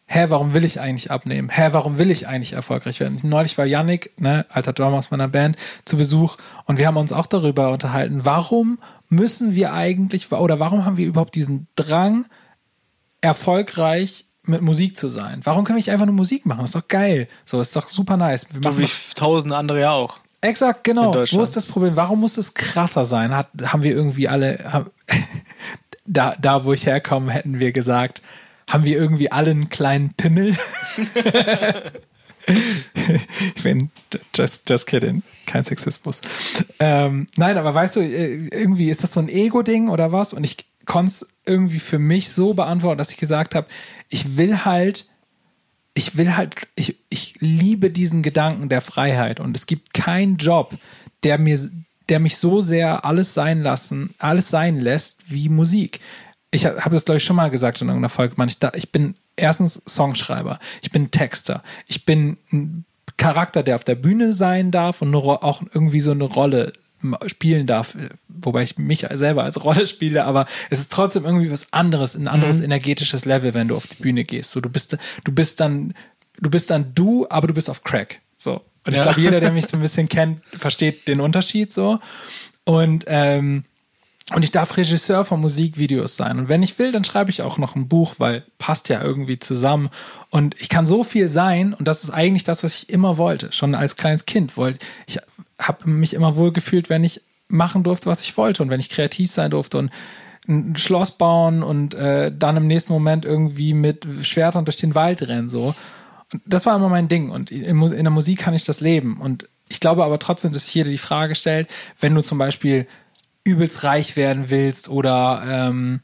hä, 0.06 0.26
warum 0.28 0.54
will 0.54 0.64
ich 0.64 0.80
eigentlich 0.80 1.10
abnehmen? 1.10 1.48
Hä, 1.48 1.68
warum 1.70 1.96
will 1.96 2.10
ich 2.10 2.26
eigentlich 2.26 2.54
erfolgreich 2.54 2.98
werden? 2.98 3.18
Neulich 3.22 3.56
war 3.56 3.64
Yannick, 3.64 4.12
ne, 4.18 4.44
alter 4.48 4.72
Drummer 4.72 4.98
aus 4.98 5.12
meiner 5.12 5.28
Band, 5.28 5.56
zu 5.84 5.96
Besuch 5.96 6.36
und 6.64 6.78
wir 6.78 6.86
haben 6.88 6.96
uns 6.96 7.12
auch 7.12 7.26
darüber 7.26 7.70
unterhalten, 7.70 8.24
warum 8.24 8.78
müssen 9.08 9.54
wir 9.54 9.72
eigentlich, 9.72 10.32
oder 10.32 10.58
warum 10.58 10.84
haben 10.84 10.96
wir 10.96 11.06
überhaupt 11.06 11.36
diesen 11.36 11.68
Drang, 11.76 12.26
erfolgreich 13.20 14.24
mit 14.42 14.62
Musik 14.62 14.96
zu 14.96 15.08
sein? 15.08 15.40
Warum 15.44 15.68
wir 15.68 15.74
nicht 15.74 15.90
einfach 15.90 16.06
nur 16.06 16.14
Musik 16.14 16.46
machen? 16.46 16.60
Das 16.60 16.70
ist 16.70 16.74
doch 16.74 16.88
geil. 16.88 17.28
So, 17.44 17.60
ist 17.60 17.76
doch 17.76 17.88
super 17.88 18.16
nice. 18.16 18.46
Wir 18.52 18.60
machen 18.60 18.78
wie 18.78 18.88
tausende 19.14 19.56
andere 19.56 19.80
ja 19.80 19.92
auch. 19.92 20.18
Exakt, 20.42 20.84
genau. 20.84 21.14
Wo 21.14 21.42
ist 21.42 21.56
das 21.56 21.66
Problem? 21.66 21.96
Warum 21.96 22.20
muss 22.20 22.38
es 22.38 22.54
krasser 22.54 23.04
sein? 23.04 23.34
Hat, 23.36 23.48
haben 23.62 23.82
wir 23.82 23.92
irgendwie 23.92 24.28
alle, 24.28 24.72
haben, 24.72 24.90
da, 26.06 26.34
da, 26.40 26.64
wo 26.64 26.72
ich 26.72 26.86
herkomme, 26.86 27.30
hätten 27.32 27.58
wir 27.60 27.72
gesagt, 27.72 28.22
haben 28.68 28.84
wir 28.84 28.96
irgendwie 28.96 29.30
alle 29.30 29.50
einen 29.50 29.68
kleinen 29.68 30.14
Pimmel? 30.14 30.56
ich 32.46 33.62
bin 33.62 33.90
just, 34.34 34.68
just 34.68 34.86
kidding, 34.86 35.22
kein 35.46 35.64
Sexismus. 35.64 36.22
Ähm, 36.78 37.26
nein, 37.36 37.58
aber 37.58 37.74
weißt 37.74 37.96
du, 37.96 38.00
äh, 38.00 38.48
irgendwie 38.48 38.90
ist 38.90 39.02
das 39.02 39.12
so 39.12 39.20
ein 39.20 39.28
Ego-Ding 39.28 39.88
oder 39.88 40.10
was? 40.10 40.32
Und 40.32 40.44
ich 40.44 40.56
konnte 40.86 41.10
es 41.10 41.28
irgendwie 41.44 41.80
für 41.80 41.98
mich 41.98 42.30
so 42.30 42.54
beantworten, 42.54 42.96
dass 42.98 43.10
ich 43.10 43.18
gesagt 43.18 43.54
habe, 43.54 43.66
ich 44.08 44.38
will 44.38 44.64
halt 44.64 45.06
ich 45.94 46.16
will 46.16 46.36
halt, 46.36 46.68
ich, 46.76 46.96
ich 47.08 47.34
liebe 47.40 47.90
diesen 47.90 48.22
Gedanken 48.22 48.68
der 48.68 48.80
Freiheit 48.80 49.40
und 49.40 49.56
es 49.56 49.66
gibt 49.66 49.92
keinen 49.94 50.36
Job, 50.36 50.76
der 51.22 51.38
mir, 51.38 51.58
der 52.08 52.20
mich 52.20 52.36
so 52.36 52.60
sehr 52.60 53.04
alles 53.04 53.34
sein 53.34 53.58
lassen, 53.58 54.14
alles 54.18 54.48
sein 54.48 54.78
lässt 54.78 55.30
wie 55.30 55.48
Musik. 55.48 56.00
Ich 56.52 56.66
habe 56.66 56.90
das, 56.90 57.04
glaube 57.04 57.18
ich, 57.18 57.24
schon 57.24 57.36
mal 57.36 57.50
gesagt 57.50 57.80
in 57.80 57.88
irgendeiner 57.88 58.08
Folge, 58.08 58.34
man. 58.36 58.48
Ich, 58.48 58.58
ich 58.74 58.92
bin 58.92 59.14
erstens 59.36 59.82
Songschreiber, 59.86 60.58
ich 60.82 60.90
bin 60.90 61.10
Texter, 61.10 61.62
ich 61.86 62.04
bin 62.04 62.38
ein 62.52 62.84
Charakter, 63.16 63.62
der 63.62 63.76
auf 63.76 63.84
der 63.84 63.94
Bühne 63.94 64.32
sein 64.32 64.70
darf 64.70 65.02
und 65.02 65.14
auch 65.14 65.62
irgendwie 65.72 66.00
so 66.00 66.12
eine 66.12 66.24
Rolle 66.24 66.72
spielen 67.26 67.66
darf, 67.66 67.96
wobei 68.28 68.62
ich 68.62 68.78
mich 68.78 69.06
selber 69.12 69.44
als 69.44 69.62
Rolle 69.64 69.86
spiele, 69.86 70.24
aber 70.24 70.46
es 70.68 70.80
ist 70.80 70.92
trotzdem 70.92 71.24
irgendwie 71.24 71.50
was 71.50 71.72
anderes, 71.72 72.14
ein 72.14 72.28
anderes 72.28 72.58
mhm. 72.58 72.64
energetisches 72.64 73.24
Level, 73.24 73.54
wenn 73.54 73.68
du 73.68 73.76
auf 73.76 73.86
die 73.86 74.02
Bühne 74.02 74.24
gehst. 74.24 74.50
So, 74.50 74.60
du 74.60 74.68
bist, 74.68 74.96
du 75.24 75.32
bist 75.32 75.60
dann, 75.60 75.94
du 76.38 76.50
bist 76.50 76.70
dann 76.70 76.94
du, 76.94 77.26
aber 77.28 77.46
du 77.46 77.54
bist 77.54 77.70
auf 77.70 77.84
Crack. 77.84 78.20
So. 78.38 78.62
Und 78.84 78.92
ich 78.92 78.96
ja. 78.96 79.02
glaube, 79.04 79.20
jeder, 79.20 79.40
der 79.40 79.52
mich 79.52 79.66
so 79.66 79.76
ein 79.76 79.80
bisschen 79.82 80.08
kennt, 80.08 80.44
versteht 80.56 81.08
den 81.08 81.20
Unterschied 81.20 81.72
so. 81.72 81.98
Und, 82.64 83.04
ähm, 83.08 83.64
und 84.32 84.44
ich 84.44 84.52
darf 84.52 84.76
Regisseur 84.76 85.24
von 85.24 85.40
Musikvideos 85.40 86.16
sein. 86.16 86.38
Und 86.38 86.48
wenn 86.48 86.62
ich 86.62 86.78
will, 86.78 86.92
dann 86.92 87.02
schreibe 87.02 87.30
ich 87.30 87.42
auch 87.42 87.58
noch 87.58 87.74
ein 87.74 87.88
Buch, 87.88 88.14
weil 88.18 88.44
passt 88.58 88.88
ja 88.88 89.02
irgendwie 89.02 89.38
zusammen. 89.38 89.88
Und 90.30 90.54
ich 90.60 90.68
kann 90.68 90.86
so 90.86 91.02
viel 91.02 91.28
sein. 91.28 91.74
Und 91.74 91.88
das 91.88 92.04
ist 92.04 92.10
eigentlich 92.10 92.44
das, 92.44 92.62
was 92.62 92.74
ich 92.74 92.90
immer 92.90 93.16
wollte. 93.16 93.50
Schon 93.52 93.74
als 93.74 93.96
kleines 93.96 94.26
Kind 94.26 94.56
wollte 94.56 94.78
ich 95.06 95.18
habe 95.60 95.88
mich 95.88 96.14
immer 96.14 96.36
wohl 96.36 96.52
gefühlt, 96.52 96.90
wenn 96.90 97.04
ich 97.04 97.22
machen 97.48 97.82
durfte, 97.82 98.06
was 98.06 98.22
ich 98.22 98.36
wollte 98.36 98.62
und 98.62 98.70
wenn 98.70 98.80
ich 98.80 98.88
kreativ 98.88 99.30
sein 99.30 99.50
durfte 99.50 99.78
und 99.78 99.90
ein 100.48 100.76
Schloss 100.76 101.12
bauen 101.12 101.62
und 101.62 101.94
äh, 101.94 102.32
dann 102.36 102.56
im 102.56 102.66
nächsten 102.66 102.92
Moment 102.92 103.24
irgendwie 103.24 103.74
mit 103.74 104.06
Schwertern 104.22 104.64
durch 104.64 104.76
den 104.76 104.94
Wald 104.94 105.22
rennen 105.22 105.48
so. 105.48 105.74
Und 106.32 106.42
das 106.46 106.66
war 106.66 106.76
immer 106.76 106.88
mein 106.88 107.08
Ding 107.08 107.30
und 107.30 107.50
in, 107.50 107.80
in 107.82 108.04
der 108.04 108.10
Musik 108.10 108.38
kann 108.38 108.54
ich 108.54 108.64
das 108.64 108.80
leben 108.80 109.20
und 109.20 109.48
ich 109.68 109.80
glaube 109.80 110.04
aber 110.04 110.18
trotzdem, 110.18 110.52
dass 110.52 110.66
sich 110.66 110.74
jeder 110.74 110.90
die 110.90 110.98
Frage 110.98 111.34
stellt, 111.34 111.68
wenn 111.98 112.14
du 112.14 112.22
zum 112.22 112.38
Beispiel 112.38 112.86
übelst 113.44 113.84
reich 113.84 114.16
werden 114.16 114.50
willst 114.50 114.88
oder 114.88 115.42
ähm, 115.46 116.00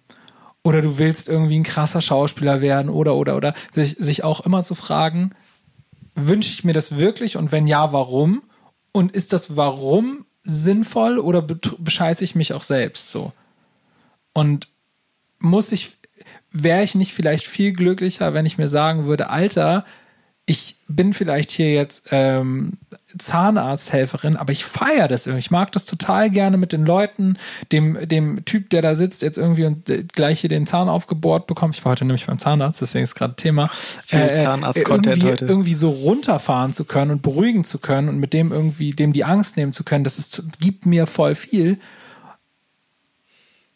oder 0.63 0.83
du 0.83 0.99
willst 0.99 1.29
irgendwie 1.29 1.59
ein 1.59 1.65
krasser 1.65 2.01
Schauspieler 2.01 2.61
werden 2.61 2.89
oder 2.89 3.15
oder 3.15 3.37
oder 3.37 3.55
sich, 3.73 3.97
sich 3.99 4.25
auch 4.25 4.41
immer 4.41 4.63
zu 4.63 4.75
fragen, 4.75 5.31
wünsche 6.15 6.51
ich 6.51 6.65
mir 6.65 6.73
das 6.73 6.97
wirklich 6.97 7.37
und 7.37 7.53
wenn 7.53 7.67
ja, 7.67 7.93
warum? 7.93 8.43
Und 8.97 9.13
ist 9.13 9.35
das 9.35 9.59
Warum 9.59 10.25
sinnvoll 10.43 11.19
oder 11.19 11.43
bescheiße 11.43 12.25
ich 12.25 12.35
mich 12.35 12.55
auch 12.55 12.63
selbst 12.63 13.11
so? 13.11 13.35
Und 14.33 14.69
muss 15.39 15.71
ich, 15.71 15.99
wäre 16.51 16.83
ich 16.83 16.95
nicht 16.95 17.13
vielleicht 17.13 17.47
viel 17.47 17.75
glücklicher, 17.75 18.33
wenn 18.33 18.47
ich 18.47 18.57
mir 18.57 18.69
sagen 18.69 19.07
würde, 19.07 19.29
Alter, 19.29 19.85
ich 20.47 20.77
bin 20.89 21.13
vielleicht 21.13 21.51
hier 21.51 21.75
jetzt 21.75 22.09
ähm, 22.11 22.79
Zahnarzthelferin, 23.19 24.37
aber 24.37 24.53
ich 24.53 24.65
feiere 24.65 25.09
das 25.09 25.27
irgendwie. 25.27 25.41
Ich 25.41 25.51
mag 25.51 25.73
das 25.73 25.85
total 25.85 26.31
gerne 26.31 26.57
mit 26.57 26.73
den 26.73 26.85
Leuten, 26.85 27.39
dem, 27.73 27.99
dem 28.09 28.45
Typ, 28.45 28.71
der 28.71 28.83
da 28.83 28.95
sitzt, 28.95 29.23
jetzt 29.23 29.39
irgendwie 29.39 29.65
und 29.65 30.13
gleich 30.13 30.41
hier 30.41 30.51
den 30.51 30.67
Zahn 30.67 30.89
aufgebohrt 30.89 31.47
bekommt. 31.47 31.77
Ich 31.77 31.85
war 31.85 31.93
heute 31.93 32.05
nämlich 32.05 32.27
beim 32.27 32.39
Zahnarzt, 32.39 32.81
deswegen 32.81 33.05
ist 33.05 33.15
gerade 33.15 33.37
Thema. 33.37 33.69
Viel 33.69 34.21
äh, 34.21 34.35
Zahnarzt-Content 34.35 35.07
irgendwie, 35.17 35.29
heute. 35.31 35.45
Irgendwie 35.47 35.75
so 35.75 35.91
runterfahren 35.91 36.73
zu 36.73 36.85
können 36.85 37.11
und 37.11 37.23
beruhigen 37.23 37.65
zu 37.65 37.79
können 37.79 38.09
und 38.09 38.19
mit 38.19 38.33
dem 38.33 38.53
irgendwie, 38.53 38.91
dem 38.91 39.13
die 39.13 39.25
Angst 39.25 39.57
nehmen 39.57 39.73
zu 39.73 39.85
können, 39.85 40.05
das 40.05 40.19
ist, 40.19 40.43
gibt 40.61 40.87
mir 40.87 41.07
voll 41.07 41.35
viel. 41.35 41.79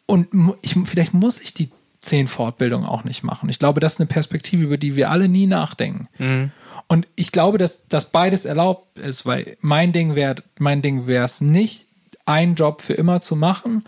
Und 0.07 0.29
ich, 0.63 0.77
vielleicht 0.87 1.15
muss 1.15 1.41
ich 1.41 1.55
die 1.55 1.71
zehn 2.01 2.29
Fortbildungen 2.29 2.87
auch 2.87 3.05
nicht 3.05 3.23
machen. 3.23 3.49
Ich 3.49 3.59
glaube, 3.59 3.81
das 3.81 3.95
ist 3.95 4.01
eine 4.01 4.07
Perspektive, 4.07 4.65
über 4.65 4.79
die 4.79 4.97
wir 4.97 5.11
alle 5.11 5.29
nie 5.29 5.47
nachdenken. 5.47 6.09
Mhm. 6.19 6.51
Und 6.89 7.07
ich 7.15 7.31
glaube, 7.31 7.59
dass, 7.59 7.87
dass 7.89 8.11
beides 8.11 8.45
erlaubt 8.45 8.99
ist, 8.99 9.27
weil 9.27 9.57
mein 9.61 9.93
Ding 9.93 10.15
wäre, 10.15 10.37
mein 10.59 10.83
Ding 10.83 11.07
wäre 11.07 11.25
es 11.25 11.41
nicht, 11.41 11.87
einen 12.27 12.55
Job 12.55 12.81
für 12.81 12.95
immer 12.95 13.21
zu 13.21 13.37
machen 13.37 13.85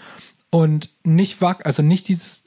und 0.51 0.91
nicht 1.03 1.43
also 1.43 1.83
nicht 1.83 2.09
dieses, 2.09 2.45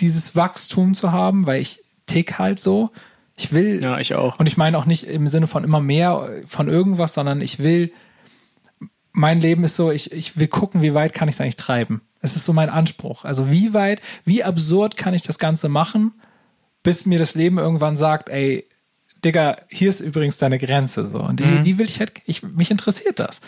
dieses 0.00 0.36
Wachstum 0.36 0.94
zu 0.94 1.12
haben, 1.12 1.46
weil 1.46 1.60
ich 1.60 1.82
tick 2.06 2.38
halt 2.38 2.60
so. 2.60 2.90
Ich 3.36 3.52
will. 3.52 3.82
Ja, 3.82 3.98
ich 3.98 4.14
auch. 4.14 4.38
Und 4.38 4.46
ich 4.46 4.56
meine 4.56 4.78
auch 4.78 4.86
nicht 4.86 5.04
im 5.04 5.28
Sinne 5.28 5.46
von 5.46 5.64
immer 5.64 5.80
mehr 5.80 6.42
von 6.46 6.68
irgendwas, 6.68 7.14
sondern 7.14 7.40
ich 7.40 7.58
will, 7.60 7.92
mein 9.12 9.40
Leben 9.40 9.64
ist 9.64 9.76
so, 9.76 9.90
ich, 9.90 10.12
ich 10.12 10.38
will 10.38 10.48
gucken, 10.48 10.82
wie 10.82 10.94
weit 10.94 11.12
kann 11.12 11.28
ich 11.28 11.34
es 11.36 11.40
eigentlich 11.40 11.56
treiben. 11.56 12.02
Es 12.20 12.36
ist 12.36 12.44
so 12.44 12.52
mein 12.52 12.70
Anspruch. 12.70 13.24
Also 13.24 13.50
wie 13.50 13.74
weit, 13.74 14.00
wie 14.24 14.44
absurd 14.44 14.96
kann 14.96 15.14
ich 15.14 15.22
das 15.22 15.38
Ganze 15.38 15.68
machen, 15.68 16.12
bis 16.82 17.06
mir 17.06 17.18
das 17.18 17.34
Leben 17.34 17.58
irgendwann 17.58 17.96
sagt, 17.96 18.28
ey, 18.28 18.66
Digga, 19.24 19.56
hier 19.68 19.88
ist 19.88 20.00
übrigens 20.00 20.38
deine 20.38 20.58
Grenze. 20.58 21.06
So. 21.06 21.20
Und 21.20 21.40
die, 21.40 21.44
mhm. 21.44 21.64
die 21.64 21.78
will 21.78 21.86
ich 21.86 22.00
halt, 22.00 22.22
ich, 22.24 22.42
mich 22.42 22.70
interessiert 22.70 23.18
das. 23.18 23.40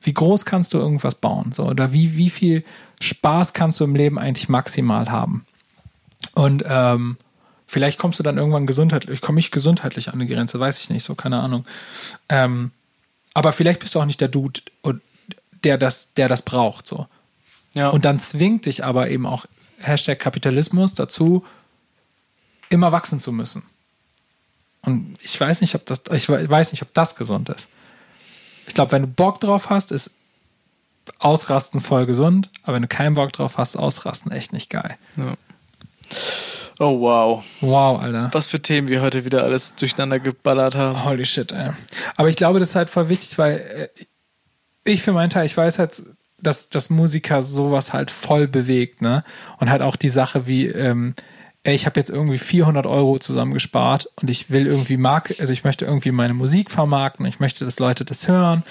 Wie 0.00 0.14
groß 0.14 0.44
kannst 0.44 0.74
du 0.74 0.78
irgendwas 0.78 1.16
bauen? 1.16 1.52
So, 1.52 1.66
oder 1.66 1.92
wie, 1.92 2.16
wie 2.16 2.30
viel 2.30 2.64
Spaß 3.00 3.52
kannst 3.52 3.80
du 3.80 3.84
im 3.84 3.96
Leben 3.96 4.18
eigentlich 4.18 4.48
maximal 4.48 5.10
haben? 5.10 5.44
Und 6.34 6.64
ähm, 6.66 7.16
vielleicht 7.66 7.98
kommst 7.98 8.18
du 8.18 8.22
dann 8.22 8.38
irgendwann 8.38 8.66
gesundheitlich, 8.66 9.20
komme 9.20 9.40
ich 9.40 9.50
gesundheitlich 9.50 10.08
an 10.08 10.14
eine 10.14 10.26
Grenze, 10.26 10.60
weiß 10.60 10.80
ich 10.80 10.90
nicht, 10.90 11.02
so, 11.02 11.16
keine 11.16 11.40
Ahnung. 11.40 11.64
Ähm, 12.28 12.70
aber 13.34 13.52
vielleicht 13.52 13.80
bist 13.80 13.94
du 13.94 14.00
auch 14.00 14.04
nicht 14.04 14.20
der 14.20 14.28
Dude, 14.28 14.60
der 15.64 15.78
das, 15.78 16.14
der 16.14 16.28
das 16.28 16.42
braucht. 16.42 16.86
So. 16.86 17.06
Ja. 17.74 17.88
Und 17.90 18.04
dann 18.04 18.18
zwingt 18.18 18.66
dich 18.66 18.84
aber 18.84 19.10
eben 19.10 19.26
auch 19.26 19.46
Hashtag 19.80 20.18
Kapitalismus 20.18 20.94
dazu, 20.94 21.44
immer 22.70 22.92
wachsen 22.92 23.20
zu 23.20 23.32
müssen. 23.32 23.62
Und 24.82 25.16
ich 25.22 25.38
weiß 25.38 25.60
nicht, 25.60 25.74
ob 25.74 25.86
das, 25.86 26.02
ich 26.12 26.28
weiß 26.28 26.72
nicht, 26.72 26.82
ob 26.82 26.92
das 26.94 27.16
gesund 27.16 27.48
ist. 27.48 27.68
Ich 28.66 28.74
glaube, 28.74 28.92
wenn 28.92 29.02
du 29.02 29.08
Bock 29.08 29.40
drauf 29.40 29.70
hast, 29.70 29.92
ist 29.92 30.12
Ausrasten 31.18 31.80
voll 31.80 32.06
gesund, 32.06 32.50
aber 32.62 32.74
wenn 32.74 32.82
du 32.82 32.88
keinen 32.88 33.14
Bock 33.14 33.32
drauf 33.32 33.56
hast, 33.56 33.76
Ausrasten 33.76 34.30
echt 34.30 34.52
nicht 34.52 34.70
geil. 34.70 34.96
Ja. 35.16 35.34
Oh 36.78 37.00
wow. 37.00 37.44
Wow, 37.60 38.00
Alter. 38.02 38.30
Was 38.32 38.46
für 38.46 38.62
Themen 38.62 38.88
wir 38.88 39.02
heute 39.02 39.24
wieder 39.24 39.42
alles 39.42 39.74
durcheinander 39.74 40.20
geballert 40.20 40.76
haben. 40.76 41.04
Holy 41.04 41.26
shit, 41.26 41.50
ey. 41.50 41.70
Aber 42.16 42.28
ich 42.28 42.36
glaube, 42.36 42.60
das 42.60 42.70
ist 42.70 42.74
halt 42.76 42.90
voll 42.90 43.08
wichtig, 43.08 43.36
weil 43.36 43.56
äh, 43.58 44.04
ich 44.84 45.02
für 45.02 45.12
meinen 45.12 45.30
Teil, 45.30 45.46
ich 45.46 45.56
weiß 45.56 45.78
halt, 45.78 46.02
dass, 46.40 46.68
dass 46.68 46.90
Musiker 46.90 47.42
sowas 47.42 47.92
halt 47.92 48.10
voll 48.10 48.48
bewegt, 48.48 49.02
ne? 49.02 49.22
Und 49.58 49.70
halt 49.70 49.82
auch 49.82 49.96
die 49.96 50.08
Sache 50.08 50.46
wie, 50.46 50.66
ähm, 50.66 51.14
ey, 51.64 51.74
ich 51.74 51.86
habe 51.86 51.98
jetzt 51.98 52.10
irgendwie 52.10 52.38
400 52.38 52.86
Euro 52.86 53.18
zusammengespart 53.18 54.08
und 54.16 54.30
ich 54.30 54.50
will 54.50 54.66
irgendwie 54.66 54.96
Mark, 54.96 55.34
also 55.38 55.52
ich 55.52 55.64
möchte 55.64 55.84
irgendwie 55.84 56.12
meine 56.12 56.34
Musik 56.34 56.70
vermarkten, 56.70 57.26
ich 57.26 57.40
möchte, 57.40 57.64
dass 57.64 57.78
Leute 57.78 58.04
das 58.04 58.28
hören. 58.28 58.62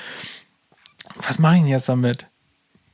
Was 1.16 1.40
mache 1.40 1.56
ich 1.56 1.62
denn 1.62 1.70
jetzt 1.70 1.90
damit? 1.90 2.28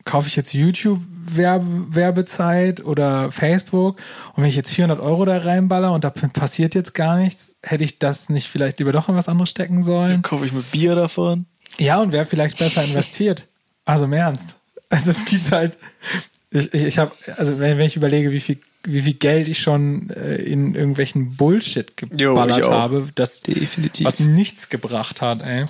Kaufe 0.05 0.27
ich 0.27 0.35
jetzt 0.35 0.53
YouTube-Werbezeit 0.53 2.83
oder 2.83 3.31
Facebook 3.31 4.01
und 4.35 4.43
wenn 4.43 4.49
ich 4.49 4.57
jetzt 4.57 4.71
400 4.71 4.99
Euro 4.99 5.23
da 5.23 5.37
reinballer 5.37 5.93
und 5.93 6.03
da 6.03 6.09
passiert 6.09 6.75
jetzt 6.75 6.93
gar 6.93 7.15
nichts, 7.17 7.55
hätte 7.63 7.85
ich 7.85 7.99
das 7.99 8.27
nicht 8.27 8.49
vielleicht 8.49 8.79
lieber 8.79 8.91
doch 8.91 9.07
in 9.07 9.15
was 9.15 9.29
anderes 9.29 9.49
stecken 9.49 9.81
sollen? 9.83 10.11
Dann 10.11 10.21
kaufe 10.23 10.45
ich 10.45 10.51
mir 10.51 10.63
Bier 10.63 10.95
davon. 10.95 11.45
Ja, 11.77 12.01
und 12.01 12.11
wäre 12.11 12.25
vielleicht 12.25 12.57
besser 12.57 12.83
investiert. 12.83 13.47
Also 13.85 14.05
im 14.05 14.13
Ernst. 14.13 14.59
Also 14.93 15.09
es 15.09 15.25
gibt 15.25 15.51
halt, 15.51 15.75
ich, 16.51 16.71
ich, 16.73 16.83
ich 16.83 16.97
habe, 16.99 17.11
also 17.37 17.59
wenn, 17.59 17.79
wenn 17.79 17.87
ich 17.87 17.95
überlege, 17.95 18.31
wie 18.31 18.39
viel 18.39 18.59
wie 18.85 19.01
viel 19.01 19.13
Geld 19.13 19.47
ich 19.47 19.59
schon 19.59 20.09
äh, 20.09 20.35
in 20.35 20.75
irgendwelchen 20.75 21.35
Bullshit 21.35 21.95
geballert 21.95 22.65
jo, 22.65 22.71
habe, 22.71 23.07
das, 23.15 23.41
Definitiv. 23.41 24.05
was 24.05 24.19
nichts 24.19 24.67
gebracht 24.69 25.21
hat, 25.21 25.41
ey. 25.41 25.65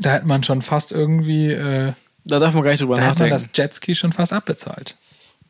Da 0.00 0.12
hätte 0.12 0.26
man 0.26 0.44
schon 0.44 0.62
fast 0.62 0.92
irgendwie, 0.92 1.50
äh, 1.50 1.94
Da 2.24 2.38
darf 2.38 2.54
man 2.54 2.62
gar 2.62 2.70
nicht 2.70 2.80
drüber 2.80 2.94
da 2.94 3.02
hätte 3.02 3.18
man 3.18 3.30
nachdenken. 3.30 3.50
das 3.52 3.58
Jetski 3.58 3.96
schon 3.96 4.12
fast 4.12 4.32
abbezahlt. 4.32 4.96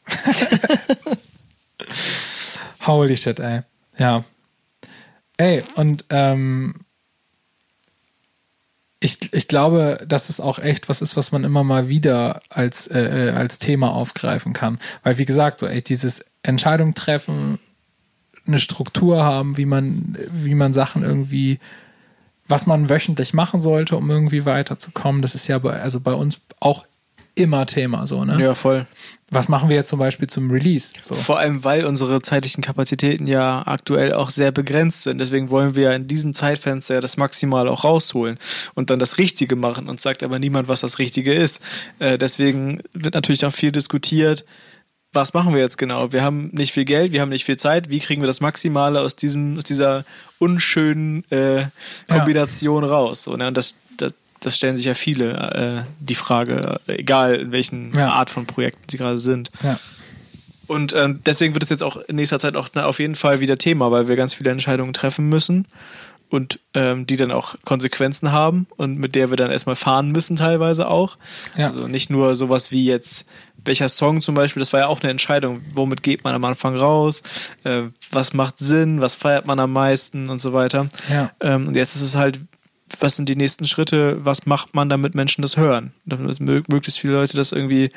Holy 2.86 3.16
shit, 3.18 3.38
ey. 3.38 3.60
Ja. 3.98 4.24
Ey, 5.36 5.62
und 5.74 6.06
ähm, 6.08 6.86
ich, 9.03 9.32
ich 9.32 9.48
glaube, 9.48 9.98
dass 10.07 10.28
es 10.28 10.40
auch 10.40 10.59
echt 10.61 10.88
was 10.88 11.03
ist, 11.03 11.16
was 11.16 11.32
man 11.32 11.42
immer 11.42 11.64
mal 11.64 11.88
wieder 11.88 12.40
als, 12.48 12.86
äh, 12.86 13.30
äh, 13.30 13.30
als 13.30 13.59
Thema 13.59 13.92
aufgreifen 13.92 14.53
kann. 14.53 14.78
Weil, 15.03 15.18
wie 15.18 15.24
gesagt, 15.24 15.59
so 15.59 15.66
echt 15.66 15.88
dieses 15.88 16.24
Entscheidung 16.42 16.94
treffen, 16.94 17.59
eine 18.46 18.61
Struktur 18.61 19.24
haben, 19.24 19.57
wie 19.57 19.66
man, 19.66 20.16
wie 20.30 20.55
man 20.55 20.72
Sachen 20.72 21.03
irgendwie, 21.03 21.59
was 22.46 22.66
man 22.66 22.88
wöchentlich 22.88 23.34
machen 23.34 23.61
sollte, 23.61 23.96
um 23.96 24.09
irgendwie 24.09 24.44
weiterzukommen, 24.44 25.20
das 25.20 25.34
ist 25.34 25.48
ja 25.48 25.59
bei, 25.59 25.80
also 25.80 26.00
bei 26.00 26.12
uns 26.12 26.40
auch 26.61 26.84
immer 27.34 27.66
Thema 27.66 28.06
so, 28.06 28.24
ne? 28.24 28.40
Ja, 28.42 28.54
voll. 28.54 28.86
Was 29.30 29.48
machen 29.48 29.70
wir 29.70 29.76
jetzt 29.76 29.88
zum 29.88 29.98
Beispiel 29.98 30.28
zum 30.28 30.50
Release? 30.50 30.92
So. 31.00 31.14
Vor 31.14 31.38
allem, 31.38 31.64
weil 31.64 31.86
unsere 31.86 32.20
zeitlichen 32.20 32.62
Kapazitäten 32.62 33.26
ja 33.26 33.66
aktuell 33.66 34.12
auch 34.12 34.28
sehr 34.28 34.52
begrenzt 34.52 35.04
sind. 35.04 35.18
Deswegen 35.18 35.48
wollen 35.48 35.74
wir 35.74 35.84
ja 35.84 35.92
in 35.94 36.06
diesem 36.06 36.34
Zeitfenster 36.34 36.96
ja 36.96 37.00
das 37.00 37.16
Maximal 37.16 37.66
auch 37.66 37.84
rausholen 37.84 38.38
und 38.74 38.90
dann 38.90 38.98
das 38.98 39.16
Richtige 39.16 39.56
machen. 39.56 39.88
Und 39.88 40.00
sagt 40.00 40.22
aber 40.22 40.38
niemand, 40.38 40.68
was 40.68 40.82
das 40.82 40.98
Richtige 40.98 41.32
ist. 41.32 41.62
Äh, 41.98 42.18
deswegen 42.18 42.82
wird 42.92 43.14
natürlich 43.14 43.46
auch 43.46 43.54
viel 43.54 43.72
diskutiert. 43.72 44.44
Was 45.14 45.32
machen 45.32 45.54
wir 45.54 45.60
jetzt 45.60 45.78
genau? 45.78 46.12
Wir 46.12 46.22
haben 46.22 46.50
nicht 46.52 46.72
viel 46.72 46.84
Geld, 46.84 47.12
wir 47.12 47.22
haben 47.22 47.30
nicht 47.30 47.44
viel 47.44 47.58
Zeit. 47.58 47.88
Wie 47.88 48.00
kriegen 48.00 48.20
wir 48.20 48.26
das 48.26 48.42
Maximale 48.42 49.00
aus 49.00 49.16
diesem, 49.16 49.56
aus 49.56 49.64
dieser 49.64 50.04
unschönen 50.38 51.24
äh, 51.30 51.66
Kombination 52.08 52.84
raus? 52.84 53.22
So, 53.24 53.36
ne? 53.36 53.48
Und 53.48 53.56
das, 53.56 53.76
das, 53.96 54.12
das 54.43 54.57
stellen 54.57 54.76
sich 54.76 54.86
ja 54.86 54.95
viele 54.95 55.84
äh, 55.86 55.90
die 56.01 56.14
Frage, 56.14 56.80
egal 56.86 57.36
in 57.36 57.53
welchen 57.53 57.95
Ja. 57.95 58.12
Art 58.12 58.30
von 58.30 58.47
Projekten 58.47 58.82
sie 58.90 58.99
gerade 58.99 59.20
sind. 59.20 59.51
Ja. 59.62 59.78
Und 60.66 60.95
ähm, 60.95 61.20
deswegen 61.26 61.55
wird 61.55 61.62
es 61.62 61.70
jetzt 61.70 61.82
auch 61.82 61.97
in 61.97 62.16
nächster 62.16 62.38
Zeit 62.38 62.57
auch 62.57 62.68
na, 62.74 62.86
auf 62.86 62.99
jeden 62.99 63.14
Fall 63.14 63.40
wieder 63.40 63.59
Thema, 63.59 63.90
weil 63.90 64.09
wir 64.09 64.16
ganz 64.16 64.34
viele 64.34 64.51
Entscheidungen 64.51 64.93
treffen 64.93 65.28
müssen 65.28 65.66
und 66.30 66.61
ähm, 66.72 67.07
die 67.07 67.16
dann 67.16 67.30
auch 67.30 67.57
Konsequenzen 67.64 68.32
haben 68.32 68.66
und 68.76 68.99
mit 68.99 69.14
der 69.14 69.28
wir 69.28 69.36
dann 69.36 69.51
erstmal 69.51 69.76
fahren 69.76 70.12
müssen 70.12 70.36
teilweise 70.36 70.88
auch. 70.88 71.18
Ja. 71.59 71.66
Also 71.66 71.88
nicht 71.88 72.09
nur 72.09 72.34
sowas 72.36 72.70
wie 72.70 72.86
jetzt, 72.86 73.26
welcher 73.62 73.90
Song 73.90 74.22
zum 74.22 74.34
Beispiel, 74.34 74.61
das 74.61 74.72
war 74.72 74.80
ja 74.80 74.86
auch 74.86 75.03
eine 75.03 75.11
Entscheidung, 75.11 75.61
womit 75.74 76.03
geht 76.03 76.24
man 76.24 76.34
am 76.34 76.45
Anfang 76.45 76.74
raus, 76.74 77.22
äh, 77.64 77.82
was 78.11 78.32
macht 78.32 78.59
Sinn, 78.59 79.03
was 79.03 79.14
feiert 79.14 79.45
man 79.45 79.61
am 79.61 79.72
meisten 79.72 80.30
und 80.30 80.40
so 80.40 80.55
weiter. 80.55 80.88
Ja. 81.11 81.32
Ähm, 81.40 81.68
und 81.68 81.76
jetzt 81.76 81.97
ist 81.97 82.03
es 82.03 82.16
halt, 82.16 82.40
was 83.01 83.16
sind 83.16 83.28
die 83.28 83.36
nächsten 83.36 83.64
Schritte, 83.64 84.24
was 84.24 84.47
macht 84.47 84.74
man, 84.74 84.88
damit 84.88 85.14
Menschen 85.14 85.43
das 85.43 85.57
hören, 85.57 85.93
damit 86.05 86.38
mö- 86.38 86.64
möglichst 86.68 86.99
viele 87.01 87.14
Leute 87.14 87.36
das 87.36 87.53
irgendwie 87.53 87.90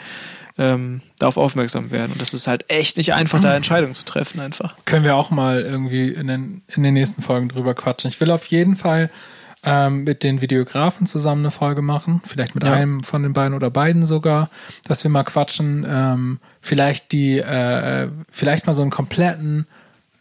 ähm, 0.57 1.01
darauf 1.19 1.37
aufmerksam 1.37 1.91
werden. 1.91 2.13
Und 2.13 2.21
das 2.21 2.33
ist 2.33 2.47
halt 2.47 2.65
echt 2.69 2.97
nicht 2.97 3.13
einfach, 3.13 3.41
da 3.41 3.55
Entscheidungen 3.55 3.93
zu 3.93 4.05
treffen 4.05 4.39
einfach. 4.39 4.75
können 4.85 5.03
wir 5.03 5.15
auch 5.15 5.31
mal 5.31 5.61
irgendwie 5.61 6.09
in 6.09 6.27
den, 6.27 6.61
in 6.75 6.83
den 6.83 6.93
nächsten 6.93 7.21
Folgen 7.21 7.49
drüber 7.49 7.73
quatschen. 7.73 8.09
Ich 8.09 8.19
will 8.21 8.31
auf 8.31 8.45
jeden 8.47 8.75
Fall 8.75 9.09
ähm, 9.63 10.03
mit 10.03 10.23
den 10.23 10.41
Videografen 10.41 11.07
zusammen 11.07 11.41
eine 11.41 11.51
Folge 11.51 11.81
machen, 11.81 12.21
vielleicht 12.25 12.55
mit 12.55 12.63
Ja. 12.63 12.73
einem 12.73 13.03
von 13.03 13.23
den 13.23 13.33
beiden 13.33 13.53
oder 13.55 13.69
beiden 13.71 14.05
sogar, 14.05 14.49
dass 14.87 15.03
wir 15.03 15.09
mal 15.11 15.23
quatschen, 15.23 15.85
ähm, 15.89 16.39
vielleicht 16.61 17.11
die, 17.11 17.39
äh, 17.39 18.09
vielleicht 18.29 18.67
mal 18.67 18.73
so 18.73 18.83
einen 18.83 18.91
kompletten 18.91 19.65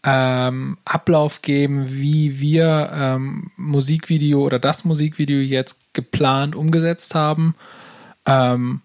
ähm, 0.04 0.76
Ablauf 0.84 1.42
geben, 1.42 1.86
wie 1.88 2.38
wir 2.38 2.90
ähm, 2.94 3.50
Musikvideo 3.56 4.42
oder 4.42 4.58
das 4.58 4.84
Musikvideo 4.84 5.40
jetzt 5.40 5.94
geplant 5.94 6.54
umgesetzt 6.54 7.14
haben. 7.14 7.54
Ähm, 8.26 8.82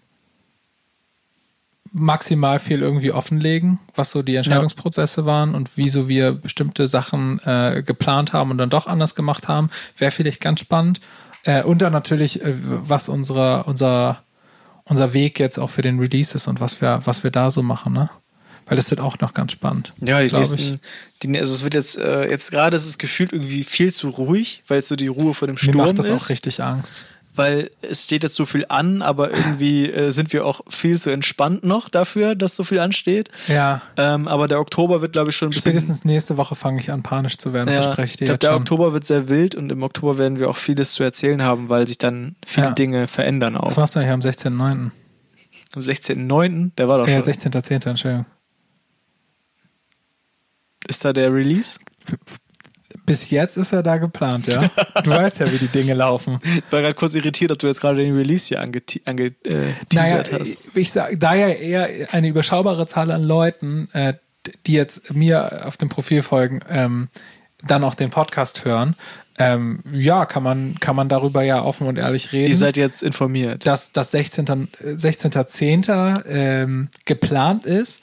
maximal 1.91 2.59
viel 2.59 2.81
irgendwie 2.81 3.11
offenlegen, 3.11 3.79
was 3.95 4.11
so 4.11 4.21
die 4.21 4.35
Entscheidungsprozesse 4.35 5.25
waren 5.25 5.55
und 5.55 5.71
wieso 5.75 6.07
wir 6.07 6.33
bestimmte 6.33 6.87
Sachen 6.87 7.39
äh, 7.39 7.83
geplant 7.85 8.31
haben 8.31 8.51
und 8.51 8.57
dann 8.57 8.69
doch 8.69 8.87
anders 8.87 9.15
gemacht 9.15 9.47
haben, 9.47 9.69
wäre 9.97 10.11
vielleicht 10.11 10.41
ganz 10.41 10.59
spannend. 10.59 11.01
Äh, 11.43 11.63
und 11.63 11.81
dann 11.81 11.93
natürlich, 11.93 12.41
äh, 12.41 12.53
was 12.53 13.09
unsere, 13.09 13.63
unser, 13.63 14.23
unser 14.85 15.13
Weg 15.13 15.39
jetzt 15.39 15.57
auch 15.57 15.69
für 15.69 15.81
den 15.81 15.99
Release 15.99 16.35
ist 16.35 16.47
und 16.47 16.59
was 16.61 16.79
wir, 16.79 17.01
was 17.05 17.23
wir 17.23 17.31
da 17.31 17.51
so 17.51 17.63
machen, 17.63 17.93
ne? 17.93 18.09
Weil 18.69 18.75
das 18.77 18.89
wird 18.91 19.01
auch 19.01 19.19
noch 19.19 19.33
ganz 19.33 19.51
spannend. 19.51 19.93
Ja, 20.01 20.21
die 20.23 20.33
nächsten, 20.33 20.79
die, 21.23 21.39
also 21.39 21.53
es 21.53 21.63
wird 21.63 21.73
jetzt, 21.73 21.97
äh, 21.97 22.29
jetzt 22.29 22.51
gerade 22.51 22.75
ist 22.77 22.85
es 22.85 22.97
gefühlt 22.97 23.33
irgendwie 23.33 23.63
viel 23.63 23.91
zu 23.93 24.09
ruhig, 24.09 24.63
weil 24.67 24.79
es 24.79 24.87
so 24.87 24.95
die 24.95 25.07
Ruhe 25.07 25.33
vor 25.33 25.47
dem 25.47 25.55
Mir 25.55 25.59
Sturm 25.59 25.77
macht 25.77 25.99
das 25.99 26.05
ist. 26.07 26.11
auch 26.25 26.29
richtig 26.29 26.61
Angst. 26.63 27.05
weil 27.35 27.71
es 27.81 28.03
steht 28.03 28.23
jetzt 28.23 28.35
so 28.35 28.45
viel 28.45 28.65
an, 28.67 29.01
aber 29.01 29.31
irgendwie 29.31 29.89
äh, 29.91 30.11
sind 30.11 30.33
wir 30.33 30.45
auch 30.45 30.61
viel 30.67 30.99
zu 30.99 31.09
entspannt 31.09 31.63
noch 31.63 31.87
dafür, 31.87 32.35
dass 32.35 32.55
so 32.55 32.63
viel 32.65 32.79
ansteht. 32.79 33.29
Ja. 33.47 33.81
Ähm, 33.97 34.27
aber 34.27 34.47
der 34.47 34.59
Oktober 34.59 35.01
wird, 35.01 35.13
glaube 35.13 35.29
ich, 35.29 35.37
schon 35.37 35.47
ein 35.47 35.51
bisschen. 35.51 35.71
Spätestens 35.71 36.03
nächste 36.05 36.35
Woche 36.37 36.55
fange 36.55 36.81
ich 36.81 36.91
an, 36.91 37.01
panisch 37.01 37.37
zu 37.37 37.53
werden, 37.53 37.73
ja, 37.73 37.81
verspreche 37.81 38.11
ich 38.11 38.17
dir 38.17 38.23
ich 38.25 38.27
glaube, 38.29 38.39
der 38.39 38.49
schon. 38.49 38.61
Oktober 38.61 38.93
wird 38.93 39.05
sehr 39.05 39.29
wild 39.29 39.55
und 39.55 39.71
im 39.71 39.83
Oktober 39.83 40.17
werden 40.17 40.37
wir 40.37 40.49
auch 40.49 40.57
vieles 40.57 40.91
zu 40.93 41.03
erzählen 41.03 41.41
haben, 41.43 41.69
weil 41.69 41.87
sich 41.87 41.97
dann 41.97 42.35
viele 42.45 42.67
Ja. 42.67 42.71
Dinge 42.73 43.07
verändern 43.07 43.53
Was 43.55 43.73
auch. 43.75 43.77
machst 43.77 43.95
du 43.95 43.99
eigentlich 43.99 44.11
am 44.11 44.19
16.9.? 44.21 44.91
Am 45.75 45.81
16.09., 45.81 46.71
der 46.77 46.87
war 46.87 46.97
doch 46.97 47.07
Ja, 47.07 47.21
schon. 47.21 47.31
16.10., 47.31 47.87
Entschuldigung. 47.87 48.25
Ist 50.89 51.05
da 51.05 51.13
der 51.13 51.31
Release? 51.31 51.79
Bis 53.05 53.29
jetzt 53.29 53.57
ist 53.57 53.71
er 53.71 53.83
da 53.83 53.97
geplant, 53.97 54.47
ja. 54.47 54.69
Du 55.03 55.09
weißt 55.11 55.39
ja, 55.39 55.51
wie 55.51 55.57
die 55.57 55.67
Dinge 55.67 55.93
laufen. 55.93 56.39
Ich 56.43 56.71
war 56.71 56.81
gerade 56.81 56.95
kurz 56.95 57.15
irritiert, 57.15 57.51
ob 57.51 57.59
du 57.59 57.67
jetzt 57.67 57.79
gerade 57.81 57.97
den 57.97 58.15
Release 58.15 58.47
hier 58.47 58.59
angeteasert 58.59 59.07
ange, 59.07 59.25
äh, 59.45 59.73
Naja, 59.93 60.23
hast. 60.31 60.57
ich 60.75 60.91
sag, 60.91 61.19
da 61.19 61.33
ja 61.35 61.49
eher 61.49 62.13
eine 62.13 62.27
überschaubare 62.27 62.85
Zahl 62.87 63.11
an 63.11 63.23
Leuten, 63.23 63.89
äh, 63.93 64.15
die 64.65 64.73
jetzt 64.73 65.13
mir 65.13 65.65
auf 65.67 65.77
dem 65.77 65.89
Profil 65.89 66.21
folgen, 66.21 66.61
ähm, 66.69 67.09
dann 67.63 67.83
auch 67.83 67.95
den 67.95 68.09
Podcast 68.09 68.65
hören, 68.65 68.95
ähm, 69.37 69.83
ja, 69.91 70.25
kann 70.25 70.43
man, 70.43 70.79
kann 70.79 70.95
man 70.95 71.07
darüber 71.07 71.43
ja 71.43 71.63
offen 71.63 71.87
und 71.87 71.97
ehrlich 71.97 72.33
reden. 72.33 72.51
Ihr 72.51 72.57
seid 72.57 72.77
jetzt 72.77 73.03
informiert. 73.03 73.65
dass 73.65 73.91
das 73.91 74.11
16. 74.11 74.47
äh, 74.83 74.95
16.10. 74.95 76.23
Ähm, 76.27 76.89
geplant 77.05 77.65
ist. 77.65 78.01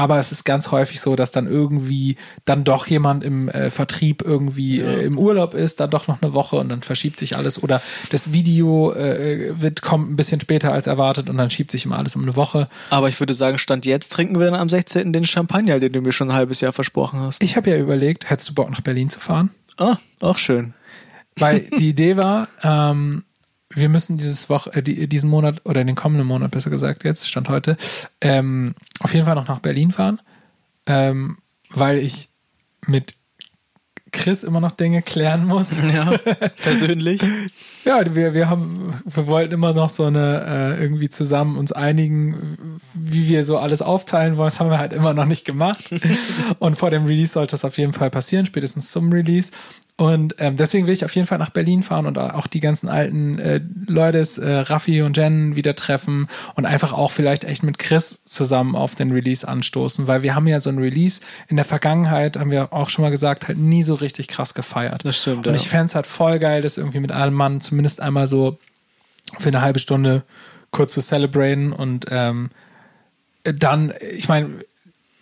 Aber 0.00 0.20
es 0.20 0.30
ist 0.30 0.44
ganz 0.44 0.70
häufig 0.70 1.00
so, 1.00 1.16
dass 1.16 1.32
dann 1.32 1.48
irgendwie 1.48 2.14
dann 2.44 2.62
doch 2.62 2.86
jemand 2.86 3.24
im 3.24 3.48
äh, 3.48 3.68
Vertrieb 3.68 4.22
irgendwie 4.22 4.80
äh, 4.80 5.04
im 5.04 5.18
Urlaub 5.18 5.54
ist, 5.54 5.80
dann 5.80 5.90
doch 5.90 6.06
noch 6.06 6.22
eine 6.22 6.32
Woche 6.34 6.54
und 6.54 6.68
dann 6.68 6.82
verschiebt 6.82 7.18
sich 7.18 7.36
alles. 7.36 7.60
Oder 7.60 7.82
das 8.10 8.32
Video 8.32 8.92
äh, 8.92 9.60
wird 9.60 9.82
kommt 9.82 10.08
ein 10.08 10.14
bisschen 10.14 10.40
später 10.40 10.72
als 10.72 10.86
erwartet 10.86 11.28
und 11.28 11.36
dann 11.36 11.50
schiebt 11.50 11.72
sich 11.72 11.84
immer 11.84 11.98
alles 11.98 12.14
um 12.14 12.22
eine 12.22 12.36
Woche. 12.36 12.68
Aber 12.90 13.08
ich 13.08 13.18
würde 13.18 13.34
sagen, 13.34 13.58
Stand 13.58 13.86
jetzt 13.86 14.12
trinken 14.12 14.38
wir 14.38 14.46
dann 14.46 14.54
am 14.54 14.68
16. 14.68 15.12
den 15.12 15.24
Champagner, 15.24 15.80
den 15.80 15.92
du 15.92 16.00
mir 16.00 16.12
schon 16.12 16.30
ein 16.30 16.36
halbes 16.36 16.60
Jahr 16.60 16.72
versprochen 16.72 17.18
hast. 17.18 17.42
Ich 17.42 17.56
habe 17.56 17.70
ja 17.70 17.76
überlegt, 17.76 18.30
hättest 18.30 18.50
du 18.50 18.54
Bock 18.54 18.70
nach 18.70 18.82
Berlin 18.82 19.08
zu 19.08 19.18
fahren? 19.18 19.50
Ah, 19.78 19.96
auch 20.20 20.38
schön. 20.38 20.74
Weil 21.36 21.60
die 21.78 21.88
Idee 21.88 22.16
war, 22.16 22.46
ähm, 22.62 23.24
wir 23.74 23.88
müssen 23.88 24.18
dieses 24.18 24.48
Woche, 24.48 24.72
äh, 24.74 24.82
die, 24.82 25.08
diesen 25.08 25.30
Monat 25.30 25.60
oder 25.64 25.84
den 25.84 25.96
kommenden 25.96 26.26
Monat 26.26 26.50
besser 26.50 26.70
gesagt 26.70 27.04
jetzt, 27.04 27.28
Stand 27.28 27.48
heute, 27.48 27.76
ähm, 28.20 28.74
auf 29.00 29.14
jeden 29.14 29.26
Fall 29.26 29.34
noch 29.34 29.48
nach 29.48 29.60
Berlin 29.60 29.92
fahren, 29.92 30.20
ähm, 30.86 31.38
weil 31.70 31.98
ich 31.98 32.30
mit 32.86 33.14
Chris 34.10 34.42
immer 34.42 34.60
noch 34.60 34.72
Dinge 34.72 35.02
klären 35.02 35.44
muss. 35.44 35.76
Ja, 35.92 36.16
persönlich. 36.62 37.22
Ja, 37.84 38.02
wir, 38.14 38.34
wir 38.34 38.50
haben, 38.50 39.00
wir 39.06 39.26
wollten 39.28 39.54
immer 39.54 39.72
noch 39.72 39.88
so 39.88 40.04
eine, 40.04 40.76
äh, 40.76 40.82
irgendwie 40.82 41.08
zusammen 41.08 41.56
uns 41.56 41.72
einigen, 41.72 42.80
wie 42.92 43.28
wir 43.28 43.44
so 43.44 43.56
alles 43.56 43.80
aufteilen 43.80 44.36
wollen. 44.36 44.48
Das 44.48 44.60
haben 44.60 44.68
wir 44.68 44.78
halt 44.78 44.92
immer 44.92 45.14
noch 45.14 45.24
nicht 45.24 45.46
gemacht. 45.46 45.88
Und 46.58 46.76
vor 46.76 46.90
dem 46.90 47.06
Release 47.06 47.32
sollte 47.32 47.52
das 47.52 47.64
auf 47.64 47.78
jeden 47.78 47.94
Fall 47.94 48.10
passieren, 48.10 48.44
spätestens 48.44 48.90
zum 48.90 49.10
Release. 49.10 49.52
Und 50.00 50.36
ähm, 50.38 50.56
deswegen 50.56 50.86
will 50.86 50.94
ich 50.94 51.04
auf 51.04 51.16
jeden 51.16 51.26
Fall 51.26 51.38
nach 51.38 51.50
Berlin 51.50 51.82
fahren 51.82 52.06
und 52.06 52.18
auch 52.18 52.46
die 52.46 52.60
ganzen 52.60 52.88
alten 52.88 53.40
äh, 53.40 53.60
Leute, 53.88 54.18
äh, 54.40 54.60
Raffi 54.60 55.02
und 55.02 55.16
Jen 55.16 55.56
wieder 55.56 55.74
treffen 55.74 56.28
und 56.54 56.66
einfach 56.66 56.92
auch 56.92 57.10
vielleicht 57.10 57.42
echt 57.42 57.64
mit 57.64 57.80
Chris 57.80 58.22
zusammen 58.24 58.76
auf 58.76 58.94
den 58.94 59.10
Release 59.10 59.46
anstoßen, 59.46 60.06
weil 60.06 60.22
wir 60.22 60.36
haben 60.36 60.46
ja 60.46 60.60
so 60.60 60.70
ein 60.70 60.78
Release 60.78 61.20
in 61.48 61.56
der 61.56 61.64
Vergangenheit, 61.64 62.36
haben 62.36 62.52
wir 62.52 62.72
auch 62.72 62.90
schon 62.90 63.02
mal 63.02 63.10
gesagt, 63.10 63.48
halt 63.48 63.58
nie 63.58 63.82
so 63.82 63.94
richtig 63.94 64.28
krass 64.28 64.54
gefeiert. 64.54 65.04
Das 65.04 65.16
stimmt, 65.16 65.48
Und 65.48 65.54
ja. 65.54 65.60
ich 65.60 65.68
fände 65.68 65.86
es 65.86 65.96
halt 65.96 66.06
voll 66.06 66.38
geil, 66.38 66.62
das 66.62 66.78
irgendwie 66.78 67.00
mit 67.00 67.10
allem 67.10 67.34
Mann 67.34 67.60
zumindest 67.60 68.00
einmal 68.00 68.28
so 68.28 68.56
für 69.36 69.48
eine 69.48 69.62
halbe 69.62 69.80
Stunde 69.80 70.22
kurz 70.70 70.94
zu 70.94 71.00
celebraten 71.00 71.72
und 71.72 72.06
ähm, 72.10 72.50
dann, 73.42 73.92
ich 74.12 74.28
meine, 74.28 74.60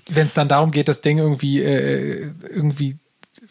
wenn 0.07 0.27
es 0.27 0.35
dann 0.35 0.49
darum 0.49 0.70
geht, 0.70 0.89
das 0.89 1.01
Ding 1.01 1.16
irgendwie, 1.16 1.62
äh, 1.62 2.31
irgendwie 2.51 2.99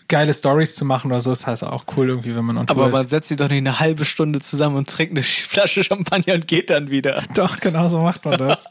geile 0.07 0.33
Stories 0.33 0.75
zu 0.75 0.85
machen 0.85 1.11
oder 1.11 1.19
so, 1.21 1.31
ist 1.31 1.47
halt 1.47 1.63
auch 1.63 1.85
cool 1.95 2.09
irgendwie, 2.09 2.35
wenn 2.35 2.45
man 2.45 2.57
on 2.57 2.69
Aber 2.69 2.83
Tour 2.83 2.89
man 2.91 3.01
ist. 3.03 3.09
setzt 3.09 3.29
sich 3.29 3.37
doch 3.37 3.49
nicht 3.49 3.57
eine 3.59 3.79
halbe 3.79 4.05
Stunde 4.05 4.39
zusammen 4.39 4.75
und 4.75 4.89
trinkt 4.89 5.11
eine 5.13 5.23
Flasche 5.23 5.83
Champagner 5.83 6.35
und 6.35 6.47
geht 6.47 6.69
dann 6.69 6.89
wieder. 6.89 7.23
Doch, 7.35 7.59
genau 7.59 7.87
so 7.87 8.01
macht 8.01 8.25
man 8.25 8.37
das. 8.37 8.65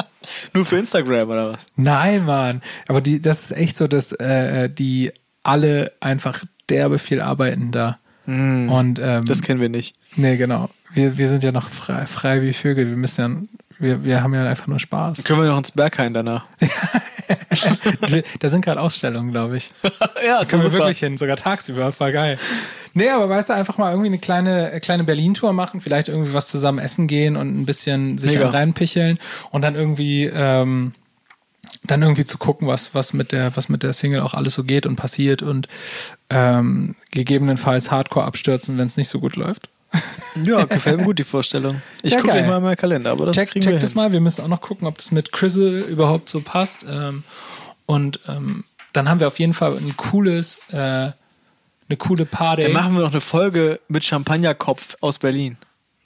Nur 0.52 0.64
für 0.64 0.78
Instagram 0.78 1.28
oder 1.28 1.52
was? 1.52 1.66
Nein, 1.76 2.24
Mann. 2.24 2.60
Aber 2.88 3.00
die, 3.00 3.20
das 3.20 3.42
ist 3.42 3.52
echt 3.52 3.76
so, 3.76 3.86
dass 3.86 4.12
äh, 4.12 4.68
die 4.68 5.12
alle 5.42 5.92
einfach 6.00 6.42
derbe 6.68 6.98
viel 6.98 7.20
arbeiten 7.20 7.70
da. 7.70 7.98
Und 8.26 8.98
ähm, 9.00 9.24
Das 9.24 9.40
kennen 9.42 9.60
wir 9.60 9.68
nicht. 9.68 9.94
Nee, 10.16 10.36
genau. 10.36 10.68
wir, 10.94 11.16
wir 11.16 11.28
sind 11.28 11.44
ja 11.44 11.52
noch 11.52 11.68
frei, 11.68 12.06
frei 12.06 12.42
wie 12.42 12.52
Vögel. 12.52 12.90
Wir 12.90 12.96
müssen 12.96 13.20
ja, 13.20 13.58
wir, 13.78 14.04
wir 14.04 14.22
haben 14.22 14.32
ja 14.34 14.48
einfach 14.48 14.66
nur 14.66 14.78
Spaß. 14.78 15.24
Können 15.24 15.42
wir 15.42 15.48
noch 15.48 15.58
ins 15.58 15.72
Berghain 15.72 16.14
danach? 16.14 16.46
da 18.40 18.48
sind 18.48 18.64
gerade 18.64 18.80
Ausstellungen, 18.80 19.32
glaube 19.32 19.58
ich. 19.58 19.68
ja, 20.26 20.40
Da 20.40 20.44
können 20.44 20.62
wir 20.62 20.72
wirklich 20.72 20.98
hin, 20.98 21.16
sogar 21.16 21.36
tagsüber, 21.36 21.92
voll 21.92 22.12
geil. 22.12 22.38
Nee, 22.94 23.10
aber 23.10 23.28
weißt 23.28 23.50
du, 23.50 23.54
einfach 23.54 23.76
mal 23.76 23.90
irgendwie 23.90 24.08
eine 24.08 24.18
kleine, 24.18 24.72
äh, 24.72 24.80
kleine 24.80 25.04
Berlin-Tour 25.04 25.52
machen, 25.52 25.80
vielleicht 25.80 26.08
irgendwie 26.08 26.32
was 26.32 26.48
zusammen 26.48 26.78
essen 26.78 27.06
gehen 27.06 27.36
und 27.36 27.60
ein 27.60 27.66
bisschen 27.66 28.16
sich 28.16 28.40
reinpicheln 28.40 29.18
und 29.50 29.62
dann 29.62 29.74
irgendwie, 29.74 30.24
ähm, 30.24 30.92
dann 31.84 32.02
irgendwie 32.02 32.24
zu 32.24 32.38
gucken, 32.38 32.66
was, 32.66 32.94
was 32.94 33.12
mit 33.12 33.32
der, 33.32 33.54
was 33.56 33.68
mit 33.68 33.82
der 33.82 33.92
Single 33.92 34.20
auch 34.20 34.34
alles 34.34 34.54
so 34.54 34.64
geht 34.64 34.86
und 34.86 34.96
passiert 34.96 35.42
und 35.42 35.68
ähm, 36.30 36.96
gegebenenfalls 37.10 37.90
Hardcore 37.90 38.24
abstürzen, 38.24 38.78
wenn 38.78 38.86
es 38.86 38.96
nicht 38.96 39.08
so 39.08 39.20
gut 39.20 39.36
läuft. 39.36 39.68
Ja, 40.44 40.64
gefällt 40.64 40.98
mir 40.98 41.04
gut 41.04 41.18
die 41.18 41.24
Vorstellung. 41.24 41.80
Ich 42.02 42.12
Ja, 42.12 42.20
gucke 42.20 42.32
gleich 42.32 42.46
mal 42.46 42.58
in 42.58 42.62
meinen 42.62 42.76
Kalender, 42.76 43.10
aber 43.10 43.26
das 43.26 43.36
check 43.36 43.50
kriegen 43.50 43.64
check 43.64 43.72
wir 43.74 43.78
das 43.78 43.90
hin. 43.92 43.96
mal. 44.02 44.12
Wir 44.12 44.20
müssen 44.20 44.42
auch 44.42 44.48
noch 44.48 44.60
gucken, 44.60 44.86
ob 44.86 44.98
das 44.98 45.10
mit 45.12 45.32
Crizzle 45.32 45.80
überhaupt 45.80 46.28
so 46.28 46.40
passt. 46.42 46.84
Ähm, 46.88 47.24
und 47.86 48.20
ähm, 48.28 48.64
dann 48.92 49.08
haben 49.08 49.20
wir 49.20 49.26
auf 49.28 49.38
jeden 49.38 49.54
Fall 49.54 49.76
ein 49.76 49.96
cooles, 49.96 50.58
äh, 50.70 50.76
eine 50.76 51.14
coole 51.98 52.26
Party. 52.26 52.62
Dann 52.62 52.72
machen 52.72 52.94
wir 52.94 53.00
noch 53.02 53.12
eine 53.12 53.20
Folge 53.20 53.80
mit 53.88 54.04
Champagnerkopf 54.04 54.96
aus 55.00 55.18
Berlin. 55.18 55.56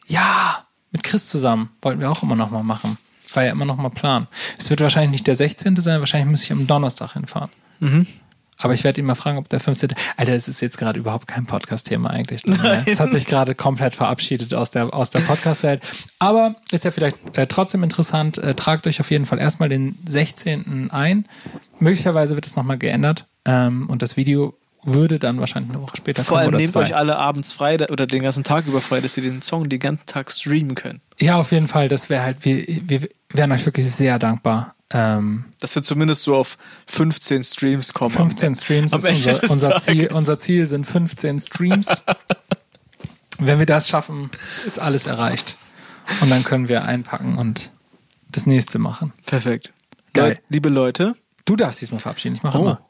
Ja, 0.06 0.64
mit 0.92 1.02
Chris 1.02 1.28
zusammen. 1.28 1.70
Wollten 1.82 2.00
wir 2.00 2.10
auch 2.10 2.22
immer 2.22 2.36
noch 2.36 2.50
mal 2.50 2.62
machen. 2.62 2.98
War 3.34 3.44
ja 3.44 3.52
immer 3.52 3.64
noch 3.64 3.76
mal 3.76 3.90
Plan. 3.90 4.26
Es 4.58 4.70
wird 4.70 4.80
wahrscheinlich 4.80 5.12
nicht 5.12 5.26
der 5.26 5.36
16. 5.36 5.76
sein, 5.76 6.00
wahrscheinlich 6.00 6.28
muss 6.30 6.42
ich 6.44 6.52
am 6.52 6.66
Donnerstag 6.66 7.12
hinfahren. 7.14 7.50
Mhm. 7.78 8.06
Aber 8.60 8.74
ich 8.74 8.84
werde 8.84 9.00
ihn 9.00 9.06
mal 9.06 9.14
fragen, 9.14 9.38
ob 9.38 9.48
der 9.48 9.58
15. 9.58 9.90
Alter, 10.16 10.32
es 10.34 10.46
ist 10.46 10.60
jetzt 10.60 10.76
gerade 10.76 10.98
überhaupt 10.98 11.26
kein 11.26 11.46
Podcast-Thema 11.46 12.10
eigentlich. 12.10 12.44
Ne? 12.46 12.84
Es 12.86 13.00
hat 13.00 13.10
sich 13.10 13.26
gerade 13.26 13.54
komplett 13.54 13.96
verabschiedet 13.96 14.54
aus 14.54 14.70
der, 14.70 14.92
aus 14.94 15.10
der 15.10 15.20
Podcast-Welt. 15.20 15.82
Aber 16.18 16.56
ist 16.70 16.84
ja 16.84 16.90
vielleicht 16.90 17.16
äh, 17.32 17.46
trotzdem 17.46 17.82
interessant. 17.82 18.38
Äh, 18.38 18.54
tragt 18.54 18.86
euch 18.86 19.00
auf 19.00 19.10
jeden 19.10 19.24
Fall 19.26 19.38
erstmal 19.38 19.68
den 19.70 19.98
16. 20.04 20.90
ein. 20.90 21.26
Möglicherweise 21.78 22.34
wird 22.34 22.46
es 22.46 22.54
nochmal 22.54 22.78
geändert. 22.78 23.26
Ähm, 23.46 23.88
und 23.88 24.02
das 24.02 24.16
Video 24.16 24.54
würde 24.82 25.18
dann 25.18 25.40
wahrscheinlich 25.40 25.72
eine 25.72 25.82
Woche 25.82 25.96
später 25.96 26.22
Vor 26.22 26.36
kommen. 26.36 26.40
allem 26.40 26.48
oder 26.48 26.58
nehmt 26.58 26.72
zwei. 26.72 26.82
euch 26.82 26.96
alle 26.96 27.16
abends 27.16 27.52
frei 27.52 27.76
oder 27.90 28.06
den 28.06 28.22
ganzen 28.22 28.44
Tag 28.44 28.66
über 28.66 28.80
frei, 28.80 29.00
dass 29.00 29.16
ihr 29.16 29.22
den 29.22 29.42
Song 29.42 29.68
den 29.68 29.80
ganzen 29.80 30.06
Tag 30.06 30.30
streamen 30.30 30.74
könnt. 30.74 31.00
Ja, 31.18 31.36
auf 31.36 31.52
jeden 31.52 31.68
Fall. 31.68 31.88
Das 31.88 32.08
wäre 32.08 32.22
halt, 32.22 32.44
wir, 32.44 32.64
wir 32.66 33.08
wären 33.32 33.52
euch 33.52 33.64
wirklich 33.66 33.90
sehr 33.90 34.18
dankbar. 34.18 34.74
Ähm, 34.92 35.44
Dass 35.60 35.74
wir 35.76 35.82
zumindest 35.82 36.24
so 36.24 36.34
auf 36.36 36.56
15 36.88 37.44
Streams 37.44 37.92
kommen. 37.94 38.14
15 38.14 38.54
Streams 38.56 38.92
am 38.92 38.98
ist 38.98 39.08
unser, 39.26 39.50
unser. 39.50 39.80
Ziel, 39.80 40.06
unser 40.12 40.38
Ziel 40.38 40.66
sind 40.66 40.84
15 40.84 41.38
Streams. 41.40 42.02
Wenn 43.38 43.58
wir 43.58 43.66
das 43.66 43.88
schaffen, 43.88 44.30
ist 44.66 44.78
alles 44.78 45.06
erreicht. 45.06 45.56
Und 46.20 46.30
dann 46.30 46.42
können 46.44 46.68
wir 46.68 46.84
einpacken 46.84 47.38
und 47.38 47.70
das 48.32 48.46
nächste 48.46 48.78
machen. 48.78 49.12
Perfekt. 49.26 49.72
Geil. 50.12 50.30
Leut- 50.30 50.40
Liebe 50.48 50.68
Leute, 50.68 51.14
Du 51.46 51.56
darfst 51.56 51.80
diesmal 51.80 52.00
verabschieden. 52.00 52.34
Ich 52.36 52.42
mache 52.42 52.58
Oh. 52.58 52.62
immer. 52.62 52.80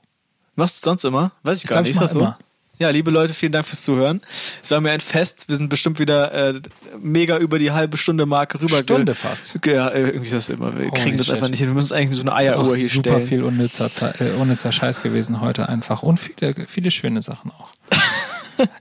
machst 0.54 0.76
du 0.78 0.80
sonst 0.90 1.04
immer? 1.04 1.32
Weiß 1.44 1.58
ich, 1.58 1.64
Ich 1.64 1.70
gar 1.70 1.76
glaub, 1.76 1.82
nicht. 1.84 1.90
ich 1.90 1.96
Ist 1.96 2.02
das 2.02 2.12
so? 2.12 2.20
immer. 2.20 2.38
Ja, 2.80 2.88
liebe 2.88 3.10
Leute, 3.10 3.34
vielen 3.34 3.52
Dank 3.52 3.66
fürs 3.66 3.82
Zuhören. 3.84 4.22
Es 4.62 4.70
war 4.70 4.80
mir 4.80 4.90
ein 4.90 5.00
Fest. 5.00 5.44
Wir 5.48 5.56
sind 5.56 5.68
bestimmt 5.68 5.98
wieder 5.98 6.32
äh, 6.32 6.60
mega 6.98 7.36
über 7.36 7.58
die 7.58 7.72
halbe 7.72 7.98
Stunde 7.98 8.24
Marke 8.24 8.58
rüber. 8.58 8.78
Stunde 8.78 9.14
fast. 9.14 9.58
Ja, 9.66 9.92
irgendwie 9.92 10.24
ist 10.24 10.32
das 10.32 10.48
immer. 10.48 10.72
Wir 10.78 10.88
Holy 10.90 11.00
kriegen 11.02 11.18
das 11.18 11.26
shit. 11.26 11.34
einfach 11.34 11.50
nicht 11.50 11.58
hin. 11.58 11.68
Wir 11.68 11.74
müssen 11.74 11.92
eigentlich 11.92 12.16
so 12.16 12.22
eine 12.22 12.32
Eieruhr 12.34 12.74
hier 12.74 12.88
super 12.88 13.10
stellen. 13.10 13.26
viel 13.26 13.44
unnützer, 13.44 13.90
Ze- 13.90 14.14
äh, 14.18 14.30
unnützer 14.32 14.72
Scheiß 14.72 15.02
gewesen 15.02 15.42
heute 15.42 15.68
einfach. 15.68 16.02
Und 16.02 16.16
viele, 16.18 16.54
viele 16.68 16.90
schöne 16.90 17.20
Sachen 17.22 17.50
auch. 17.52 17.68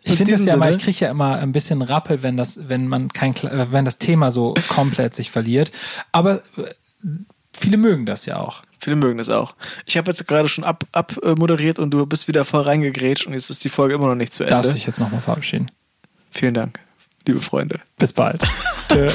Ich 0.04 0.12
In 0.12 0.18
finde 0.18 0.32
das 0.34 0.44
ja 0.44 0.54
Sinne. 0.56 0.72
ich 0.72 0.84
kriege 0.84 1.06
ja 1.06 1.10
immer 1.12 1.38
ein 1.38 1.54
bisschen 1.54 1.82
Rappel, 1.82 2.22
wenn 2.22 2.36
das, 2.36 2.68
wenn 2.68 2.88
man 2.88 3.08
kein, 3.14 3.34
äh, 3.36 3.68
wenn 3.72 3.86
das 3.86 3.98
Thema 3.98 4.30
so 4.30 4.54
komplett 4.68 5.16
sich 5.16 5.32
verliert. 5.32 5.72
Aber 6.12 6.42
äh, 6.58 6.74
viele 7.54 7.78
mögen 7.78 8.06
das 8.06 8.26
ja 8.26 8.38
auch. 8.40 8.64
Viele 8.80 8.96
mögen 8.96 9.18
das 9.18 9.30
auch. 9.30 9.56
Ich 9.86 9.98
habe 9.98 10.10
jetzt 10.12 10.28
gerade 10.28 10.48
schon 10.48 10.64
ab, 10.64 10.86
ab 10.92 11.18
äh, 11.22 11.30
und 11.30 11.92
du 11.92 12.06
bist 12.06 12.28
wieder 12.28 12.46
voll 12.46 12.62
reingegrätscht 12.62 13.28
und 13.28 13.34
jetzt 13.34 13.50
ist 13.50 13.64
die 13.64 13.70
Folge 13.70 13.96
immer 13.96 14.08
noch 14.08 14.16
nicht 14.16 14.34
zu 14.34 14.44
Ende. 14.44 14.56
Darfst 14.56 14.74
dich 14.74 14.86
jetzt 14.86 15.00
nochmal 15.00 15.22
verabschieden. 15.22 15.72
Vielen 16.32 16.54
Dank, 16.54 16.80
liebe 17.28 17.42
Freunde. 17.42 17.80
Bis 17.98 18.14
bald. 18.14 18.44
Tschö. 18.90 19.10